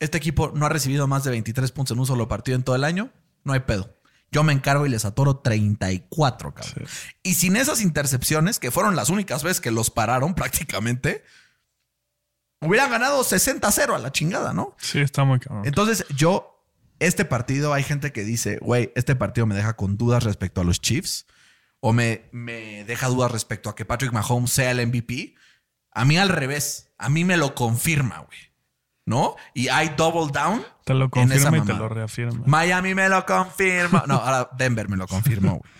este 0.00 0.18
equipo 0.18 0.52
no 0.54 0.66
ha 0.66 0.68
recibido 0.68 1.06
más 1.06 1.24
de 1.24 1.30
23 1.30 1.70
puntos 1.72 1.94
en 1.94 2.00
un 2.00 2.06
solo 2.06 2.28
partido 2.28 2.56
en 2.56 2.64
todo 2.64 2.76
el 2.76 2.84
año. 2.84 3.10
No 3.44 3.52
hay 3.52 3.60
pedo. 3.60 3.94
Yo 4.32 4.42
me 4.42 4.54
encargo 4.54 4.86
y 4.86 4.88
les 4.88 5.04
atoro 5.04 5.36
34, 5.36 6.54
cabrón. 6.54 6.86
Y 7.22 7.34
sin 7.34 7.54
esas 7.54 7.82
intercepciones, 7.82 8.58
que 8.58 8.70
fueron 8.70 8.96
las 8.96 9.10
únicas 9.10 9.42
veces 9.42 9.60
que 9.60 9.70
los 9.70 9.90
pararon 9.90 10.34
prácticamente, 10.34 11.22
hubieran 12.60 12.90
ganado 12.90 13.22
60-0 13.22 13.94
a 13.94 13.98
la 13.98 14.10
chingada, 14.10 14.54
¿no? 14.54 14.74
Sí, 14.78 15.00
está 15.00 15.24
muy 15.24 15.38
cabrón. 15.38 15.66
Entonces, 15.66 16.06
yo, 16.16 16.66
este 16.98 17.26
partido, 17.26 17.74
hay 17.74 17.82
gente 17.82 18.10
que 18.10 18.24
dice, 18.24 18.58
güey, 18.62 18.90
este 18.96 19.14
partido 19.14 19.46
me 19.46 19.54
deja 19.54 19.74
con 19.74 19.98
dudas 19.98 20.24
respecto 20.24 20.62
a 20.62 20.64
los 20.64 20.80
Chiefs, 20.80 21.26
o 21.80 21.92
me, 21.92 22.28
me 22.32 22.84
deja 22.84 23.08
dudas 23.08 23.30
respecto 23.30 23.68
a 23.68 23.74
que 23.74 23.84
Patrick 23.84 24.12
Mahomes 24.12 24.50
sea 24.50 24.70
el 24.70 24.86
MVP. 24.86 25.34
A 25.90 26.06
mí 26.06 26.16
al 26.16 26.30
revés, 26.30 26.90
a 26.96 27.10
mí 27.10 27.24
me 27.24 27.36
lo 27.36 27.54
confirma, 27.54 28.20
güey. 28.20 28.51
¿No? 29.04 29.34
Y 29.52 29.68
hay 29.68 29.90
double 29.96 30.32
down. 30.32 30.62
te 30.84 30.94
lo 30.94 31.10
confirma 31.10 31.58
y 31.58 31.62
te 31.62 31.74
lo 31.74 31.88
reafirma. 31.88 32.44
Miami 32.46 32.94
me 32.94 33.08
lo 33.08 33.24
confirma. 33.26 34.04
No, 34.06 34.14
ahora 34.14 34.48
Denver 34.56 34.88
me 34.88 34.96
lo 34.96 35.06
confirmó, 35.06 35.58
güey. 35.58 35.72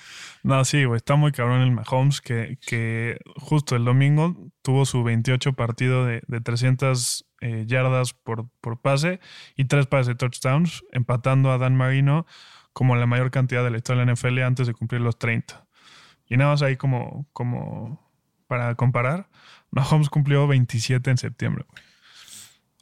No, 0.44 0.64
sí, 0.64 0.84
güey, 0.84 0.96
está 0.96 1.14
muy 1.14 1.30
cabrón 1.30 1.60
el 1.60 1.70
Mahomes 1.70 2.20
que, 2.20 2.58
que 2.66 3.20
justo 3.36 3.76
el 3.76 3.84
domingo 3.84 4.34
tuvo 4.62 4.84
su 4.86 5.04
28 5.04 5.52
partido 5.52 6.04
de, 6.04 6.22
de 6.26 6.40
300 6.40 7.24
eh, 7.42 7.64
yardas 7.66 8.12
por, 8.12 8.48
por 8.60 8.80
pase 8.80 9.20
y 9.56 9.66
tres 9.66 9.86
pases 9.86 10.08
de 10.08 10.14
touchdowns, 10.16 10.82
empatando 10.90 11.52
a 11.52 11.58
Dan 11.58 11.76
Marino 11.76 12.26
como 12.72 12.96
la 12.96 13.06
mayor 13.06 13.30
cantidad 13.30 13.62
de 13.62 13.70
la 13.70 13.76
historia 13.76 14.00
de 14.00 14.06
la 14.06 14.14
NFL 14.14 14.40
antes 14.42 14.66
de 14.66 14.74
cumplir 14.74 15.00
los 15.00 15.16
30. 15.16 15.64
Y 16.28 16.36
nada 16.36 16.52
más 16.52 16.62
ahí 16.62 16.76
como, 16.76 17.28
como 17.32 18.10
para 18.48 18.74
comparar, 18.74 19.28
Mahomes 19.70 20.08
cumplió 20.08 20.48
27 20.48 21.08
en 21.08 21.18
septiembre. 21.18 21.66
güey. 21.70 21.91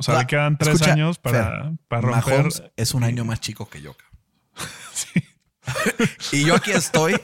O 0.01 0.03
sea, 0.03 0.18
le 0.18 0.26
quedan 0.26 0.57
tres 0.57 0.74
escucha, 0.74 0.92
años 0.94 1.18
para, 1.18 1.62
Fer, 1.62 1.72
para 1.88 2.01
romper. 2.03 2.34
Mahomes 2.38 2.62
es 2.76 2.94
un 2.94 3.05
año 3.05 3.24
más 3.24 3.40
chico 3.40 3.68
que 3.68 3.82
yo. 3.82 3.94
Sí, 4.94 5.22
Y 6.32 6.44
yo 6.44 6.55
aquí 6.57 6.72
estoy 6.72 7.16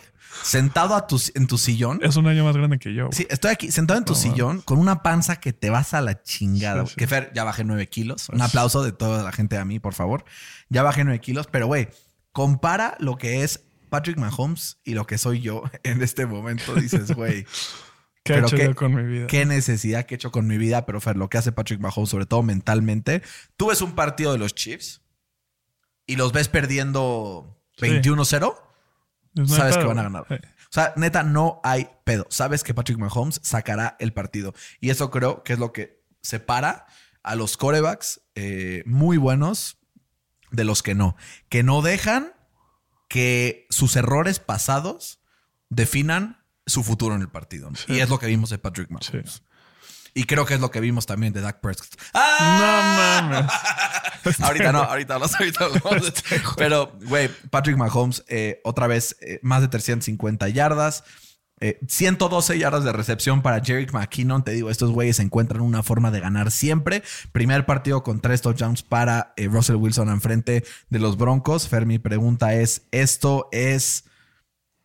sentado 0.43 0.95
a 0.95 1.07
tu, 1.07 1.21
en 1.35 1.47
tu 1.47 1.59
sillón. 1.59 1.99
es 2.03 2.17
un 2.17 2.27
año 2.29 2.45
más 2.45 2.57
grande 2.57 2.79
que 2.79 2.95
yo. 2.95 3.09
Sí, 3.13 3.27
estoy 3.31 3.51
aquí 3.51 3.73
sentado 3.73 3.99
en 3.99 4.05
tu 4.05 4.13
No, 4.13 4.19
sillón 4.19 4.61
con 4.61 4.79
una 4.79 5.03
panza 5.03 5.37
que 5.41 5.53
te 5.53 5.71
vas 5.71 5.95
a 5.95 6.01
la 6.01 6.23
chingada. 6.23 6.75
Sí, 6.75 6.81
güey. 6.83 6.89
sí. 6.91 6.97
Que 6.97 7.07
Fer, 7.07 7.33
ya 7.35 7.45
bajé 7.45 7.65
nueve 7.65 7.89
kilos. 7.89 8.29
Un 8.29 8.43
aplauso 8.43 8.83
de 8.83 8.93
toda 8.93 9.23
la 9.25 9.33
gente 9.33 9.57
a 9.59 9.65
mí, 9.65 9.81
por 9.81 9.95
favor. 9.95 10.25
Ya 10.69 10.83
bajé 10.83 11.03
nueve 11.05 11.21
kilos, 11.21 11.49
pero 11.51 11.67
güey, 11.67 11.89
compara 12.33 12.97
lo 13.01 13.17
que 13.17 13.43
es 13.43 13.65
Patrick 13.89 14.19
Mahomes 14.19 14.79
y 14.85 14.95
lo 14.95 15.07
que 15.07 15.19
soy 15.19 15.41
yo 15.41 15.63
en 15.83 16.03
este 16.03 16.27
momento. 16.27 16.75
Dices, 16.75 17.13
güey, 17.13 17.47
¿Qué 18.27 18.33
he 18.33 18.37
pero 18.37 18.47
hecho 18.49 18.57
qué- 18.57 18.65
yo 18.65 18.75
con 18.75 18.95
mi 18.95 19.03
vida? 19.05 19.27
qué 19.27 19.45
necesidad 19.47 20.05
que 20.07 20.15
he 20.15 20.17
hecho 20.17 20.31
con 20.31 20.47
mi 20.47 20.59
vida. 20.59 20.85
Pero 20.87 21.01
Fer, 21.01 21.17
lo 21.17 21.29
que 21.31 21.39
hace 21.39 21.53
Patrick 21.53 21.81
Mahomes, 21.81 22.11
sobre 22.11 22.27
todo 22.27 22.43
mentalmente. 22.43 23.23
Tú 23.57 23.69
ves 23.69 23.81
un 23.83 23.95
partido 23.95 24.33
de 24.33 24.39
los 24.39 24.55
Chiefs 24.55 25.03
y 26.07 26.17
los 26.17 26.33
ves 26.33 26.49
perdiendo 26.49 27.59
Sí. 27.79 27.87
21-0. 27.87 28.55
Pues 29.35 29.49
no 29.49 29.55
hay 29.55 29.61
sabes 29.61 29.77
que 29.77 29.85
van 29.85 29.99
a 29.99 30.03
ganar. 30.05 30.23
O 30.31 30.71
sea, 30.71 30.93
neta, 30.97 31.23
no 31.23 31.61
hay 31.63 31.89
pedo. 32.05 32.27
Sabes 32.31 32.65
que 32.65 32.75
Patrick 32.75 32.99
Mahomes 32.99 33.39
sacará 33.43 33.97
el 34.01 34.13
partido. 34.13 34.55
Y 34.81 34.91
eso 34.91 35.11
creo 35.11 35.43
que 35.45 35.53
es 35.53 35.59
lo 35.59 35.73
que 35.73 36.03
separa 36.23 36.87
a 37.23 37.35
los 37.35 37.57
corebacks 37.57 38.21
eh, 38.35 38.83
muy 38.87 39.17
buenos 39.19 39.79
de 40.51 40.65
los 40.65 40.83
que 40.83 40.95
no. 40.95 41.17
Que 41.49 41.63
no 41.63 41.83
dejan 41.83 42.33
que 43.09 43.67
sus 43.71 43.95
errores 43.97 44.39
pasados 44.41 45.21
definan 45.69 46.45
su 46.67 46.83
futuro 46.83 47.15
en 47.15 47.21
el 47.23 47.29
partido. 47.29 47.71
¿no? 47.71 47.77
Sí. 47.77 47.93
Y 47.95 48.01
es 48.01 48.09
lo 48.09 48.19
que 48.19 48.27
vimos 48.27 48.51
de 48.51 48.59
Patrick 48.59 48.89
Sí. 49.01 49.13
Mahomes. 49.13 49.43
Y 50.15 50.25
creo 50.25 50.47
que 50.47 50.55
es 50.55 50.61
lo 50.61 50.71
que 50.71 50.81
vimos 50.81 51.05
también 51.05 51.33
de 51.35 51.43
Dak 51.43 51.61
Prescott. 51.61 51.91
¡Ah! 52.15 53.21
No 53.21 53.29
mames. 53.29 54.41
ahorita 54.41 54.73
no, 54.73 54.79
ahorita 54.83 55.15
hablamos, 55.15 55.35
ahorita 55.39 55.65
hablamos. 55.67 56.13
Pero, 56.57 56.93
güey, 57.05 57.29
Patrick 57.51 57.77
Mahomes, 57.77 58.25
eh, 58.29 58.61
otra 58.65 58.87
vez, 58.87 59.17
eh, 59.21 59.39
más 59.43 59.61
de 59.61 59.69
350 59.69 60.49
yardas. 60.49 61.05
eh, 61.61 61.79
112 61.87 62.59
yardas 62.59 62.85
de 62.85 62.93
recepción 62.93 63.43
para 63.43 63.63
Jerick 63.63 63.93
McKinnon. 63.93 64.43
Te 64.43 64.53
digo, 64.53 64.71
estos 64.71 64.91
güeyes 64.91 65.21
encuentran 65.21 65.61
una 65.61 65.83
forma 65.83 66.11
de 66.11 66.21
ganar 66.21 66.51
siempre. 66.51 67.03
Primer 67.33 67.67
partido 67.67 68.03
con 68.03 68.21
tres 68.21 68.41
touchdowns 68.41 68.83
para 68.83 69.35
eh, 69.37 69.49
Russell 69.49 69.77
Wilson 69.77 70.09
enfrente 70.09 70.65
de 70.89 70.99
los 70.99 71.19
Broncos. 71.19 71.69
Fer, 71.69 71.85
mi 71.85 71.99
pregunta 71.99 72.55
es: 72.55 72.87
¿esto 72.91 73.49
es 73.53 74.05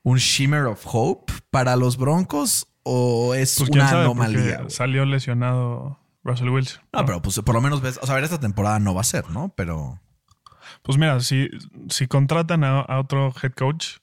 un 0.04 0.18
shimmer 0.18 0.66
of 0.66 0.82
hope 0.86 1.32
para 1.50 1.76
los 1.76 1.98
Broncos 1.98 2.68
o 2.84 3.36
es 3.36 3.56
Pues 3.58 3.70
una 3.70 3.88
sabe, 3.88 4.02
anomalía? 4.06 4.70
salió 4.70 5.06
lesionado 5.06 6.00
Russell 6.24 6.50
Wilson. 6.50 6.82
No, 6.94 7.06
pero 7.06 7.22
pues 7.22 7.40
por 7.42 7.56
lo 7.56 7.62
menos 7.62 7.82
ves, 7.82 8.00
o 8.02 8.06
sea, 8.06 8.14
a 8.14 8.16
ver, 8.16 8.24
esta 8.24 8.40
temporada 8.40 8.80
no 8.80 8.94
va 8.94 9.02
a 9.02 9.06
ser, 9.06 9.30
¿no? 9.30 9.54
Pero. 9.56 10.00
Pues 10.84 10.98
mira, 10.98 11.20
si, 11.20 11.50
si 11.90 12.08
contratan 12.08 12.64
a, 12.64 12.80
a 12.80 13.00
otro 13.00 13.34
head 13.44 13.52
coach, 13.54 13.98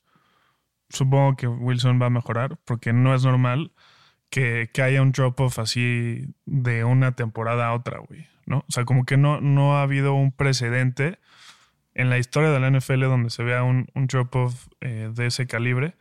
supongo 0.88 1.36
que 1.36 1.46
Wilson 1.48 2.00
va 2.00 2.06
a 2.06 2.10
mejorar, 2.10 2.58
porque 2.64 2.92
no 2.92 3.14
es 3.14 3.24
normal 3.24 3.72
que, 4.30 4.70
que 4.72 4.82
haya 4.82 5.02
un 5.02 5.12
drop-off 5.12 5.58
así 5.58 6.26
de 6.46 6.84
una 6.84 7.12
temporada 7.12 7.68
a 7.68 7.74
otra, 7.74 7.98
güey. 7.98 8.26
¿no? 8.46 8.58
O 8.68 8.72
sea, 8.72 8.84
como 8.84 9.04
que 9.04 9.16
no, 9.16 9.40
no 9.40 9.76
ha 9.76 9.82
habido 9.82 10.14
un 10.14 10.32
precedente 10.32 11.18
en 11.98 12.08
la 12.10 12.18
historia 12.18 12.50
de 12.50 12.60
la 12.60 12.70
NFL 12.70 13.02
donde 13.02 13.28
se 13.30 13.42
vea 13.42 13.62
un, 13.64 13.88
un 13.94 14.06
drop-off 14.06 14.68
eh, 14.80 15.10
de 15.12 15.26
ese 15.26 15.46
calibre. 15.46 15.96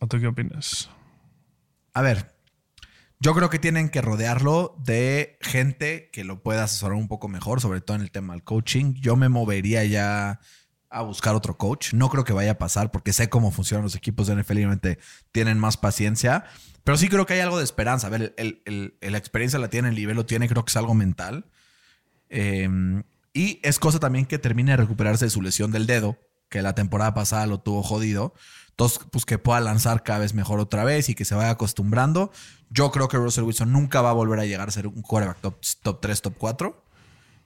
¿O 0.00 0.06
tú 0.08 0.18
qué 0.20 0.26
opinas? 0.26 0.90
A 1.94 2.02
ver, 2.02 2.34
yo 3.20 3.34
creo 3.34 3.48
que 3.48 3.58
tienen 3.60 3.88
que 3.88 4.02
rodearlo 4.02 4.74
de 4.84 5.38
gente 5.40 6.10
que 6.12 6.24
lo 6.24 6.42
pueda 6.42 6.64
asesorar 6.64 6.96
un 6.96 7.06
poco 7.06 7.28
mejor, 7.28 7.60
sobre 7.60 7.80
todo 7.80 7.96
en 7.96 8.02
el 8.02 8.10
tema 8.10 8.32
del 8.34 8.42
coaching. 8.42 8.94
Yo 8.94 9.14
me 9.16 9.28
movería 9.28 9.84
ya 9.84 10.40
a 10.90 11.02
buscar 11.02 11.34
otro 11.36 11.56
coach. 11.56 11.94
No 11.94 12.08
creo 12.10 12.24
que 12.24 12.32
vaya 12.32 12.52
a 12.52 12.58
pasar 12.58 12.90
porque 12.90 13.12
sé 13.12 13.28
cómo 13.28 13.52
funcionan 13.52 13.84
los 13.84 13.94
equipos 13.94 14.26
de 14.26 14.34
NFL 14.34 14.58
y 14.58 14.66
tienen 15.30 15.58
más 15.58 15.76
paciencia. 15.76 16.44
Pero 16.82 16.96
sí 16.98 17.08
creo 17.08 17.24
que 17.26 17.34
hay 17.34 17.40
algo 17.40 17.58
de 17.58 17.64
esperanza. 17.64 18.08
A 18.08 18.10
ver, 18.10 18.34
el, 18.36 18.62
el- 18.66 18.96
el- 19.00 19.12
la 19.12 19.18
experiencia 19.18 19.60
la 19.60 19.68
tiene, 19.68 19.88
el 19.90 19.94
nivel 19.94 20.16
lo 20.16 20.26
tiene, 20.26 20.48
creo 20.48 20.64
que 20.64 20.70
es 20.70 20.76
algo 20.76 20.94
mental. 20.94 21.46
Eh, 22.28 22.68
y 23.34 23.60
es 23.62 23.78
cosa 23.78 23.98
también 23.98 24.26
que 24.26 24.38
termine 24.38 24.72
de 24.72 24.78
recuperarse 24.78 25.26
de 25.26 25.30
su 25.30 25.42
lesión 25.42 25.70
del 25.70 25.86
dedo, 25.86 26.18
que 26.48 26.62
la 26.62 26.74
temporada 26.74 27.14
pasada 27.14 27.46
lo 27.46 27.60
tuvo 27.60 27.82
jodido. 27.82 28.34
Entonces, 28.70 29.00
pues 29.10 29.24
que 29.24 29.38
pueda 29.38 29.60
lanzar 29.60 30.02
cada 30.02 30.20
vez 30.20 30.34
mejor 30.34 30.60
otra 30.60 30.84
vez 30.84 31.08
y 31.08 31.14
que 31.14 31.24
se 31.24 31.34
vaya 31.34 31.50
acostumbrando. 31.50 32.30
Yo 32.70 32.90
creo 32.90 33.08
que 33.08 33.16
Russell 33.16 33.44
Wilson 33.44 33.72
nunca 33.72 34.02
va 34.02 34.10
a 34.10 34.14
volver 34.14 34.40
a 34.40 34.46
llegar 34.46 34.68
a 34.68 34.72
ser 34.72 34.86
un 34.86 35.02
quarterback 35.02 35.40
top, 35.40 35.60
top 35.82 36.00
3, 36.00 36.22
top 36.22 36.34
4. 36.38 36.84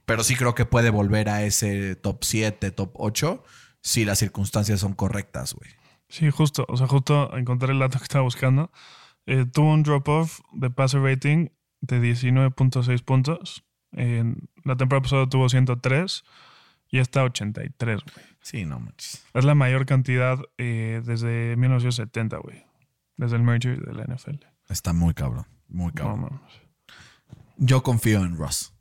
Pero 0.05 0.23
sí 0.23 0.37
creo 0.37 0.55
que 0.55 0.67
puede 0.67 0.91
volver 0.91 1.29
a 1.29 1.43
ese 1.43 1.97
top 1.97 2.23
7, 2.23 2.71
top 2.71 2.93
8 2.95 3.45
si 3.81 4.05
las 4.05 4.19
circunstancias 4.19 4.81
son 4.81 4.95
correctas, 4.95 5.55
güey. 5.55 5.71
Sí, 6.09 6.31
justo. 6.31 6.65
O 6.69 6.77
sea, 6.77 6.87
justo 6.87 7.37
encontré 7.37 7.73
el 7.73 7.81
dato 7.81 7.99
que 7.99 8.05
estaba 8.05 8.23
buscando. 8.23 8.71
Eh, 9.27 9.47
tuvo 9.53 9.73
un 9.73 9.83
drop-off 9.83 10.41
de 10.53 10.71
passer 10.71 11.03
rating 11.03 11.49
de 11.81 12.01
19.6 12.01 13.03
puntos 13.03 13.66
En 13.97 14.49
la 14.65 14.77
temporada 14.77 15.03
pasada 15.03 15.29
tuvo 15.29 15.49
103 15.49 16.23
y 16.91 16.99
esta 16.99 17.25
83, 17.25 18.01
güey. 18.03 18.27
Sí, 18.43 18.65
no 18.65 18.79
manches. 18.79 19.25
Es 19.35 19.45
la 19.45 19.55
mayor 19.57 19.87
cantidad 19.87 20.39
eh, 20.59 21.03
desde 21.05 21.57
1970, 21.57 22.37
güey. 22.39 22.65
Desde 23.17 23.37
el 23.37 23.43
merger 23.43 23.81
de 23.81 23.93
la 23.95 24.05
NFL. 24.05 24.37
Está 24.69 24.93
muy 24.93 25.15
cabrón. 25.15 25.47
Muy 25.69 25.87
No 25.89 25.93
cabrón. 25.95 26.21
mames. 26.21 26.41
Yo 27.57 27.83
confío 27.83 28.21
en 28.23 28.37
Ross. 28.37 28.73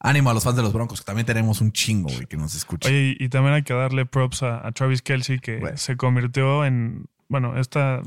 Ánimo 0.00 0.28
a 0.30 0.34
los 0.34 0.44
fans 0.44 0.56
de 0.56 0.62
los 0.62 0.72
Broncos, 0.74 1.00
que 1.00 1.06
también 1.06 1.24
tenemos 1.24 1.62
un 1.62 1.72
chingo, 1.72 2.10
güey, 2.12 2.26
que 2.26 2.36
nos 2.36 2.54
escucha. 2.54 2.88
Oye, 2.90 3.16
y 3.18 3.24
y 3.24 3.28
también 3.30 3.54
hay 3.54 3.62
que 3.62 3.72
darle 3.72 4.04
props 4.04 4.42
a, 4.42 4.66
a 4.66 4.70
Travis 4.72 5.00
Kelsey, 5.00 5.38
que 5.38 5.58
Güey. 5.60 5.78
se 5.78 5.96
convirtió 5.96 6.64
en. 6.66 7.06
Bueno, 7.28 7.56
esta. 7.58 8.02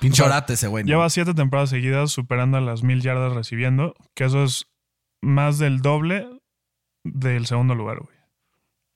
Pinche 0.00 0.22
o 0.22 0.26
sea, 0.26 0.36
orate 0.36 0.52
ese 0.52 0.68
güey. 0.68 0.84
¿no? 0.84 0.88
Lleva 0.88 1.08
siete 1.08 1.32
temporadas 1.32 1.70
seguidas 1.70 2.10
superando 2.12 2.58
a 2.58 2.60
las 2.60 2.82
mil 2.82 3.00
yardas 3.00 3.32
recibiendo, 3.32 3.94
que 4.14 4.24
eso 4.24 4.44
es 4.44 4.66
más 5.20 5.58
del 5.58 5.80
doble 5.80 6.28
del 7.04 7.46
segundo 7.46 7.74
lugar, 7.74 7.98
güey. 8.00 8.16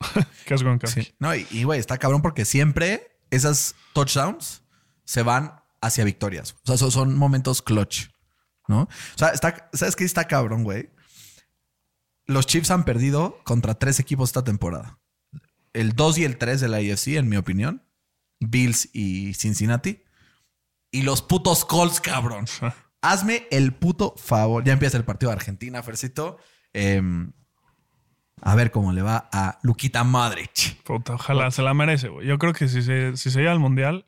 es 0.47 0.63
Gronkowski. 0.63 1.03
Sí. 1.03 1.15
No, 1.19 1.35
y, 1.35 1.65
güey, 1.65 1.81
está 1.81 1.99
cabrón 1.99 2.23
porque 2.23 2.45
siempre 2.45 3.17
esas 3.31 3.75
touchdowns 3.93 4.63
se 5.05 5.23
van 5.23 5.61
hacia 5.81 6.05
victorias. 6.05 6.55
O 6.65 6.67
sea, 6.67 6.77
son, 6.77 6.91
son 6.91 7.17
momentos 7.17 7.63
clutch, 7.63 8.09
¿no? 8.69 8.83
O 8.83 9.19
sea, 9.19 9.29
está, 9.29 9.69
¿sabes 9.73 9.97
qué 9.97 10.05
está 10.05 10.27
cabrón, 10.27 10.65
güey? 10.65 10.91
Los 12.27 12.47
Chiefs 12.47 12.71
han 12.71 12.85
perdido 12.85 13.41
contra 13.45 13.75
tres 13.75 13.99
equipos 13.99 14.31
esta 14.31 14.45
temporada. 14.45 14.99
El 15.73 15.95
2 15.95 16.19
y 16.19 16.25
el 16.25 16.39
3 16.39 16.61
de 16.61 16.69
la 16.69 16.77
AFC, 16.79 17.09
en 17.17 17.29
mi 17.29 17.37
opinión. 17.37 17.83
Bills 18.39 18.89
y 18.93 19.35
Cincinnati. 19.35 20.03
Y 20.91 21.03
los 21.03 21.23
putos 21.23 21.65
Colts, 21.65 22.01
cabrón. 22.01 22.47
Hazme 23.03 23.49
el 23.51 23.75
puto 23.75 24.15
favor. 24.17 24.63
Ya 24.65 24.73
empieza 24.73 24.97
el 24.97 25.05
partido 25.05 25.31
de 25.31 25.37
Argentina, 25.37 25.83
Fercito. 25.83 26.39
Em, 26.73 27.33
a 28.41 28.55
ver 28.55 28.71
cómo 28.71 28.93
le 28.93 29.03
va 29.03 29.29
a 29.33 29.59
Luquita 29.63 30.05
Madrich. 30.05 30.81
Puta, 30.83 31.15
ojalá 31.15 31.51
se 31.51 31.63
la 31.63 31.75
merece, 31.75 32.09
güey. 32.09 32.27
Yo 32.27 32.39
creo 32.39 32.53
que 32.53 32.69
si 32.69 32.81
se, 32.83 33.17
si 33.17 33.31
se 33.31 33.41
llega 33.41 33.53
al 33.53 33.59
mundial, 33.59 34.07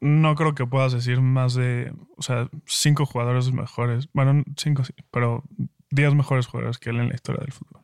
no 0.00 0.34
creo 0.34 0.54
que 0.54 0.66
puedas 0.66 0.92
decir 0.92 1.20
más 1.20 1.54
de, 1.54 1.92
o 2.16 2.22
sea, 2.22 2.48
cinco 2.66 3.06
jugadores 3.06 3.52
mejores. 3.52 4.08
Bueno, 4.14 4.42
cinco 4.56 4.84
sí, 4.84 4.94
pero 5.10 5.44
diez 5.90 6.14
mejores 6.14 6.46
jugadores 6.46 6.78
que 6.78 6.90
él 6.90 7.00
en 7.00 7.08
la 7.10 7.14
historia 7.14 7.42
del 7.42 7.52
fútbol. 7.52 7.82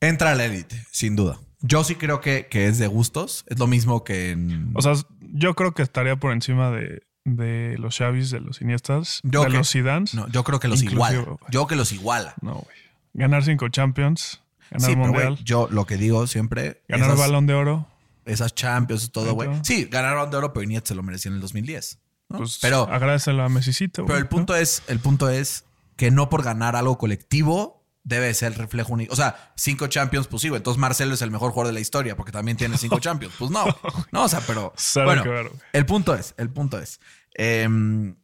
Entra 0.00 0.32
a 0.32 0.34
la 0.34 0.44
élite, 0.44 0.84
sin 0.90 1.16
duda. 1.16 1.40
Yo 1.60 1.82
sí 1.84 1.94
creo 1.94 2.20
que, 2.20 2.46
que 2.48 2.66
es 2.66 2.78
de 2.78 2.88
gustos. 2.88 3.44
Es 3.48 3.58
lo 3.58 3.66
mismo 3.66 4.04
que 4.04 4.32
en. 4.32 4.70
O 4.74 4.82
sea, 4.82 4.94
yo 5.20 5.54
creo 5.54 5.72
que 5.72 5.82
estaría 5.82 6.16
por 6.16 6.32
encima 6.32 6.70
de, 6.70 7.02
de 7.24 7.76
los 7.78 7.96
Xavis, 7.96 8.30
de 8.30 8.40
los 8.40 8.60
Iniestas, 8.60 9.20
Yo 9.22 9.42
de 9.44 9.50
que- 9.50 9.56
los 9.58 9.70
Zidans. 9.70 10.14
no, 10.14 10.28
yo 10.28 10.42
creo 10.44 10.58
que 10.60 10.68
los 10.68 10.82
iguala. 10.82 11.20
güey. 11.20 11.36
Yo 11.50 11.66
que 11.66 11.76
los 11.76 11.92
iguala. 11.92 12.34
No, 12.40 12.54
güey. 12.54 12.76
Ganar 13.14 13.44
cinco 13.44 13.68
Champions, 13.68 14.40
ganar 14.70 14.88
Sí, 14.90 14.96
pero, 14.96 15.06
Mundial, 15.08 15.38
yo 15.44 15.68
lo 15.70 15.84
que 15.86 15.96
digo 15.96 16.26
siempre. 16.26 16.82
ganar 16.88 17.08
esas, 17.08 17.18
Balón 17.20 17.46
de 17.46 17.54
Oro. 17.54 17.86
esas 18.24 18.54
Champions, 18.54 19.12
todo, 19.12 19.34
güey. 19.34 19.50
Sí, 19.62 19.84
ganaron 19.90 20.30
de 20.30 20.36
oro, 20.38 20.52
pero 20.52 20.64
Iniesta 20.64 20.88
se 20.88 20.94
lo 20.94 21.02
merecía 21.02 21.28
en 21.30 21.34
el 21.36 21.40
2010. 21.40 21.98
¿no? 22.28 22.38
Pues 22.38 22.58
pero, 22.62 22.88
agradecelo 22.90 23.42
a 23.44 23.48
Messicito. 23.50 24.06
pero 24.06 24.18
el 24.18 24.26
punto 24.26 24.56
es, 24.56 24.82
el 24.88 24.98
punto 25.00 25.28
es 25.28 25.64
que 25.96 26.10
no 26.10 26.30
por 26.30 26.42
ganar 26.42 26.74
algo 26.76 26.96
colectivo 26.96 27.81
debe 28.04 28.34
ser 28.34 28.56
reflejo 28.58 28.92
único. 28.92 29.12
O 29.12 29.16
sea, 29.16 29.52
cinco 29.56 29.86
Champions, 29.86 30.26
pues 30.26 30.42
sí, 30.42 30.48
güey. 30.48 30.58
Entonces 30.58 30.80
Marcelo 30.80 31.14
es 31.14 31.22
el 31.22 31.30
mejor 31.30 31.52
jugador 31.52 31.68
de 31.68 31.74
la 31.74 31.80
historia 31.80 32.16
porque 32.16 32.32
también 32.32 32.56
tiene 32.56 32.76
cinco 32.78 32.98
Champions. 33.00 33.34
Pues 33.38 33.50
no. 33.50 33.64
No, 34.10 34.24
o 34.24 34.28
sea, 34.28 34.40
pero. 34.46 34.72
Bueno, 35.04 35.24
el 35.72 35.86
punto 35.86 36.14
es, 36.14 36.34
el 36.36 36.50
punto 36.50 36.78
es. 36.78 37.00
em, 37.34 38.16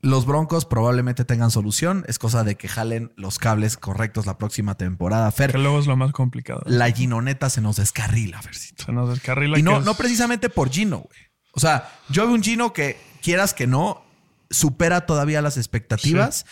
los 0.00 0.26
Broncos 0.26 0.64
probablemente 0.64 1.24
tengan 1.24 1.50
solución. 1.50 2.04
Es 2.06 2.20
cosa 2.20 2.44
de 2.44 2.54
que 2.54 2.68
jalen 2.68 3.12
los 3.16 3.38
cables 3.40 3.76
correctos 3.76 4.26
la 4.26 4.38
próxima 4.38 4.76
temporada. 4.76 5.30
Fer, 5.32 5.50
Que 5.50 5.58
luego 5.58 5.80
es 5.80 5.86
lo 5.88 5.96
más 5.96 6.12
complicado. 6.12 6.62
la 6.66 6.88
Ginoneta 6.92 7.50
se 7.50 7.60
nos 7.60 7.76
descarrila, 7.76 8.40
Fercito. 8.40 8.84
Se 8.84 8.92
nos 8.92 9.08
descarrila. 9.10 9.58
Y 9.58 9.62
no, 9.62 9.78
es- 9.78 9.84
no 9.84 9.94
precisamente 9.94 10.50
por 10.50 10.70
Gino, 10.70 10.98
güey. 10.98 11.18
O 11.52 11.58
sea, 11.60 11.90
yo 12.10 12.24
veo 12.26 12.34
un 12.36 12.44
Gino 12.44 12.72
que, 12.72 12.96
quieras 13.22 13.54
que 13.54 13.66
no, 13.66 14.04
supera 14.50 15.04
todavía 15.04 15.42
las 15.42 15.56
expectativas. 15.56 16.46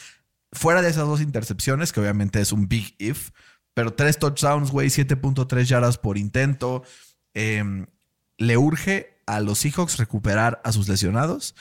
Fuera 0.53 0.83
de 0.83 0.89
esas 0.91 1.07
dos 1.07 1.21
intercepciones, 1.21 1.93
que 1.93 2.01
obviamente 2.01 2.41
es 2.41 2.53
un 2.53 2.69
big 2.69 2.95
if, 2.99 3.31
pero 3.75 3.93
tres 3.95 4.19
touchdowns, 4.19 4.71
güey, 4.71 4.89
7.3 4.89 5.65
yardas 5.65 5.99
por 5.99 6.17
intento. 6.19 6.83
Eh, 7.35 7.63
le 8.39 8.57
urge 8.57 9.21
a 9.27 9.41
los 9.41 9.59
Seahawks 9.59 9.99
recuperar 9.99 10.61
a 10.65 10.73
sus 10.73 10.89
lesionados. 10.89 11.55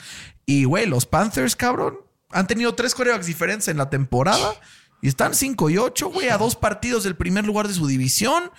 Y, 0.46 0.64
güey, 0.64 0.86
los 0.86 1.04
Panthers, 1.06 1.56
cabrón, 1.56 1.98
han 2.30 2.46
tenido 2.46 2.74
tres 2.74 2.94
corebacks 2.94 3.26
diferentes 3.26 3.68
en 3.68 3.76
la 3.76 3.90
temporada 3.90 4.54
y 5.02 5.08
están 5.08 5.34
5 5.34 5.70
y 5.70 5.78
8, 5.78 6.08
güey, 6.08 6.28
a 6.28 6.38
dos 6.38 6.56
partidos 6.56 7.04
del 7.04 7.16
primer 7.16 7.44
lugar 7.44 7.68
de 7.68 7.74
su 7.74 7.86
división. 7.86 8.50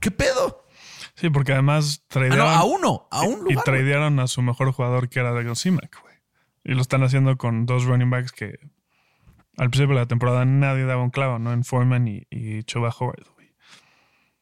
¿Qué 0.00 0.10
pedo? 0.10 0.66
Sí, 1.14 1.30
porque 1.30 1.52
además 1.52 2.00
Ah, 2.00 2.02
no, 2.02 2.08
tradearon, 2.08 2.48
a 2.48 2.64
uno, 2.64 3.08
a 3.10 3.22
un 3.22 3.28
y 3.28 3.36
lugar. 3.36 3.54
güey. 3.54 3.64
tradearon 3.64 4.18
a 4.20 4.26
su 4.26 4.42
mejor 4.42 4.72
jugador 4.72 5.08
que 5.08 5.20
era 5.20 5.32
Dago 5.32 5.54
Simac, 5.54 6.00
güey. 6.02 6.14
Y 6.64 6.74
lo 6.74 6.82
están 6.82 7.02
haciendo 7.04 7.36
con 7.38 7.64
dos 7.64 7.84
running 7.84 8.10
backs 8.10 8.32
que 8.32 8.58
al 9.56 9.70
principio 9.70 9.94
de 9.94 10.02
la 10.02 10.06
temporada 10.06 10.44
nadie 10.44 10.84
daba 10.84 11.02
un 11.02 11.10
clavo, 11.10 11.38
¿no? 11.38 11.52
En 11.52 11.64
Foreman 11.64 12.08
y, 12.08 12.26
y 12.30 12.62
Chuba 12.64 12.94
Howard, 12.98 13.24
güey. 13.34 13.52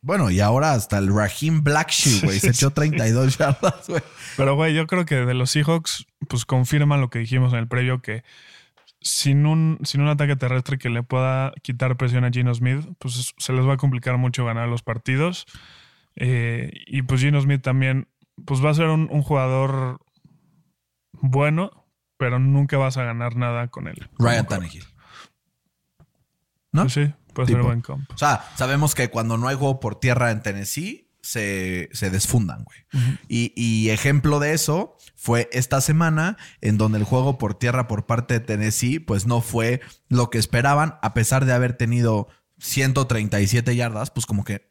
Bueno, 0.01 0.31
y 0.31 0.41
ahora 0.41 0.73
hasta 0.73 0.99
el 0.99 1.15
Raheem 1.15 1.63
Blackshear, 1.63 2.27
güey, 2.27 2.39
se 2.39 2.49
echó 2.51 2.71
32 2.71 3.39
yardas, 3.39 3.89
güey. 3.89 4.03
Pero, 4.37 4.55
güey, 4.55 4.75
yo 4.75 4.87
creo 4.87 5.07
que 5.07 5.15
de 5.15 5.35
los 5.35 5.51
Seahawks, 5.51 6.07
pues 6.29 6.45
confirman 6.45 7.01
lo 7.01 7.09
que 7.09 7.21
dijimos 7.21 7.53
en 7.53 7.61
el 7.61 7.69
previo, 7.69 8.03
que 8.03 8.23
sin 9.01 9.47
un, 9.47 9.79
sin 9.85 10.01
un 10.01 10.09
ataque 10.09 10.37
terrestre 10.37 10.79
que 10.79 10.91
le 10.91 11.03
pueda 11.03 11.53
quitar 11.63 11.97
presión 11.97 12.25
a 12.25 12.31
Gino 12.31 12.53
Smith, 12.55 12.87
pues 12.99 13.35
se 13.37 13.53
les 13.53 13.67
va 13.67 13.75
a 13.75 13.77
complicar 13.79 14.19
mucho 14.19 14.45
ganar 14.45 14.69
los 14.69 14.83
partidos. 14.83 15.47
Eh, 16.17 16.71
y 16.87 17.03
pues 17.03 17.21
Gino 17.21 17.41
Smith 17.41 17.63
también, 17.63 18.09
pues 18.45 18.65
va 18.65 18.71
a 18.71 18.75
ser 18.75 18.87
un, 18.87 19.09
un 19.11 19.23
jugador 19.23 20.01
bueno, 21.13 21.87
pero 22.19 22.39
nunca 22.39 22.77
vas 22.77 22.97
a 22.97 23.05
ganar 23.05 23.37
nada 23.37 23.69
con 23.69 23.89
él. 23.89 24.09
Ryan 24.19 24.47
Tannehill. 24.47 24.85
¿No? 26.75 26.89
Sí, 26.89 27.13
puede 27.33 27.49
ser 27.49 27.63
buen 27.63 27.81
comp. 27.81 28.11
O 28.13 28.19
sea, 28.19 28.45
sabemos 28.57 28.95
que 28.95 29.09
cuando 29.09 29.39
no 29.39 29.49
hay 29.49 29.57
juego 29.57 29.81
por 29.81 30.01
tierra 30.01 30.31
en 30.31 30.43
Tennessee, 30.43 31.09
se, 31.23 31.89
se 31.93 32.11
desfundan, 32.11 32.65
güey. 32.65 32.79
y, 33.29 33.53
y 33.57 33.91
ejemplo 33.91 34.41
de 34.41 34.53
eso 34.53 34.99
fue 35.15 35.49
esta 35.53 35.81
semana, 35.81 36.37
en 36.61 36.77
donde 36.77 36.99
el 36.99 37.05
juego 37.05 37.39
por 37.39 37.55
tierra 37.55 37.87
por 37.87 38.05
parte 38.05 38.35
de 38.35 38.41
Tennessee, 38.41 38.99
pues 38.99 39.27
no 39.27 39.41
fue 39.41 39.81
lo 40.09 40.29
que 40.29 40.39
esperaban, 40.39 40.97
a 41.01 41.15
pesar 41.15 41.47
de 41.47 41.55
haber 41.55 41.75
tenido 41.79 42.29
137 42.59 43.75
yardas, 43.77 44.11
pues 44.11 44.27
como 44.27 44.45
que 44.45 44.69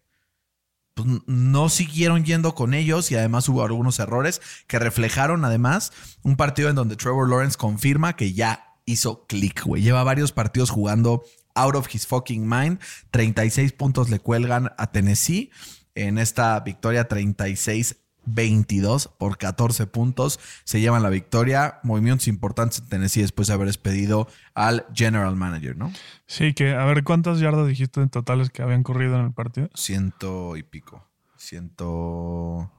pues, 0.93 1.07
no 1.25 1.69
siguieron 1.69 2.23
yendo 2.23 2.53
con 2.53 2.73
ellos 2.73 3.11
y 3.11 3.15
además 3.15 3.49
hubo 3.49 3.63
algunos 3.63 3.97
errores 3.99 4.41
que 4.67 4.77
reflejaron 4.77 5.45
además 5.45 5.91
un 6.21 6.35
partido 6.35 6.69
en 6.69 6.75
donde 6.75 6.97
Trevor 6.97 7.29
Lawrence 7.29 7.57
confirma 7.57 8.15
que 8.15 8.33
ya 8.33 8.75
hizo 8.85 9.25
click, 9.25 9.63
güey. 9.63 9.81
Lleva 9.81 10.03
varios 10.03 10.31
partidos 10.31 10.69
jugando 10.69 11.23
out 11.55 11.75
of 11.75 11.87
his 11.93 12.07
fucking 12.07 12.47
mind. 12.47 12.79
36 13.11 13.73
puntos 13.73 14.09
le 14.09 14.19
cuelgan 14.19 14.71
a 14.77 14.91
Tennessee 14.91 15.51
en 15.95 16.17
esta 16.17 16.59
victoria 16.61 17.07
36-22 17.07 19.11
por 19.17 19.37
14 19.37 19.87
puntos. 19.87 20.39
Se 20.63 20.81
llevan 20.81 21.03
la 21.03 21.09
victoria. 21.09 21.79
Movimientos 21.83 22.27
importantes 22.27 22.79
en 22.79 22.89
Tennessee 22.89 23.21
después 23.21 23.47
de 23.47 23.53
haber 23.53 23.67
despedido 23.67 24.27
al 24.53 24.85
general 24.93 25.35
manager, 25.35 25.77
¿no? 25.77 25.91
Sí, 26.25 26.53
que 26.53 26.73
a 26.73 26.85
ver, 26.85 27.03
¿cuántas 27.03 27.39
yardas 27.39 27.67
dijiste 27.67 28.01
en 28.01 28.09
totales 28.09 28.49
que 28.49 28.61
habían 28.61 28.83
corrido 28.83 29.19
en 29.19 29.25
el 29.25 29.33
partido? 29.33 29.69
Ciento 29.75 30.57
y 30.57 30.63
pico. 30.63 31.07
Ciento. 31.37 32.71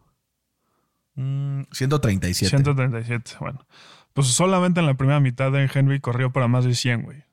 mm, 1.14 1.62
137. 1.70 2.48
137, 2.48 3.32
bueno. 3.40 3.66
Pues 4.14 4.28
solamente 4.28 4.80
en 4.80 4.86
la 4.86 4.94
primera 4.94 5.20
mitad 5.20 5.50
de 5.50 5.68
Henry 5.72 6.00
corrió 6.00 6.32
para 6.32 6.46
más 6.46 6.64
de 6.64 6.74
100, 6.74 7.02
güey. 7.02 7.23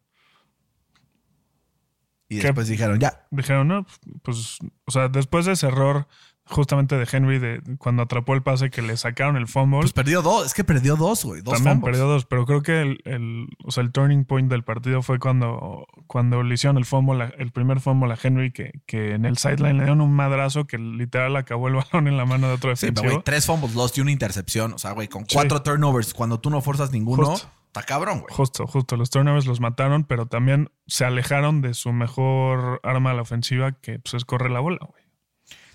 Y 2.38 2.40
después 2.40 2.68
dijeron, 2.68 3.00
ya. 3.00 3.26
Dijeron, 3.32 3.68
no, 3.68 3.86
pues, 4.24 4.58
o 4.86 4.92
sea, 4.92 5.08
después 5.10 5.46
de 5.46 5.54
ese 5.54 5.68
error 5.68 6.08
justamente 6.44 6.98
de 6.98 7.08
Henry, 7.10 7.40
de 7.40 7.62
cuando 7.78 8.02
atrapó 8.04 8.34
el 8.34 8.42
pase 8.44 8.70
que 8.72 8.82
le 8.82 8.98
sacaron 8.98 9.38
el 9.38 9.48
fumble, 9.48 9.80
Pues 9.82 9.94
perdió 9.94 10.22
dos. 10.22 10.48
Es 10.48 10.54
que 10.54 10.66
perdió 10.66 10.98
dos, 10.98 11.24
güey. 11.24 11.42
Dos 11.42 11.54
también 11.54 11.78
fumbles. 11.78 11.94
perdió 11.98 12.12
dos, 12.12 12.26
pero 12.26 12.46
creo 12.46 12.62
que 12.62 12.82
el, 12.82 13.02
el- 13.06 13.48
o 13.64 13.72
sea, 13.72 13.84
el 13.84 13.92
turning 13.94 14.26
point 14.26 14.50
del 14.52 14.64
partido 14.64 15.02
fue 15.02 15.18
cuando, 15.18 15.86
cuando 16.08 16.44
le 16.44 16.54
hicieron 16.56 16.78
el 16.78 16.84
fumble, 16.84 17.34
el 17.38 17.52
primer 17.52 17.80
fumble 17.80 18.12
a 18.12 18.18
Henry, 18.22 18.52
que, 18.52 18.82
que 18.86 19.14
en 19.14 19.24
el 19.26 19.38
sideline 19.38 19.78
le 19.78 19.84
dieron 19.84 20.02
un 20.02 20.12
madrazo 20.14 20.66
que 20.68 20.78
literal 20.78 21.38
acabó 21.38 21.70
el 21.70 21.76
balón 21.92 22.08
en 22.10 22.18
la 22.18 22.26
mano 22.26 22.48
de 22.48 22.54
otro 22.56 22.76
Sí, 22.76 22.88
defensivo. 22.88 23.02
pero 23.02 23.14
güey, 23.14 23.24
tres 23.24 23.46
fumbles 23.46 23.76
lost 23.76 23.98
y 23.98 24.02
una 24.02 24.12
intercepción. 24.12 24.74
O 24.74 24.78
sea, 24.78 24.92
güey, 24.92 25.08
con 25.08 25.22
Sí. 25.30 25.36
cuatro 25.36 25.62
turnovers, 25.62 26.14
cuando 26.14 26.40
tú 26.42 26.50
no 26.50 26.60
forzas 26.62 26.92
ninguno, 26.92 27.28
Justo. 27.28 27.50
Está 27.72 27.84
cabrón, 27.84 28.20
güey. 28.20 28.34
Justo, 28.34 28.68
justo. 28.68 28.98
Los 28.98 29.10
turnovers 29.10 29.46
los 29.46 29.62
mataron, 29.62 30.04
pero 30.04 30.26
también 30.26 30.70
se 30.88 31.06
alejaron 31.06 31.62
de 31.62 31.74
su 31.74 31.94
mejor 31.94 32.82
arma 32.84 33.12
a 33.12 33.14
la 33.14 33.22
ofensiva, 33.22 33.72
que 33.72 34.00
pues, 34.00 34.14
es 34.14 34.26
correr 34.26 34.52
la 34.52 34.60
bola, 34.60 34.80
güey. 34.82 35.04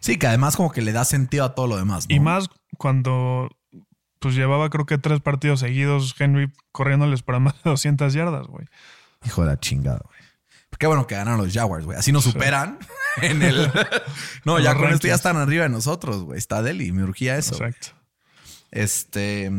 Sí, 0.01 0.19
que 0.19 0.27
además 0.27 0.57
como 0.57 0.71
que 0.71 0.83
le 0.83 0.93
da 0.93 1.05
sentido 1.05 1.45
a 1.45 1.55
todo 1.55 1.67
lo 1.67 1.77
demás. 1.79 2.07
¿no? 2.09 2.15
Y 2.15 2.21
más 2.21 2.51
cuando 2.77 3.49
pues 4.19 4.35
llevaba 4.35 4.69
creo 4.71 4.87
que 4.87 4.99
tres 4.99 5.21
partidos 5.21 5.61
seguidos 5.61 6.15
Henry 6.19 6.53
corriéndoles 6.73 7.23
para 7.23 7.39
más 7.39 7.55
de 7.63 7.71
200 7.71 8.13
yardas, 8.13 8.47
güey. 8.47 8.67
Hijo 9.25 9.43
de 9.43 9.49
la 9.49 9.59
chingada, 9.59 10.01
güey. 10.05 10.21
Qué 10.79 10.87
bueno 10.87 11.07
que 11.07 11.15
ganaron 11.15 11.43
los 11.43 11.53
Jaguars, 11.55 11.87
güey. 11.87 11.99
Así 11.99 12.13
nos 12.13 12.25
superan 12.25 12.79
en 13.23 13.43
el. 13.43 13.73
no, 14.45 14.61
ya 14.61 14.75
con 14.75 14.93
esto 14.93 15.07
ya 15.07 15.15
están 15.15 15.39
arriba 15.39 15.63
de 15.63 15.71
nosotros, 15.71 16.25
güey. 16.25 16.39
Está 16.39 16.63
Deli, 16.63 16.93
me 16.93 17.05
urgía 17.05 17.39
eso. 17.39 17.55
Exacto. 17.55 17.89
Este. 18.71 19.51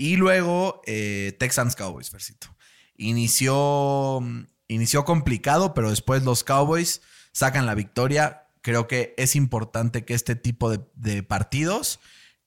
Y 0.00 0.16
luego 0.16 0.80
eh, 0.86 1.36
Texans 1.38 1.76
Cowboys, 1.76 2.08
Fercito. 2.08 2.56
Inició. 2.96 4.20
Inició 4.66 5.04
complicado, 5.04 5.74
pero 5.74 5.90
después 5.90 6.22
los 6.22 6.42
Cowboys 6.42 7.02
sacan 7.32 7.66
la 7.66 7.74
victoria. 7.74 8.46
Creo 8.62 8.88
que 8.88 9.14
es 9.18 9.36
importante 9.36 10.06
que 10.06 10.14
este 10.14 10.36
tipo 10.36 10.70
de, 10.70 11.22
partidos. 11.22 12.00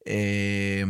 eh, 0.04 0.84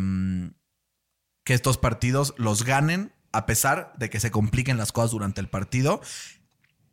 que 1.44 1.54
estos 1.54 1.78
partidos 1.78 2.34
los 2.38 2.64
ganen 2.64 3.14
a 3.34 3.46
pesar 3.46 3.92
de 3.98 4.10
que 4.10 4.22
se 4.22 4.32
compliquen 4.32 4.78
las 4.78 4.94
cosas 4.94 5.12
durante 5.12 5.42
el 5.42 5.50
partido. 5.50 6.00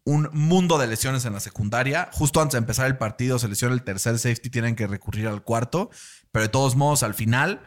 Un 0.02 0.30
mundo 0.32 0.78
de 0.78 0.88
lesiones 0.88 1.24
en 1.26 1.32
la 1.32 1.38
secundaria. 1.38 2.08
Justo 2.12 2.40
antes 2.40 2.54
de 2.54 2.58
empezar 2.58 2.86
el 2.86 2.98
partido 2.98 3.38
se 3.38 3.46
lesiona 3.46 3.74
el 3.74 3.84
tercer 3.84 4.18
safety, 4.18 4.50
tienen 4.50 4.74
que 4.74 4.88
recurrir 4.88 5.28
al 5.28 5.44
cuarto. 5.44 5.90
Pero 6.32 6.42
de 6.42 6.48
todos 6.48 6.74
modos, 6.74 7.04
al 7.04 7.14
final 7.14 7.62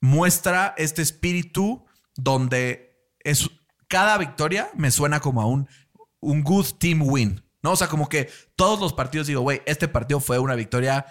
muestra 0.00 0.74
este 0.76 1.02
espíritu 1.02 1.86
donde 2.16 2.96
es 3.20 3.50
cada 3.88 4.18
victoria 4.18 4.68
me 4.74 4.90
suena 4.90 5.20
como 5.20 5.40
a 5.42 5.46
un, 5.46 5.68
un 6.20 6.42
good 6.42 6.66
team 6.78 7.02
win. 7.02 7.42
¿No? 7.60 7.72
O 7.72 7.76
sea, 7.76 7.88
como 7.88 8.08
que 8.08 8.30
todos 8.54 8.78
los 8.80 8.92
partidos 8.92 9.26
digo, 9.26 9.40
güey, 9.40 9.62
este 9.66 9.88
partido 9.88 10.20
fue 10.20 10.38
una 10.38 10.54
victoria 10.54 11.06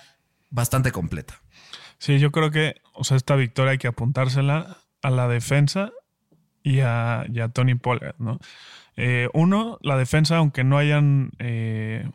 bastante 0.50 0.94
completa. 0.94 1.42
Sí, 1.98 2.20
yo 2.20 2.32
creo 2.32 2.52
que, 2.52 2.76
o 2.94 3.04
sea, 3.04 3.18
esta 3.18 3.36
victoria 3.36 3.72
hay 3.72 3.78
que 3.78 3.88
apuntársela 3.90 4.78
a 5.02 5.10
la 5.10 5.28
defensa 5.28 5.92
y 6.64 6.80
a, 6.80 7.26
Tony 7.54 7.76
Pollard, 7.76 8.16
¿no? 8.18 8.40
Eh, 8.96 9.28
uno, 9.34 9.78
la 9.82 9.98
defensa, 9.98 10.38
aunque 10.38 10.64
no 10.64 10.78
hayan 10.78 11.32
eh, 11.40 12.10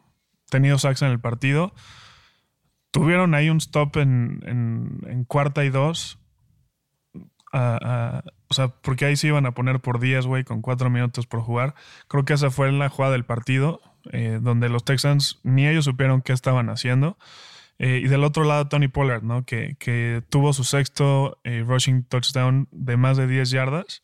tenido 0.49 0.79
sacks 0.79 1.03
en 1.03 1.11
el 1.11 1.21
partido, 1.21 1.75
tuvieron 2.91 3.35
ahí 3.35 3.51
un 3.51 3.59
stop 3.59 3.99
en- 3.99 4.41
en 4.47 5.25
cuarta 5.25 5.63
y 5.65 5.69
dos. 5.71 6.19
O 7.53 8.55
sea, 8.55 8.69
porque 8.69 9.05
ahí 9.05 9.17
se 9.17 9.29
iban 9.29 9.47
a 9.47 9.53
poner 9.53 9.81
por 9.81 10.01
10, 10.01 10.27
güey, 10.27 10.45
con 10.45 10.63
cuatro 10.63 10.91
minutos 10.91 11.27
por 11.27 11.41
jugar. 11.41 11.75
Creo 12.09 12.25
que 12.25 12.35
esa 12.35 12.51
fue 12.51 12.71
la 12.73 12.89
jugada 12.89 13.13
del 13.13 13.25
partido, 13.25 13.81
eh, 14.11 14.39
donde 14.41 14.69
los 14.69 14.85
Texans 14.85 15.39
ni 15.43 15.67
ellos 15.67 15.85
supieron 15.85 16.23
qué 16.23 16.33
estaban 16.33 16.69
haciendo. 16.71 17.19
Eh, 17.79 18.01
y 18.05 18.09
del 18.09 18.25
otro 18.25 18.45
lado, 18.45 18.69
Tony 18.69 18.89
Pollard, 18.89 19.23
¿no? 19.23 19.45
Que, 19.45 19.77
que 19.79 20.23
tuvo 20.29 20.53
su 20.53 20.65
sexto 20.65 21.39
eh, 21.45 21.65
rushing 21.67 22.05
touchdown 22.05 22.69
de 22.71 22.97
más 22.97 23.17
de 23.17 23.27
10 23.27 23.51
yardas 23.51 24.03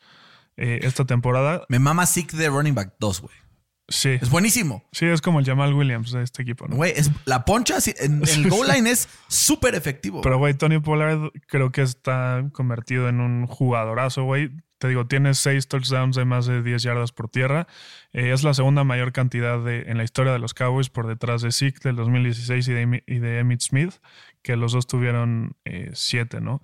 esta 0.56 1.04
temporada. 1.04 1.64
Me 1.68 1.78
mama 1.78 2.04
Sick 2.04 2.32
de 2.32 2.48
running 2.48 2.74
back 2.74 2.94
2, 2.98 3.20
güey. 3.20 3.47
Sí. 3.88 4.18
Es 4.20 4.28
buenísimo. 4.28 4.84
Sí, 4.92 5.06
es 5.06 5.22
como 5.22 5.40
el 5.40 5.46
Jamal 5.46 5.72
Williams 5.72 6.12
de 6.12 6.22
este 6.22 6.42
equipo, 6.42 6.68
¿no? 6.68 6.76
Güey, 6.76 6.92
es, 6.94 7.10
la 7.24 7.46
poncha 7.46 7.80
sí, 7.80 7.94
en, 7.98 8.22
en 8.22 8.28
el 8.44 8.50
goal 8.50 8.68
line 8.68 8.90
es 8.90 9.08
súper 9.28 9.74
efectivo. 9.74 10.20
Pero, 10.20 10.36
güey, 10.36 10.52
Tony 10.54 10.78
Pollard 10.78 11.30
creo 11.46 11.72
que 11.72 11.80
está 11.80 12.44
convertido 12.52 13.08
en 13.08 13.20
un 13.20 13.46
jugadorazo, 13.46 14.24
güey. 14.24 14.50
Te 14.76 14.88
digo, 14.88 15.06
tiene 15.06 15.34
seis 15.34 15.66
touchdowns 15.66 16.14
de 16.14 16.24
más 16.24 16.46
de 16.46 16.62
10 16.62 16.82
yardas 16.82 17.12
por 17.12 17.28
tierra. 17.28 17.66
Eh, 18.12 18.32
es 18.32 18.44
la 18.44 18.54
segunda 18.54 18.84
mayor 18.84 19.12
cantidad 19.12 19.58
de, 19.58 19.82
en 19.88 19.96
la 19.96 20.04
historia 20.04 20.32
de 20.32 20.38
los 20.38 20.54
Cowboys 20.54 20.90
por 20.90 21.08
detrás 21.08 21.42
de 21.42 21.50
Zeke 21.50 21.80
del 21.82 21.96
2016 21.96 22.68
y 22.68 22.72
de, 22.72 23.02
y 23.06 23.18
de 23.18 23.38
Emmitt 23.40 23.62
Smith, 23.62 23.94
que 24.42 24.54
los 24.56 24.72
dos 24.72 24.86
tuvieron 24.86 25.56
eh, 25.64 25.90
siete, 25.94 26.40
¿no? 26.40 26.60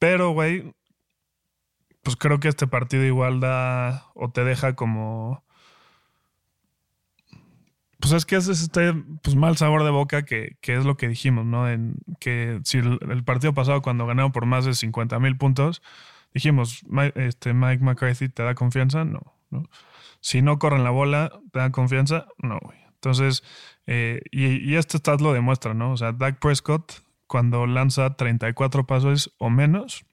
Pero, 0.00 0.30
güey, 0.30 0.74
pues 2.02 2.16
creo 2.16 2.40
que 2.40 2.48
este 2.48 2.66
partido 2.66 3.04
igual 3.04 3.40
da 3.40 4.06
o 4.14 4.30
te 4.30 4.42
deja 4.42 4.74
como... 4.74 5.43
Pues 8.04 8.12
es 8.12 8.26
que 8.26 8.36
es 8.36 8.48
este 8.48 8.92
pues, 9.22 9.34
mal 9.34 9.56
sabor 9.56 9.82
de 9.82 9.88
boca 9.88 10.26
que, 10.26 10.58
que 10.60 10.76
es 10.76 10.84
lo 10.84 10.98
que 10.98 11.08
dijimos, 11.08 11.46
¿no? 11.46 11.70
En, 11.70 11.96
que 12.20 12.60
si 12.62 12.76
el, 12.76 13.24
partido 13.24 13.54
pasado 13.54 13.80
cuando 13.80 14.04
ganaron 14.04 14.30
por 14.30 14.44
más 14.44 14.66
de 14.66 14.74
50 14.74 15.18
mil 15.20 15.38
puntos, 15.38 15.80
dijimos, 16.34 16.84
"Mi- 16.86 17.12
este, 17.14 17.54
Mike 17.54 17.82
McCarthy 17.82 18.28
te 18.28 18.42
da 18.42 18.54
confianza, 18.54 19.06
no, 19.06 19.34
no. 19.48 19.70
Si 20.20 20.42
no 20.42 20.58
corren 20.58 20.84
la 20.84 20.90
bola, 20.90 21.32
te 21.50 21.60
da 21.60 21.72
confianza, 21.72 22.26
no, 22.36 22.58
güey. 22.62 22.76
Entonces, 22.92 23.42
eh, 23.86 24.20
y, 24.30 24.48
y 24.70 24.76
este 24.76 24.98
stat 24.98 25.22
lo 25.22 25.32
demuestra, 25.32 25.72
¿no? 25.72 25.92
O 25.92 25.96
sea, 25.96 26.12
Dak 26.12 26.40
Prescott, 26.40 27.02
cuando 27.26 27.66
lanza 27.66 28.16
34 28.16 28.86
pasos 28.86 29.34
o 29.38 29.48
menos, 29.48 30.04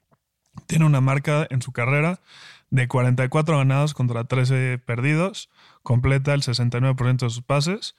tiene 0.66 0.84
una 0.84 1.00
marca 1.00 1.46
en 1.50 1.62
su 1.62 1.72
carrera 1.72 2.20
de 2.70 2.88
44 2.88 3.58
ganados 3.58 3.92
contra 3.92 4.24
13 4.24 4.78
perdidos, 4.78 5.50
completa 5.82 6.32
el 6.32 6.42
69% 6.42 7.18
de 7.18 7.30
sus 7.30 7.42
pases, 7.42 7.94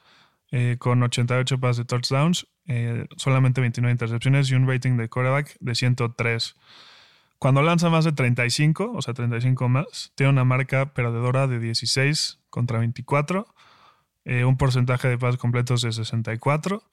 eh, 0.51 0.77
con 0.79 1.01
88 1.01 1.59
pases 1.59 1.77
de 1.77 1.85
touchdowns, 1.85 2.47
eh, 2.67 3.07
solamente 3.17 3.61
29 3.61 3.91
intercepciones 3.91 4.49
y 4.49 4.55
un 4.55 4.67
rating 4.67 4.97
de 4.97 5.09
quarterback 5.09 5.55
de 5.59 5.75
103. 5.75 6.55
Cuando 7.39 7.61
lanza 7.61 7.89
más 7.89 8.05
de 8.05 8.13
35, 8.13 8.93
o 8.95 9.01
sea, 9.01 9.13
35 9.13 9.67
más, 9.67 10.11
tiene 10.15 10.31
una 10.31 10.43
marca 10.43 10.93
perdedora 10.93 11.47
de 11.47 11.59
16 11.59 12.39
contra 12.49 12.79
24, 12.79 13.53
eh, 14.25 14.45
un 14.45 14.57
porcentaje 14.57 15.07
de 15.07 15.17
pases 15.17 15.39
completos 15.39 15.81
de 15.81 15.91
64, 15.91 16.83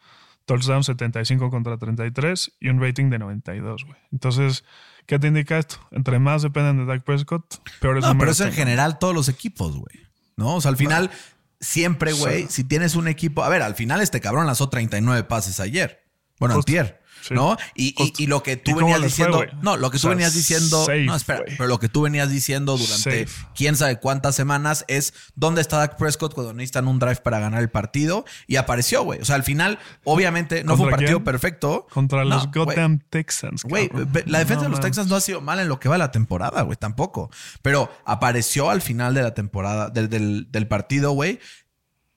touchdown 0.50 0.82
75 0.82 1.48
contra 1.48 1.78
33 1.78 2.56
y 2.58 2.70
un 2.70 2.80
rating 2.80 3.08
de 3.08 3.20
92, 3.20 3.84
güey. 3.84 3.96
Entonces, 4.10 4.64
¿qué 5.06 5.20
te 5.20 5.28
indica 5.28 5.58
esto? 5.58 5.76
Entre 5.92 6.18
más 6.18 6.42
dependen 6.42 6.78
de 6.78 6.86
Dak 6.86 7.04
Prescott, 7.04 7.62
peor 7.78 7.98
es 7.98 8.04
no, 8.04 8.18
pero 8.18 8.32
eso 8.32 8.44
en 8.44 8.52
general 8.52 8.98
todos 8.98 9.14
los 9.14 9.28
equipos, 9.28 9.76
güey. 9.76 10.08
¿No? 10.34 10.56
O 10.56 10.60
sea, 10.60 10.70
al 10.70 10.76
final, 10.76 11.12
siempre, 11.60 12.12
güey, 12.12 12.48
si 12.48 12.64
tienes 12.64 12.96
un 12.96 13.06
equipo. 13.06 13.44
A 13.44 13.48
ver, 13.48 13.62
al 13.62 13.76
final 13.76 14.00
este 14.00 14.20
cabrón 14.20 14.46
lanzó 14.46 14.68
39 14.68 15.22
pases 15.22 15.60
ayer. 15.60 16.02
Bueno, 16.40 16.56
Justo. 16.56 16.72
antier. 16.72 16.98
Sí. 17.22 17.34
¿No? 17.34 17.54
Y, 17.74 17.88
y- 17.88 17.94
Justo. 17.98 18.22
y 18.22 18.26
lo 18.28 18.42
que 18.42 18.52
¿Y 18.52 18.56
tú 18.56 18.76
venías 18.76 18.96
fue, 18.96 19.06
diciendo. 19.08 19.44
no, 19.60 19.76
lo 19.76 19.90
que 19.90 19.98
O 19.98 20.00
tú 20.00 20.06
sea, 20.06 20.10
venías 20.12 20.32
diciendo. 20.32 20.86
safe, 20.86 21.04
no, 21.04 21.14
espera. 21.14 21.42
Pero 21.46 21.66
lo 21.66 21.78
que 21.78 21.90
tú 21.90 22.00
venías 22.00 22.30
diciendo 22.30 22.78
durante 22.78 23.26
Safe. 23.26 23.46
quién 23.54 23.76
sabe 23.76 24.00
cuántas 24.00 24.34
semanas 24.34 24.86
es 24.88 25.12
dónde 25.34 25.60
está 25.60 25.76
Dak 25.76 25.98
Prescott 25.98 26.32
cuando 26.32 26.54
necesitan 26.54 26.88
un 26.88 26.98
drive 26.98 27.16
para 27.16 27.38
ganar 27.38 27.60
el 27.60 27.68
partido. 27.68 28.24
Y 28.46 28.56
apareció, 28.56 29.02
güey. 29.02 29.20
O 29.20 29.26
sea, 29.26 29.34
al 29.36 29.42
final, 29.42 29.78
obviamente, 30.04 30.64
no 30.64 30.78
fue 30.78 30.86
un 30.86 30.90
¿Contra 30.92 30.96
partido 30.96 31.18
quién? 31.18 31.24
perfecto. 31.24 31.86
Contra 31.92 32.24
No, 32.24 32.36
los. 32.36 32.50
Goddamn 32.50 33.00
Texans. 33.10 33.64
Güey, 33.64 33.90
la 34.24 34.38
defensa 34.38 34.62
No 34.62 34.70
de 34.70 34.70
los. 34.70 34.80
Texans 34.80 35.08
no 35.08 35.16
ha 35.16 35.20
sido 35.20 35.42
mal 35.42 35.60
en 35.60 35.68
lo 35.68 35.78
que 35.78 35.90
va 35.90 35.98
la 35.98 36.12
temporada, 36.12 36.62
güey, 36.62 36.78
tampoco. 36.78 37.30
Pero 37.60 37.92
apareció 38.06 38.70
al 38.70 38.80
final 38.80 39.12
de 39.12 39.20
la 39.24 39.34
temporada, 39.34 39.90
del, 39.90 40.08
del- 40.08 40.50
del 40.50 40.66
partido, 40.68 41.10
güey, 41.12 41.38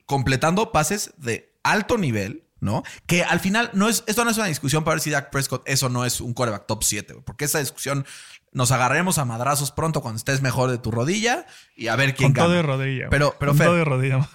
completando 0.06 0.72
pases 0.72 1.12
de 1.18 1.52
alto 1.62 1.98
nivel, 1.98 2.43
¿no? 2.64 2.82
Que 3.06 3.22
al 3.22 3.38
final 3.38 3.70
no 3.74 3.88
es, 3.88 4.02
esto 4.06 4.24
no 4.24 4.30
es 4.30 4.36
una 4.38 4.46
discusión 4.46 4.82
para 4.82 4.94
ver 4.96 5.00
si 5.02 5.10
Dak 5.10 5.30
Prescott 5.30 5.62
eso 5.66 5.88
no 5.88 6.04
es 6.04 6.20
un 6.20 6.32
quarterback 6.34 6.66
top 6.66 6.82
7, 6.82 7.12
güey, 7.12 7.24
porque 7.24 7.44
esa 7.44 7.60
discusión 7.60 8.04
nos 8.52 8.72
agarraremos 8.72 9.18
a 9.18 9.24
madrazos 9.24 9.70
pronto 9.70 10.00
cuando 10.00 10.16
estés 10.18 10.40
mejor 10.42 10.70
de 10.70 10.78
tu 10.78 10.90
rodilla 10.90 11.46
y 11.76 11.88
a 11.88 11.96
ver 11.96 12.14
quién 12.14 12.32
Con 12.32 12.34
todo 12.44 12.48
gana. 12.48 12.56
de 12.56 12.62
rodilla. 12.62 13.06
Pero- 13.10 13.36
pero, 13.38 13.50
Con 13.52 13.58
Fer, 13.58 13.66
todo 13.66 13.76
de 13.76 13.84
rodilla. 13.84 14.28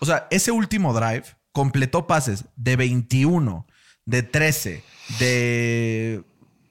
O 0.00 0.06
sea, 0.06 0.26
ese 0.30 0.50
último 0.50 0.92
drive 0.92 1.24
completó 1.52 2.06
pases 2.06 2.46
de 2.56 2.76
21, 2.76 3.66
de 4.04 4.22
13, 4.22 4.82
de 5.20 6.24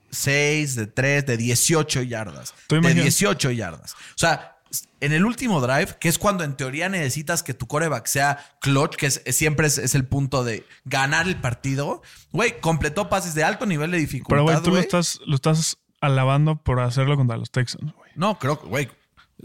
6, 0.09 0.75
de 0.75 0.87
3, 0.87 1.25
de 1.25 1.37
18 1.37 2.01
yardas. 2.01 2.53
De 2.67 2.77
imagina- 2.77 3.03
18 3.03 3.51
yardas. 3.51 3.93
O 3.93 4.17
sea, 4.17 4.57
en 5.01 5.11
el 5.13 5.25
último 5.25 5.59
drive, 5.61 5.97
que 5.99 6.07
es 6.09 6.17
cuando 6.17 6.43
en 6.43 6.55
teoría 6.55 6.87
necesitas 6.89 7.43
que 7.43 7.53
tu 7.53 7.67
coreback 7.67 8.05
sea 8.07 8.39
clutch, 8.61 8.95
que 8.95 9.07
es- 9.07 9.21
siempre 9.31 9.67
es, 9.67 9.77
es 9.77 9.95
el 9.95 10.05
punto 10.05 10.43
de 10.43 10.65
ganar 10.85 11.27
el 11.27 11.35
partido, 11.35 12.01
güey, 12.31 12.59
completó 12.61 13.09
pases 13.09 13.33
de 13.33 13.43
alto 13.43 13.65
nivel 13.65 13.91
de 13.91 13.97
dificultad. 13.97 14.29
Pero, 14.29 14.43
güey, 14.43 14.61
tú 14.63 14.71
lo 14.71 14.79
estás, 14.79 15.19
lo 15.25 15.35
estás 15.35 15.77
alabando 15.99 16.55
por 16.55 16.79
hacerlo 16.79 17.15
contra 17.17 17.37
los 17.37 17.51
Texans, 17.51 17.91
güey. 17.93 18.11
No, 18.15 18.39
creo 18.39 18.59
que, 18.61 18.67
güey, 18.67 18.89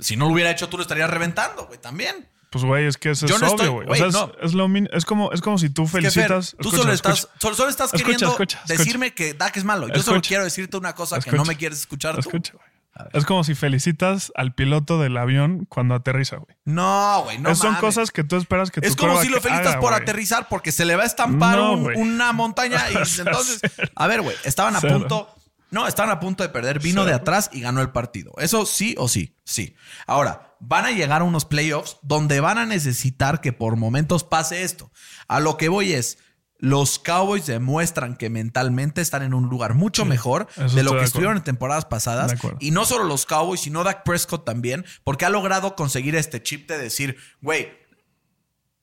si 0.00 0.16
no 0.16 0.26
lo 0.26 0.32
hubiera 0.32 0.50
hecho, 0.50 0.68
tú 0.68 0.76
lo 0.76 0.82
estarías 0.82 1.10
reventando, 1.10 1.66
güey, 1.66 1.80
también. 1.80 2.28
Pues, 2.50 2.64
güey, 2.64 2.86
es 2.86 2.96
que 2.96 3.10
eso 3.10 3.26
Yo 3.26 3.34
es 3.34 3.42
no 3.42 3.48
obvio, 3.50 3.72
güey. 3.72 3.88
O 3.90 3.94
sea, 3.96 4.06
es, 4.06 4.12
no. 4.14 4.32
es 4.40 4.54
lo 4.54 4.68
es 4.92 5.04
como, 5.04 5.32
es 5.32 5.40
como 5.42 5.58
si 5.58 5.68
tú 5.68 5.82
Es 5.82 5.90
que, 5.90 6.00
Fer, 6.00 6.12
felicitas. 6.12 6.52
tú 6.60 6.68
escucha, 6.68 6.76
solo 6.82 6.92
estás, 6.92 7.28
solo, 7.40 7.54
solo 7.56 7.70
estás 7.70 7.92
Escucha, 7.92 8.04
queriendo 8.04 8.38
decirme 8.68 9.12
que 9.14 9.34
Dak 9.34 9.56
es 9.56 9.64
malo. 9.64 9.88
Yo 9.88 10.00
solo 10.02 10.22
quiero 10.22 10.44
decirte 10.44 10.76
una 10.76 10.94
cosa 10.94 11.18
que 11.20 11.32
no 11.32 11.44
me 11.44 11.56
quieres 11.56 11.80
escuchar 11.80 12.14
tú. 12.14 12.20
Escucha, 12.20 12.52
güey. 12.54 12.75
Es 13.12 13.24
como 13.26 13.44
si 13.44 13.54
felicitas 13.54 14.32
al 14.36 14.54
piloto 14.54 14.98
del 15.00 15.16
avión 15.16 15.66
cuando 15.68 15.94
aterriza, 15.94 16.36
güey. 16.36 16.56
No, 16.64 17.22
güey, 17.24 17.38
no 17.38 17.50
Es- 17.50 17.58
Son 17.58 17.68
mames. 17.68 17.80
cosas 17.80 18.10
que 18.10 18.24
tú 18.24 18.36
esperas 18.36 18.70
que 18.70 18.80
tu 18.80 18.86
Es 18.88 18.96
como 18.96 19.20
si 19.20 19.28
lo 19.28 19.40
felicitas 19.40 19.72
haga, 19.74 19.80
por 19.80 19.90
güey. 19.90 20.02
aterrizar 20.02 20.48
porque 20.48 20.72
se 20.72 20.84
le 20.84 20.96
va 20.96 21.02
a 21.02 21.06
estampar 21.06 21.56
No, 21.58 21.72
un- 21.72 21.82
güey. 21.82 21.96
una 21.98 22.32
montaña 22.32 22.78
y 22.90 22.94
entonces, 23.20 23.60
a 23.94 24.06
ver, 24.06 24.22
güey, 24.22 24.36
estaban 24.44 24.76
a 24.76 24.80
Cero. 24.80 24.98
punto, 24.98 25.34
no, 25.70 25.86
estaban 25.86 26.10
a 26.10 26.20
punto 26.20 26.42
de 26.42 26.48
perder, 26.48 26.78
vino 26.78 27.02
Cero. 27.02 27.06
de 27.06 27.14
atrás 27.14 27.50
y 27.52 27.60
ganó 27.60 27.80
el 27.82 27.90
partido. 27.90 28.32
Eso 28.38 28.64
sí 28.66 28.94
o 28.98 29.08
sí, 29.08 29.36
sí. 29.44 29.74
Ahora, 30.06 30.54
van 30.60 30.86
a 30.86 30.90
llegar 30.90 31.20
a 31.20 31.24
unos 31.24 31.44
playoffs 31.44 31.98
donde 32.02 32.40
van 32.40 32.56
a 32.58 32.64
necesitar 32.66 33.40
que 33.42 33.52
por 33.52 33.76
momentos 33.76 34.24
pase 34.24 34.62
esto. 34.62 34.90
A 35.28 35.38
lo 35.40 35.56
que 35.58 35.68
voy 35.68 35.92
es, 35.92 36.18
los 36.58 36.98
Cowboys 36.98 37.46
demuestran 37.46 38.16
que 38.16 38.30
mentalmente 38.30 39.00
están 39.00 39.22
en 39.22 39.34
un 39.34 39.48
lugar 39.48 39.74
mucho 39.74 40.04
mejor 40.04 40.48
de 40.56 40.82
lo 40.82 40.92
que 40.92 40.98
de 40.98 41.04
estuvieron 41.04 41.36
en 41.36 41.44
temporadas 41.44 41.84
pasadas. 41.84 42.34
Y 42.60 42.70
no 42.70 42.84
solo 42.84 43.04
los 43.04 43.26
Cowboys, 43.26 43.60
sino 43.60 43.84
Dak 43.84 44.04
Prescott 44.04 44.44
también, 44.44 44.84
porque 45.04 45.24
ha 45.24 45.30
logrado 45.30 45.76
conseguir 45.76 46.16
este 46.16 46.42
chip 46.42 46.68
de 46.68 46.78
decir, 46.78 47.16
güey, 47.40 47.70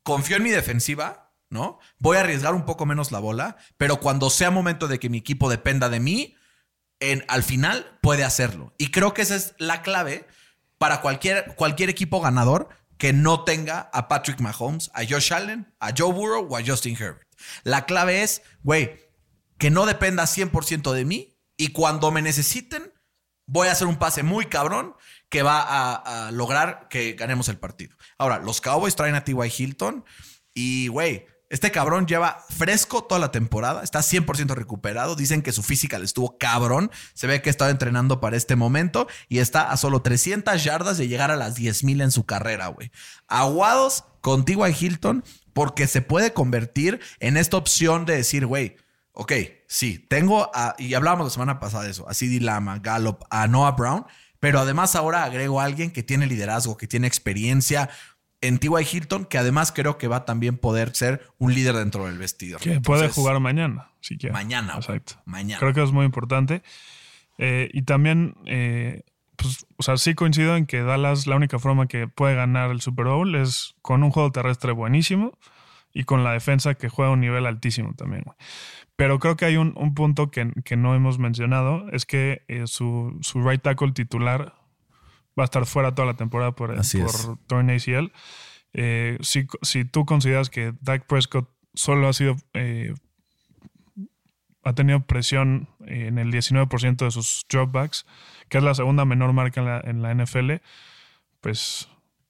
confío 0.04 0.38
en 0.38 0.44
mi 0.44 0.52
defensiva, 0.52 1.34
¿no? 1.50 1.80
Voy 2.00 2.18
a 2.18 2.22
arriesgar 2.22 2.54
un 2.54 2.66
poco 2.66 2.86
menos 2.86 3.12
la 3.12 3.20
bola, 3.20 3.58
pero 3.78 4.00
cuando 4.00 4.30
sea 4.30 4.52
momento 4.52 4.88
de 4.88 5.00
que 5.00 5.10
mi 5.10 5.18
equipo 5.18 5.50
dependa 5.50 5.90
de 5.90 6.00
mí, 6.00 6.36
en, 7.00 7.26
al 7.28 7.44
final 7.44 7.98
puede 8.02 8.24
hacerlo. 8.24 8.74
Y 8.78 8.92
creo 8.92 9.14
que 9.14 9.24
esa 9.24 9.36
es 9.36 9.56
la 9.58 9.82
clave 9.82 10.28
para 10.78 11.02
cualquier, 11.02 11.56
cualquier 11.56 11.90
equipo 11.90 12.22
ganador 12.22 12.70
que 12.98 13.14
no 13.14 13.44
tenga 13.44 13.90
a 13.94 14.08
Patrick 14.08 14.40
Mahomes, 14.40 14.92
a 14.94 15.02
Josh 15.08 15.34
Allen, 15.34 15.74
a 15.80 15.92
Joe 15.98 16.14
Burrow 16.14 16.48
o 16.50 16.58
a 16.58 16.64
Justin 16.66 16.96
Herbert. 16.96 17.23
La 17.64 17.86
clave 17.86 18.24
es, 18.24 18.42
güey, 18.64 19.00
que 19.58 19.70
no 19.70 19.86
dependa 19.86 20.24
100% 20.24 20.92
de 20.92 21.06
mí 21.06 21.38
y 21.58 21.70
cuando 21.70 22.12
me 22.12 22.22
necesiten, 22.22 22.92
voy 23.46 23.68
a 23.68 23.72
hacer 23.72 23.88
un 23.88 23.98
pase 23.98 24.24
muy 24.24 24.46
cabrón 24.46 24.96
que 25.30 25.44
va 25.44 25.62
a, 25.62 26.32
lograr 26.32 26.88
que 26.90 27.14
ganemos 27.14 27.48
el 27.50 27.58
partido. 27.58 27.96
Ahora, 28.18 28.40
los 28.40 28.62
Cowboys 28.62 28.96
traen 28.96 29.16
a 29.16 29.24
T.Y. 29.24 29.52
Hilton 29.58 30.06
y, 30.54 30.88
güey, 30.88 31.26
este 31.50 31.72
cabrón 31.72 32.08
lleva 32.08 32.44
fresco 32.50 33.04
toda 33.04 33.20
la 33.20 33.32
temporada, 33.32 33.84
está 33.84 34.00
100% 34.00 34.56
recuperado. 34.56 35.16
Dicen 35.16 35.44
que 35.44 35.52
su 35.52 35.62
física 35.62 36.00
le 36.00 36.06
estuvo 36.06 36.38
cabrón. 36.40 36.90
Se 37.14 37.28
ve 37.28 37.42
que 37.42 37.50
ha 37.50 37.52
estado 37.52 37.70
entrenando 37.70 38.20
para 38.20 38.38
este 38.38 38.56
momento 38.56 39.08
y 39.30 39.38
está 39.38 39.72
a 39.72 39.78
solo 39.78 40.02
300 40.02 40.64
yardas 40.64 40.98
de 40.98 41.08
llegar 41.08 41.30
a 41.30 41.36
las 41.36 41.56
10.000 41.56 42.04
en 42.04 42.12
su 42.12 42.26
carrera, 42.26 42.68
güey. 42.68 42.92
Aguados 43.28 44.06
con 44.22 44.46
T.Y. 44.46 44.76
Hilton 44.80 45.24
porque 45.54 45.88
se 45.88 46.02
puede 46.02 46.34
convertir 46.34 47.00
en 47.20 47.38
esta 47.38 47.58
opción 47.58 48.06
de 48.06 48.18
decir, 48.18 48.46
güey, 48.46 48.76
ok, 49.14 49.34
sí, 49.68 50.00
tengo 50.10 50.52
a, 50.54 50.76
y 50.78 50.94
hablábamos 50.94 51.28
la 51.28 51.32
semana 51.32 51.60
pasada 51.60 51.84
de 51.86 51.92
eso, 51.92 52.08
a 52.10 52.14
CD 52.14 52.40
Lama, 52.40 52.80
Gallup, 52.80 53.24
a 53.30 53.48
Noah 53.48 53.72
Brown, 53.72 54.06
pero 54.40 54.60
además 54.60 54.96
ahora 54.96 55.24
agrego 55.24 55.62
a 55.62 55.66
alguien 55.66 55.92
que 55.92 56.04
tiene 56.04 56.28
liderazgo, 56.28 56.76
que 56.76 56.88
tiene 56.88 57.08
experiencia 57.08 57.90
en 58.42 58.58
T.Y. 58.60 58.86
Hilton, 58.92 59.24
que 59.24 59.38
además 59.38 59.72
creo 59.72 59.98
que 59.98 60.10
va 60.10 60.18
a 60.18 60.26
también 60.26 60.58
poder 60.58 60.94
ser 60.94 61.22
un 61.38 61.54
líder 61.54 61.76
dentro 61.76 62.08
del 62.08 62.18
vestidor. 62.18 62.60
Que 62.60 62.82
puede 62.82 63.08
jugar 63.08 63.40
mañana, 63.40 63.92
si 64.02 64.18
quiere. 64.18 64.34
Mañana. 64.34 64.74
Exacto. 64.76 65.14
Mañana. 65.24 65.60
Creo 65.60 65.74
que 65.74 65.82
es 65.82 65.94
muy 65.94 66.06
importante. 66.06 66.62
Eh, 67.38 67.70
y 67.72 67.84
también, 67.84 68.36
eh, 68.46 69.04
pues, 69.36 69.66
o 69.78 69.84
sea, 69.84 69.98
sí 69.98 70.16
coincido 70.16 70.56
en 70.56 70.66
que 70.66 70.82
Dallas, 70.82 71.28
la 71.28 71.36
única 71.36 71.60
forma 71.60 71.88
que 71.88 72.08
puede 72.08 72.36
ganar 72.36 72.72
el 72.72 72.82
Super 72.82 73.08
Bowl 73.08 73.36
es 73.36 73.76
con 73.82 74.04
un 74.04 74.12
juego 74.12 74.32
terrestre 74.32 74.72
buenísimo 74.72 75.38
y 75.94 76.04
con 76.04 76.24
la 76.24 76.32
defensa 76.32 76.76
que 76.76 76.90
juega 76.90 77.12
a 77.12 77.14
un 77.14 77.22
nivel 77.22 77.46
altísimo 77.46 77.94
también, 77.96 78.24
güey. 78.26 78.38
Pero 78.96 79.20
creo 79.20 79.36
que 79.36 79.46
hay 79.46 79.58
un, 79.58 79.74
un 79.76 79.96
punto 79.96 80.30
que, 80.30 80.52
que 80.64 80.78
no 80.78 80.94
hemos 80.96 81.18
mencionado, 81.18 81.90
es 81.92 82.06
que 82.06 82.44
eh, 82.48 82.68
su, 82.68 83.18
su 83.22 83.42
right 83.42 83.62
tackle 83.62 83.92
titular 83.92 84.54
va 85.38 85.44
a 85.44 85.46
estar 85.46 85.66
fuera 85.66 85.96
toda 85.96 86.06
la 86.06 86.14
temporada 86.16 86.52
por, 86.54 86.72
Así 86.78 87.00
por 87.00 87.38
torn 87.48 87.72
ACL. 87.72 88.12
Eh, 88.74 89.18
si, 89.22 89.48
si 89.62 89.86
tú 89.86 90.06
consideras 90.06 90.50
que 90.50 90.74
Dak 90.82 91.08
Prescott 91.08 91.50
solo 91.74 92.08
ha 92.08 92.14
sido 92.14 92.36
eh, 92.54 92.94
ha 94.64 94.74
tenido 94.74 95.02
presión 95.06 95.70
en 95.86 96.18
el 96.18 96.32
19% 96.32 96.98
de 96.98 97.12
sus 97.12 97.46
dropbacks, 97.50 98.06
que 98.54 98.60
es 98.60 98.64
la 98.64 98.76
segunda 98.76 99.04
menor 99.04 99.34
marca 99.34 99.62
en 99.62 99.66
la, 99.66 99.82
en 99.84 100.02
la 100.04 100.14
NFL, 100.14 100.62
pues 101.42 101.88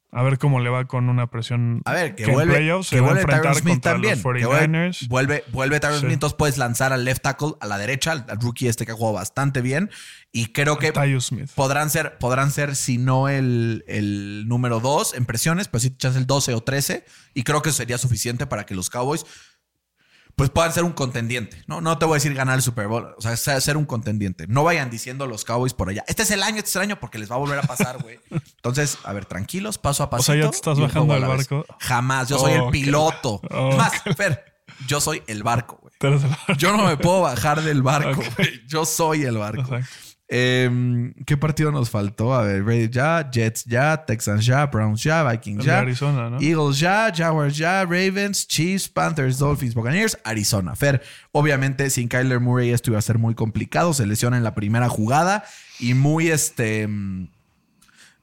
a 0.09 0.23
ver 0.23 0.37
cómo 0.37 0.61
le 0.61 0.69
va 0.69 0.85
con 0.85 1.09
una 1.09 1.27
presión 1.27 1.81
A 1.83 1.91
ver, 1.91 2.15
que, 2.15 2.27
vuelve, 2.27 2.53
playoffs 2.53 2.89
que 2.91 2.95
se 2.95 3.01
va 3.01 3.07
a 3.07 3.13
vuelve 3.13 3.25
Tyron 3.25 3.45
enfrentar 3.47 3.61
Smith 3.61 3.83
también. 3.83 4.21
los 4.23 4.33
que 4.37 4.45
vuelve, 4.45 4.67
49ers. 4.67 5.07
vuelve, 5.09 5.43
vuelve 5.51 5.79
Tyron 5.81 5.95
Sí. 5.97 6.01
Smith, 6.05 6.13
entonces 6.13 6.37
puedes 6.37 6.57
lanzar 6.57 6.93
al 6.93 7.03
left 7.03 7.23
tackle 7.23 7.55
a 7.59 7.67
la 7.67 7.77
derecha, 7.77 8.13
al, 8.13 8.25
al 8.29 8.39
rookie 8.39 8.69
este 8.69 8.85
que 8.85 8.93
ha 8.93 8.95
jugado 8.95 9.15
bastante 9.15 9.59
bien. 9.59 9.89
Y 10.31 10.53
creo 10.53 10.77
que 10.77 10.93
Smith. 11.19 11.49
podrán 11.55 11.89
ser, 11.89 12.17
podrán 12.19 12.51
ser, 12.51 12.77
si 12.77 12.97
no 12.97 13.27
el, 13.27 13.83
el 13.89 14.47
número 14.47 14.79
2 14.79 15.15
en 15.15 15.25
presiones, 15.25 15.67
pues 15.67 15.83
te 15.83 15.89
echas 15.89 16.15
el 16.15 16.25
12 16.25 16.53
o 16.53 16.61
13. 16.61 17.03
Y 17.33 17.43
creo 17.43 17.61
que 17.61 17.67
eso 17.71 17.79
sería 17.79 17.97
suficiente 17.97 18.47
para 18.47 18.65
que 18.65 18.75
los 18.75 18.89
Cowboys 18.89 19.25
pues 20.35 20.49
puedan 20.49 20.73
ser 20.73 20.83
un 20.83 20.93
contendiente. 20.93 21.63
No, 21.67 21.81
no 21.81 21.97
te 21.97 22.05
voy 22.05 22.13
a 22.13 22.17
decir 22.17 22.33
ganar 22.33 22.55
el 22.55 22.61
Super 22.61 22.87
Bowl, 22.87 23.13
o 23.17 23.21
sea, 23.21 23.35
ser 23.37 23.77
un 23.77 23.85
contendiente. 23.85 24.47
No 24.47 24.63
vayan 24.63 24.89
diciendo 24.89 25.27
los 25.27 25.45
Cowboys 25.45 25.73
por 25.73 25.89
allá. 25.89 26.03
Este 26.07 26.23
es 26.23 26.31
el 26.31 26.43
año, 26.43 26.57
este 26.57 26.69
es 26.69 26.75
el 26.77 26.81
año, 26.83 26.99
porque 26.99 27.19
les 27.19 27.29
va 27.29 27.35
a 27.35 27.39
volver 27.39 27.59
a 27.59 27.63
pasar, 27.63 28.01
güey. 28.01 28.19
Entonces, 28.31 28.97
a 29.03 29.13
ver, 29.13 29.25
tranquilos, 29.25 29.77
paso 29.77 30.03
a 30.03 30.09
paso. 30.09 30.23
sea, 30.23 30.35
ya 30.35 30.49
te 30.49 30.55
estás 30.55 30.79
bajando 30.79 31.13
del 31.13 31.25
barco. 31.25 31.65
Jamás, 31.79 32.29
yo 32.29 32.39
soy 32.39 32.53
el 32.53 32.69
piloto. 32.69 33.41
Más, 33.77 33.93
Fer, 34.15 34.43
yo 34.87 34.99
soy 35.01 35.21
el 35.27 35.43
barco, 35.43 35.79
güey. 35.81 35.93
Yo 36.57 36.75
no 36.75 36.85
me 36.85 36.97
puedo 36.97 37.21
bajar 37.21 37.61
del 37.61 37.81
barco, 37.81 38.21
güey. 38.37 38.65
Yo 38.67 38.85
soy 38.85 39.23
el 39.23 39.37
barco. 39.37 39.75
Exacto. 39.75 40.12
Em, 40.35 41.13
¿Qué 41.27 41.37
partido 41.37 41.71
nos 41.71 41.91
faltó? 41.91 42.33
A 42.33 42.41
ver, 42.41 42.65
Raiders 42.65 42.89
ya, 42.89 43.29
Jets 43.31 43.65
ya, 43.65 44.03
Texans 44.03 44.43
ya, 44.43 44.65
Browns 44.65 45.03
ya, 45.03 45.23
Vikings 45.23 45.63
ya, 45.63 45.77
Arizona, 45.77 46.27
¿no? 46.31 46.41
Eagles 46.41 46.79
ya, 46.79 47.13
Jaguars 47.15 47.55
ya, 47.55 47.83
Ravens, 47.85 48.47
Chiefs, 48.47 48.89
Panthers, 48.89 49.37
Dolphins, 49.37 49.75
Buccaneers, 49.75 50.17
Arizona. 50.23 50.75
Fer, 50.75 51.03
obviamente 51.33 51.87
sin 51.91 52.09
Kyler 52.09 52.39
Murray 52.39 52.71
esto 52.71 52.89
iba 52.89 52.97
a 52.97 53.03
ser 53.03 53.19
muy 53.19 53.35
complicado. 53.35 53.93
Se 53.93 54.07
lesiona 54.07 54.35
en 54.37 54.43
la 54.43 54.55
primera 54.55 54.89
jugada 54.89 55.43
y 55.79 55.93
muy 55.93 56.29
este. 56.29 56.87
mm, 56.87 57.27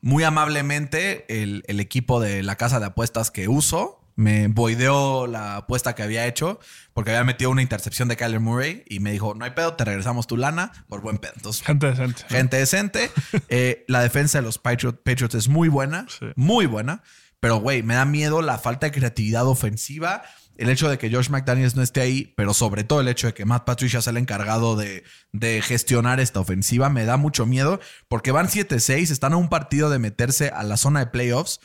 Muy 0.02 0.24
amablemente, 0.24 1.26
el, 1.28 1.62
el 1.68 1.78
equipo 1.78 2.18
de 2.20 2.42
la 2.42 2.56
casa 2.56 2.80
de 2.80 2.86
apuestas 2.86 3.30
que 3.30 3.46
uso 3.46 3.99
me 4.20 4.48
boideó 4.48 5.26
la 5.26 5.56
apuesta 5.56 5.94
que 5.94 6.02
había 6.02 6.26
hecho 6.26 6.60
porque 6.92 7.10
había 7.10 7.24
metido 7.24 7.50
una 7.50 7.62
intercepción 7.62 8.08
de 8.08 8.16
Kyler 8.16 8.40
Murray 8.40 8.84
y 8.88 9.00
me 9.00 9.12
dijo: 9.12 9.34
No 9.34 9.44
hay 9.44 9.52
pedo, 9.52 9.74
te 9.74 9.84
regresamos 9.84 10.26
tu 10.26 10.36
lana 10.36 10.72
por 10.88 11.00
buen 11.00 11.18
pedo. 11.18 11.32
Entonces, 11.36 11.62
Gente 11.64 11.86
decente. 11.86 12.22
gente 12.28 12.56
decente. 12.56 13.10
Eh, 13.48 13.84
la 13.88 14.00
defensa 14.02 14.38
de 14.38 14.42
los 14.42 14.62
Patriot- 14.62 15.02
Patriots 15.02 15.34
es 15.34 15.48
muy 15.48 15.68
buena, 15.68 16.06
Sí. 16.08 16.26
muy 16.36 16.66
buena. 16.66 17.02
Pero, 17.40 17.56
güey, 17.56 17.82
me 17.82 17.94
da 17.94 18.04
miedo 18.04 18.42
la 18.42 18.58
falta 18.58 18.86
de 18.86 18.92
creatividad 18.92 19.46
ofensiva. 19.46 20.22
El 20.58 20.68
hecho 20.68 20.90
de 20.90 20.98
que 20.98 21.10
Josh 21.10 21.30
McDaniels 21.30 21.74
no 21.74 21.80
esté 21.82 22.02
ahí, 22.02 22.34
pero 22.36 22.52
sobre 22.52 22.84
todo 22.84 23.00
el 23.00 23.08
hecho 23.08 23.28
de 23.28 23.32
que 23.34 23.46
Matt 23.46 23.64
Patricia 23.64 24.02
sea 24.02 24.10
el 24.10 24.18
encargado 24.18 24.76
de, 24.76 25.04
de 25.32 25.62
gestionar 25.62 26.20
esta 26.20 26.38
ofensiva, 26.40 26.90
me 26.90 27.06
da 27.06 27.16
mucho 27.16 27.46
miedo 27.46 27.80
porque 28.08 28.30
van 28.30 28.48
7-6, 28.48 29.10
están 29.10 29.32
a 29.32 29.36
un 29.38 29.48
partido 29.48 29.88
de 29.88 29.98
meterse 29.98 30.50
a 30.50 30.62
la 30.62 30.76
zona 30.76 31.00
de 31.00 31.06
playoffs. 31.06 31.60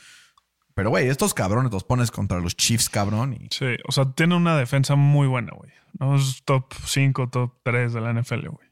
Pero, 0.76 0.90
güey, 0.90 1.08
estos 1.08 1.32
cabrones 1.32 1.72
los 1.72 1.84
pones 1.84 2.10
contra 2.10 2.38
los 2.38 2.54
Chiefs, 2.54 2.90
cabrón. 2.90 3.32
Y 3.32 3.48
Sí, 3.50 3.78
o 3.88 3.92
sea, 3.92 4.12
tiene 4.12 4.36
una 4.36 4.58
defensa 4.58 4.94
muy 4.94 5.26
buena, 5.26 5.52
güey. 5.56 5.70
No 5.98 6.16
es 6.16 6.42
top 6.44 6.66
5, 6.84 7.30
top 7.30 7.54
3 7.62 7.94
de 7.94 8.00
la 8.02 8.12
NFL, 8.12 8.48
güey. 8.48 8.65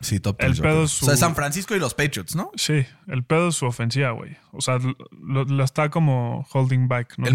Sí, 0.00 0.20
top 0.20 0.36
El 0.40 0.56
pedo 0.56 0.84
es 0.84 0.90
su- 0.92 1.04
O 1.04 1.08
sea, 1.08 1.16
San 1.16 1.34
Francisco 1.34 1.74
y 1.74 1.78
los 1.78 1.94
Patriots, 1.94 2.34
¿no? 2.36 2.50
Sí, 2.56 2.84
el 3.06 3.24
pedo 3.24 3.48
es 3.48 3.54
su 3.56 3.66
ofensiva, 3.66 4.10
güey. 4.12 4.36
O 4.52 4.60
sea, 4.60 4.78
lo, 5.20 5.44
lo 5.44 5.64
está 5.64 5.90
como 5.90 6.46
holding 6.52 6.88
back. 6.88 7.14
No 7.18 7.26
El 7.26 7.34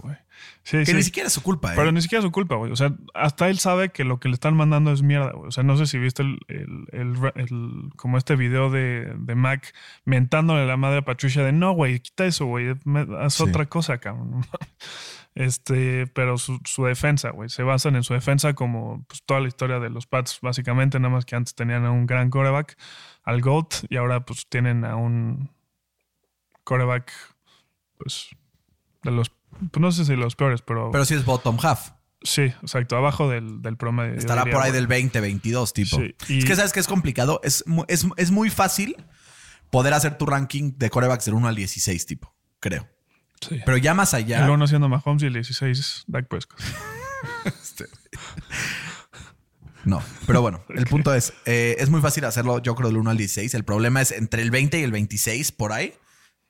güey. 0.00 0.16
Sí, 0.64 0.78
Que 0.78 0.86
sí. 0.86 0.94
ni 0.94 1.02
siquiera 1.04 1.26
es 1.28 1.32
su 1.32 1.42
culpa, 1.42 1.72
¿eh? 1.72 1.76
Pero 1.76 1.92
ni 1.92 2.02
siquiera 2.02 2.18
es 2.20 2.24
su 2.24 2.32
culpa, 2.32 2.56
güey. 2.56 2.72
O 2.72 2.76
sea, 2.76 2.92
hasta 3.14 3.48
él 3.48 3.58
sabe 3.60 3.90
que 3.90 4.02
lo 4.04 4.18
que 4.18 4.28
le 4.28 4.34
están 4.34 4.56
mandando 4.56 4.92
es 4.92 5.02
mierda, 5.02 5.30
güey. 5.32 5.48
O 5.48 5.50
sea, 5.52 5.62
no 5.62 5.76
sé 5.76 5.86
si 5.86 5.98
viste 5.98 6.22
el, 6.22 6.38
el- 6.48 6.86
el- 6.92 7.32
el- 7.36 7.90
como 7.96 8.18
este 8.18 8.34
video 8.34 8.70
de, 8.70 9.12
de 9.18 9.34
Mac 9.36 9.72
mentándole 10.04 10.62
a 10.62 10.66
la 10.66 10.76
madre 10.76 10.98
a 10.98 11.02
Patricia 11.04 11.44
de 11.44 11.52
no, 11.52 11.72
güey, 11.72 12.00
quita 12.00 12.24
eso, 12.26 12.46
güey. 12.46 12.74
Haz 13.20 13.34
Sí. 13.34 13.42
otra 13.44 13.66
cosa, 13.66 13.98
cabrón. 13.98 14.44
Este, 15.34 16.06
pero 16.08 16.36
su, 16.36 16.60
su 16.64 16.84
defensa, 16.84 17.30
güey. 17.30 17.48
Se 17.48 17.62
basan 17.62 17.96
en 17.96 18.02
su 18.02 18.12
defensa 18.12 18.52
como 18.52 19.02
pues, 19.08 19.22
toda 19.24 19.40
la 19.40 19.48
historia 19.48 19.78
de 19.80 19.88
los 19.88 20.06
Pats, 20.06 20.38
básicamente, 20.42 21.00
nada 21.00 21.14
más 21.14 21.24
que 21.24 21.36
antes 21.36 21.54
tenían 21.54 21.84
a 21.86 21.90
un 21.90 22.04
gran 22.06 22.28
coreback, 22.28 22.76
al 23.24 23.40
GOAT, 23.40 23.74
y 23.88 23.96
ahora 23.96 24.24
pues 24.26 24.46
tienen 24.48 24.84
a 24.84 24.96
un 24.96 25.50
coreback, 26.64 27.12
pues, 27.98 28.28
de 29.02 29.10
los, 29.10 29.30
pues 29.70 29.80
no 29.80 29.90
sé 29.92 30.04
si 30.04 30.16
los 30.16 30.36
peores, 30.36 30.62
pero, 30.62 30.90
Pero 30.90 31.04
sí 31.04 31.14
es 31.14 31.24
bottom 31.24 31.58
half. 31.62 31.90
sí, 32.22 32.42
exacto, 32.62 32.96
abajo 32.96 33.28
del, 33.28 33.62
del 33.62 33.76
promedio. 33.76 34.14
Estará 34.18 34.42
diría, 34.42 34.54
por 34.56 34.64
ahí 34.66 34.72
del 34.72 34.86
20, 34.86 35.20
22, 35.20 35.72
tipo. 35.72 35.96
Sí, 35.96 36.14
y- 36.28 36.38
Es 36.38 36.44
que 36.44 36.56
sabes 36.56 36.72
que 36.72 36.80
es 36.80 36.86
complicado. 36.88 37.40
Es, 37.42 37.64
es, 37.88 38.06
es 38.16 38.30
muy 38.30 38.50
fácil 38.50 38.96
poder 39.70 39.94
hacer 39.94 40.18
tu 40.18 40.26
ranking 40.26 40.72
de 40.76 40.90
corebacks 40.90 41.24
del 41.24 41.34
1 41.34 41.48
al 41.48 41.54
16, 41.56 42.06
tipo, 42.06 42.34
creo. 42.60 42.86
Sí. 43.48 43.60
Pero 43.64 43.76
ya 43.76 43.92
más 43.92 44.14
allá. 44.14 44.44
El 44.44 44.50
1 44.50 44.66
siendo 44.66 44.88
Mahomes 44.88 45.22
y 45.22 45.26
el 45.26 45.34
16 45.34 46.04
Dak 46.06 46.28
Prescott. 46.28 46.60
No, 49.84 50.02
pero 50.26 50.42
bueno, 50.42 50.62
el 50.76 50.86
punto 50.86 51.14
es, 51.14 51.32
eh, 51.44 51.76
es 51.78 51.90
muy 51.90 52.00
fácil 52.00 52.24
hacerlo, 52.24 52.60
yo 52.60 52.74
creo, 52.74 52.88
del 52.88 52.98
1 52.98 53.10
al 53.10 53.16
16. 53.16 53.54
El 53.54 53.64
problema 53.64 54.00
es 54.00 54.12
entre 54.12 54.42
el 54.42 54.50
20 54.50 54.78
y 54.78 54.82
el 54.82 54.92
26, 54.92 55.52
por 55.52 55.72
ahí. 55.72 55.94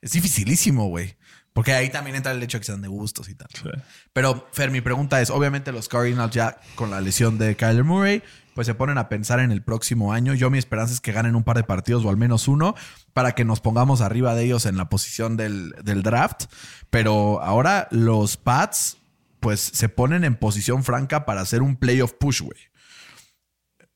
Es 0.00 0.12
dificilísimo, 0.12 0.88
güey. 0.88 1.16
Porque 1.52 1.72
ahí 1.72 1.90
también 1.90 2.16
entra 2.16 2.32
el 2.32 2.42
hecho 2.42 2.56
de 2.56 2.60
que 2.60 2.66
sean 2.66 2.80
de 2.80 2.88
gustos 2.88 3.28
y 3.28 3.34
tal. 3.34 3.48
Sí. 3.54 3.68
Pero, 4.12 4.48
Fer, 4.52 4.70
mi 4.70 4.80
pregunta 4.80 5.20
es, 5.20 5.30
obviamente 5.30 5.70
los 5.70 5.88
Cardinals 5.88 6.32
ya 6.32 6.58
con 6.74 6.90
la 6.90 7.00
lesión 7.00 7.38
de 7.38 7.56
Kyler 7.56 7.84
Murray, 7.84 8.22
pues 8.54 8.66
se 8.66 8.74
ponen 8.74 8.98
a 8.98 9.08
pensar 9.08 9.40
en 9.40 9.50
el 9.50 9.62
próximo 9.62 10.12
año. 10.12 10.34
Yo 10.34 10.50
mi 10.50 10.58
esperanza 10.58 10.94
es 10.94 11.00
que 11.00 11.12
ganen 11.12 11.36
un 11.36 11.44
par 11.44 11.56
de 11.56 11.64
partidos 11.64 12.04
o 12.04 12.10
al 12.10 12.16
menos 12.16 12.48
uno 12.48 12.74
para 13.12 13.32
que 13.32 13.44
nos 13.44 13.60
pongamos 13.60 14.00
arriba 14.00 14.34
de 14.34 14.44
ellos 14.44 14.66
en 14.66 14.76
la 14.76 14.88
posición 14.88 15.36
del, 15.36 15.74
del 15.82 16.02
draft. 16.02 16.44
Pero 16.90 17.42
ahora 17.42 17.88
los 17.90 18.36
Pats 18.36 18.98
pues 19.42 19.60
se 19.60 19.88
ponen 19.88 20.22
en 20.22 20.36
posición 20.36 20.84
franca 20.84 21.24
para 21.24 21.40
hacer 21.40 21.62
un 21.62 21.76
playoff 21.76 22.12
push, 22.12 22.42
güey. 22.42 22.58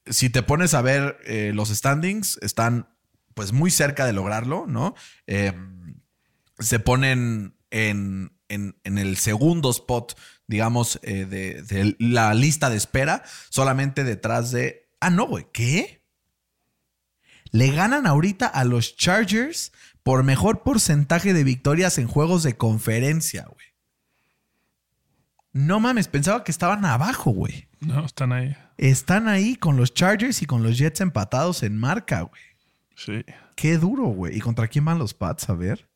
Si 0.06 0.28
te 0.28 0.42
pones 0.42 0.74
a 0.74 0.82
ver 0.82 1.18
eh, 1.24 1.52
los 1.54 1.68
standings, 1.68 2.38
están 2.42 2.88
pues 3.34 3.52
muy 3.52 3.70
cerca 3.70 4.06
de 4.06 4.12
lograrlo, 4.12 4.66
¿no? 4.66 4.94
Eh, 5.28 5.52
se 6.58 6.80
ponen 6.80 7.54
en, 7.70 8.32
en, 8.48 8.76
en, 8.82 8.98
el 8.98 9.18
segundo 9.18 9.70
spot, 9.70 10.18
digamos, 10.46 11.00
eh, 11.02 11.24
de, 11.24 11.62
de, 11.62 11.96
la 11.98 12.34
lista 12.34 12.70
de 12.70 12.76
espera, 12.76 13.22
solamente 13.48 14.04
detrás 14.04 14.50
de... 14.50 14.88
Ah, 15.00 15.10
no, 15.10 15.26
güey, 15.26 15.46
¿qué? 15.52 16.02
Le 17.50 17.70
ganan 17.70 18.06
ahorita 18.06 18.46
a 18.46 18.64
los 18.64 18.96
Chargers 18.96 19.72
por 20.02 20.22
mejor 20.22 20.62
porcentaje 20.62 21.32
de 21.32 21.44
victorias 21.44 21.98
en 21.98 22.06
juegos 22.06 22.42
de 22.42 22.56
conferencia, 22.56 23.46
güey. 23.46 23.66
No 25.52 25.80
mames, 25.80 26.06
pensaba 26.08 26.44
que 26.44 26.52
estaban 26.52 26.84
abajo, 26.84 27.30
güey. 27.30 27.66
No, 27.80 28.04
están 28.04 28.32
ahí. 28.32 28.54
Están 28.76 29.26
ahí 29.26 29.56
con 29.56 29.78
los 29.78 29.94
Chargers 29.94 30.42
y 30.42 30.46
con 30.46 30.62
los 30.62 30.76
Jets 30.76 31.00
empatados 31.00 31.62
en 31.62 31.78
marca, 31.78 32.20
güey. 32.20 32.42
Sí. 32.94 33.24
Qué 33.54 33.78
duro, 33.78 34.04
güey. 34.04 34.36
¿Y 34.36 34.40
contra 34.40 34.68
quién 34.68 34.84
van 34.84 34.98
los 34.98 35.14
Pats? 35.14 35.48
A 35.48 35.54
ver. 35.54 35.88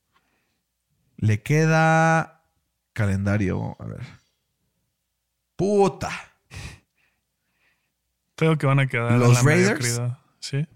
Le 1.18 1.42
queda 1.42 2.42
calendario. 2.94 3.76
A 3.78 3.84
ver. 3.84 4.00
Puta. 5.60 6.08
Creo 8.34 8.56
que 8.56 8.64
van 8.66 8.80
a 8.80 8.86
quedar. 8.86 9.12
Los 9.12 9.44
Raiders. 9.44 9.78
Mediocridad. 9.82 10.18
Sí. 10.38 10.66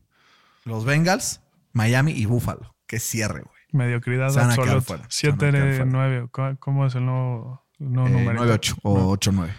Los 0.66 0.84
Bengals, 0.84 1.40
Miami 1.72 2.12
y 2.12 2.26
Buffalo. 2.26 2.76
Qué 2.86 2.98
cierre, 3.00 3.40
güey. 3.40 3.56
Mediocridad 3.72 4.28
Se 4.28 4.40
van 4.40 4.50
a 4.50 4.54
quedar 4.54 4.76
absoluta. 4.76 4.86
fuera. 4.86 5.06
Se 5.08 5.28
van 5.30 5.36
a 5.36 5.38
quedar 5.38 5.52
7 5.54 5.76
fuera. 5.76 5.84
9. 5.86 6.56
¿Cómo 6.60 6.86
es 6.86 6.94
el 6.96 7.06
nuevo, 7.06 7.64
el 7.78 7.92
nuevo 7.92 8.08
Eh, 8.08 8.12
número? 8.12 8.44
9-8 8.44 8.76
o 8.82 9.16
8-9. 9.16 9.54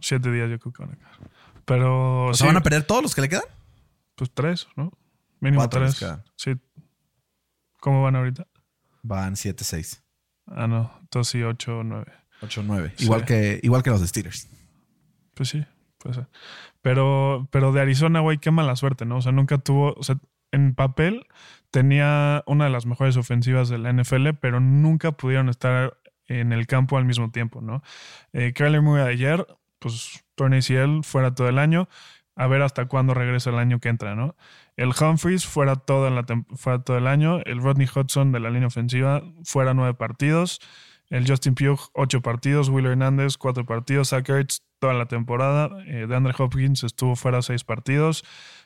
7 0.00 0.30
días 0.30 0.50
yo 0.50 0.58
creo 0.58 0.72
que 0.74 0.82
van 0.84 0.92
a 0.92 0.96
quedar. 0.96 1.30
Pero 1.64 2.26
O 2.26 2.34
sí, 2.34 2.38
sea, 2.40 2.48
¿van 2.48 2.56
a 2.58 2.62
perder 2.62 2.82
todos 2.84 3.02
los 3.02 3.14
que 3.14 3.22
le 3.22 3.30
quedan? 3.30 3.44
pues 4.14 4.30
3, 4.34 4.68
¿no? 4.76 4.92
Mínimo 5.40 5.60
Cuatro 5.62 5.80
les 5.80 5.96
3. 5.96 6.00
quedan. 6.00 6.24
Sí. 6.36 6.52
¿Cómo 7.80 8.02
van 8.02 8.14
ahorita? 8.16 8.46
Van 9.02 9.36
7-6. 9.36 10.02
Ah, 10.48 10.66
no. 10.66 10.92
Entonces 11.00 11.30
sí, 11.32 11.42
8 11.42 11.78
o 11.78 11.82
9. 11.84 12.12
8-9. 12.42 12.92
Sí. 12.96 13.04
Igual, 13.04 13.24
que, 13.24 13.60
igual 13.62 13.82
que 13.82 13.90
los 13.90 14.06
Steelers. 14.06 14.48
Pues 15.34 15.48
sí, 15.48 15.64
puede 15.98 16.14
ser. 16.16 16.26
Pero, 16.82 17.48
pero 17.50 17.72
de 17.72 17.80
Arizona, 17.80 18.20
güey, 18.20 18.38
qué 18.38 18.50
mala 18.50 18.76
suerte, 18.76 19.04
¿no? 19.04 19.18
O 19.18 19.22
sea, 19.22 19.32
nunca 19.32 19.58
tuvo. 19.58 19.94
O 19.94 20.02
sea, 20.02 20.18
en 20.52 20.74
papel 20.74 21.26
tenía 21.70 22.42
una 22.46 22.64
de 22.64 22.70
las 22.70 22.86
mejores 22.86 23.16
ofensivas 23.16 23.68
de 23.68 23.78
la 23.78 23.92
NFL, 23.92 24.30
pero 24.40 24.60
nunca 24.60 25.12
pudieron 25.12 25.48
estar 25.48 25.98
en 26.26 26.52
el 26.52 26.66
campo 26.66 26.96
al 26.98 27.04
mismo 27.04 27.30
tiempo, 27.30 27.60
¿no? 27.60 27.82
Eh, 28.32 28.52
Kyler 28.54 28.82
Murray 28.82 29.06
ayer, 29.12 29.46
pues 29.78 30.24
Tony 30.34 30.58
ACL 30.58 31.02
fuera 31.02 31.34
todo 31.34 31.48
el 31.48 31.58
año. 31.58 31.88
A 32.36 32.46
ver 32.46 32.62
hasta 32.62 32.86
cuándo 32.86 33.14
regresa 33.14 33.50
el 33.50 33.58
año 33.58 33.80
que 33.80 33.88
entra, 33.88 34.14
¿no? 34.14 34.36
El 34.76 34.90
Humphries 34.90 35.44
fuera 35.44 35.74
todo, 35.74 36.08
la 36.08 36.24
fuera 36.54 36.82
todo 36.82 36.96
el 36.96 37.08
año. 37.08 37.40
El 37.44 37.60
Rodney 37.60 37.88
Hudson 37.92 38.30
de 38.30 38.38
la 38.38 38.50
línea 38.50 38.68
ofensiva 38.68 39.24
fuera 39.42 39.74
nueve 39.74 39.94
partidos. 39.94 40.60
El 41.10 41.26
Justin 41.26 41.54
Pugh, 41.54 41.78
ocho 41.94 42.20
partidos. 42.20 42.68
Will 42.68 42.86
Hernández, 42.86 43.36
cuatro 43.36 43.64
partidos. 43.64 44.10
Zach 44.10 44.28
Ertz, 44.28 44.62
toda 44.78 44.94
la 44.94 45.06
temporada. 45.06 45.70
Eh, 45.86 46.06
de 46.06 46.16
Andre 46.16 46.34
Hopkins 46.36 46.84
estuvo 46.84 47.16
fuera 47.16 47.40
seis 47.42 47.64
partidos. 47.64 48.24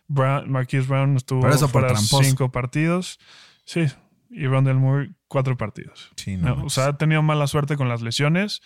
Brown, 0.08 0.50
Marquise 0.50 0.86
Brown 0.88 1.16
estuvo 1.16 1.48
eso 1.48 1.68
fuera 1.68 1.88
tramposo. 1.88 2.24
cinco 2.24 2.50
partidos. 2.50 3.18
Sí. 3.64 3.86
Y 4.30 4.46
Rondell 4.46 4.76
Moore, 4.76 5.12
cuatro 5.28 5.56
partidos. 5.56 6.10
Sí, 6.16 6.36
No, 6.36 6.64
o 6.64 6.70
sea, 6.70 6.86
ha 6.86 6.96
tenido 6.98 7.22
mala 7.22 7.46
suerte 7.46 7.76
con 7.76 7.88
las 7.88 8.02
lesiones 8.02 8.62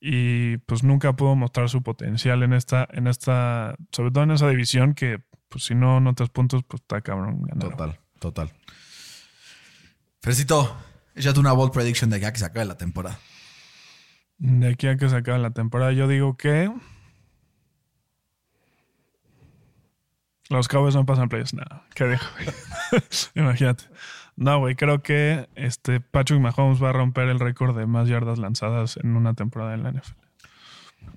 y 0.00 0.58
pues 0.58 0.82
nunca 0.82 1.14
pudo 1.14 1.34
mostrar 1.34 1.68
su 1.68 1.82
potencial 1.82 2.42
en 2.42 2.52
esta, 2.52 2.86
en 2.92 3.06
esta, 3.06 3.76
sobre 3.92 4.10
todo 4.10 4.24
en 4.24 4.32
esa 4.32 4.48
división 4.48 4.94
que 4.94 5.22
pues 5.48 5.64
si 5.64 5.74
no 5.74 6.00
notas 6.00 6.28
puntos, 6.28 6.62
pues 6.66 6.82
está 6.82 7.00
cabrón 7.00 7.42
ganar. 7.42 7.70
Total, 7.70 8.00
total. 8.18 8.52
Fercito, 10.20 10.76
échate 11.18 11.40
una 11.40 11.52
bold 11.52 11.72
prediction 11.72 12.10
de 12.10 12.16
aquí 12.16 12.24
a 12.26 12.32
que 12.32 12.38
se 12.38 12.44
acabe 12.44 12.64
la 12.66 12.76
temporada. 12.76 13.18
De 14.38 14.68
aquí 14.68 14.86
a 14.86 14.96
que 14.96 15.08
se 15.08 15.16
acabe 15.16 15.38
la 15.38 15.50
temporada, 15.50 15.92
yo 15.92 16.06
digo 16.08 16.36
que 16.36 16.70
los 20.48 20.68
Cowboys 20.68 20.94
no 20.94 21.04
pasan 21.04 21.28
playoffs. 21.28 21.54
No, 21.54 21.64
¿qué 21.94 22.06
dijo? 22.06 22.24
güey? 22.36 23.02
Imagínate. 23.34 23.84
No, 24.36 24.60
güey, 24.60 24.76
creo 24.76 25.02
que 25.02 25.48
este 25.56 26.00
Patrick 26.00 26.40
Mahomes 26.40 26.82
va 26.82 26.90
a 26.90 26.92
romper 26.92 27.28
el 27.28 27.40
récord 27.40 27.76
de 27.76 27.86
más 27.86 28.08
yardas 28.08 28.38
lanzadas 28.38 28.96
en 29.02 29.16
una 29.16 29.34
temporada 29.34 29.74
en 29.74 29.82
la 29.82 29.90
NFL. 29.90 30.14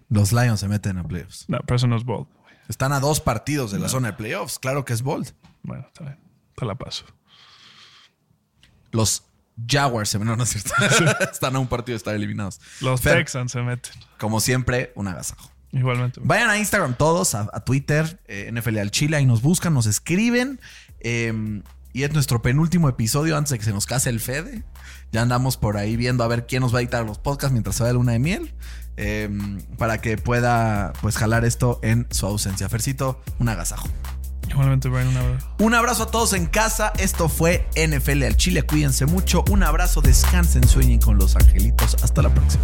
Los 0.10 0.34
Lions 0.34 0.60
se 0.60 0.68
meten 0.68 0.98
a 0.98 1.04
playoffs. 1.04 1.46
No, 1.48 1.60
pero 1.60 1.76
eso 1.76 1.88
no 1.88 1.96
es 1.96 2.04
bold. 2.04 2.28
güey. 2.42 2.56
Están 2.68 2.92
a 2.92 3.00
dos 3.00 3.22
partidos 3.22 3.72
de 3.72 3.80
la 3.80 3.88
zona 3.90 4.10
de 4.10 4.14
playoffs. 4.14 4.60
Claro 4.60 4.84
que 4.84 4.94
es 4.94 5.04
bold. 5.04 5.34
Bueno, 5.62 5.86
está 5.88 6.04
bien. 6.04 6.20
Te 6.56 6.66
la 6.66 6.76
paso. 6.76 7.06
Los 8.92 9.24
Jaguars 9.68 10.10
se 10.10 10.20
no, 10.20 10.36
no 10.36 10.44
es 10.44 10.50
cierto. 10.50 10.72
Están 11.32 11.56
a 11.56 11.60
un 11.60 11.68
partido 11.68 11.94
de 11.94 11.98
estar 11.98 12.16
eliminados. 12.16 12.60
Los 12.80 13.02
Fer, 13.02 13.18
Texans 13.18 13.52
se 13.52 13.62
meten. 13.62 13.94
Como 14.20 14.40
siempre, 14.40 14.92
un 14.96 15.08
agasajo. 15.08 15.52
Igualmente. 15.72 16.20
Vayan 16.24 16.50
a 16.50 16.58
Instagram 16.58 16.96
todos, 16.96 17.34
a, 17.34 17.50
a 17.54 17.60
Twitter, 17.62 18.20
eh, 18.28 18.52
NFL 18.52 18.78
al 18.80 18.92
Chile, 18.92 19.18
ahí 19.18 19.26
nos 19.26 19.42
buscan, 19.42 19.74
nos 19.74 19.86
escriben. 19.86 20.60
eh, 21.00 21.62
y 21.94 22.04
es 22.04 22.14
nuestro 22.14 22.42
penúltimo 22.42 22.88
episodio 22.88 23.36
antes 23.36 23.52
de 23.52 23.60
que 23.60 23.66
se 23.66 23.74
nos 23.74 23.86
case 23.86 24.10
el 24.10 24.22
Fede. 24.22 24.64
Ya 25.12 25.22
andamos 25.24 25.58
por 25.58 25.76
ahí 25.76 25.98
viendo 25.98 26.24
a 26.24 26.28
ver 26.28 26.48
quién 26.48 26.62
nos 26.62 26.74
va 26.74 26.80
a 26.80 26.82
editar 26.82 27.06
los 27.06 27.18
podcasts 27.18 27.52
mientras 27.52 27.76
se 27.76 27.84
va 27.84 27.88
de 27.90 27.94
luna 27.96 28.14
de 28.14 28.20
miel. 28.20 28.54
eh, 28.96 29.30
para 29.78 30.00
que 30.00 30.18
pueda 30.18 30.94
pues 31.02 31.18
jalar 31.18 31.44
esto 31.44 31.80
en 31.84 32.08
su 32.12 32.26
ausencia. 32.28 32.70
Fercito, 32.70 33.22
un 33.40 33.50
agasajo. 33.50 33.90
Igualmente, 34.50 34.90
Brian, 34.90 35.08
un 35.08 35.18
abrazo. 35.18 35.48
Un 35.60 35.74
abrazo 35.76 36.04
a 36.04 36.08
todos 36.08 36.34
en 36.34 36.46
casa. 36.46 36.92
Esto 36.98 37.30
fue 37.30 37.68
NFL 37.76 38.24
al 38.24 38.38
Chile. 38.38 38.64
Cuídense 38.64 39.06
mucho. 39.06 39.44
Un 39.50 39.64
abrazo, 39.64 40.02
descansen, 40.02 40.68
sueñen 40.68 41.00
con 41.00 41.18
los 41.18 41.36
angelitos. 41.36 41.96
Hasta 42.04 42.22
la 42.22 42.34
próxima. 42.34 42.64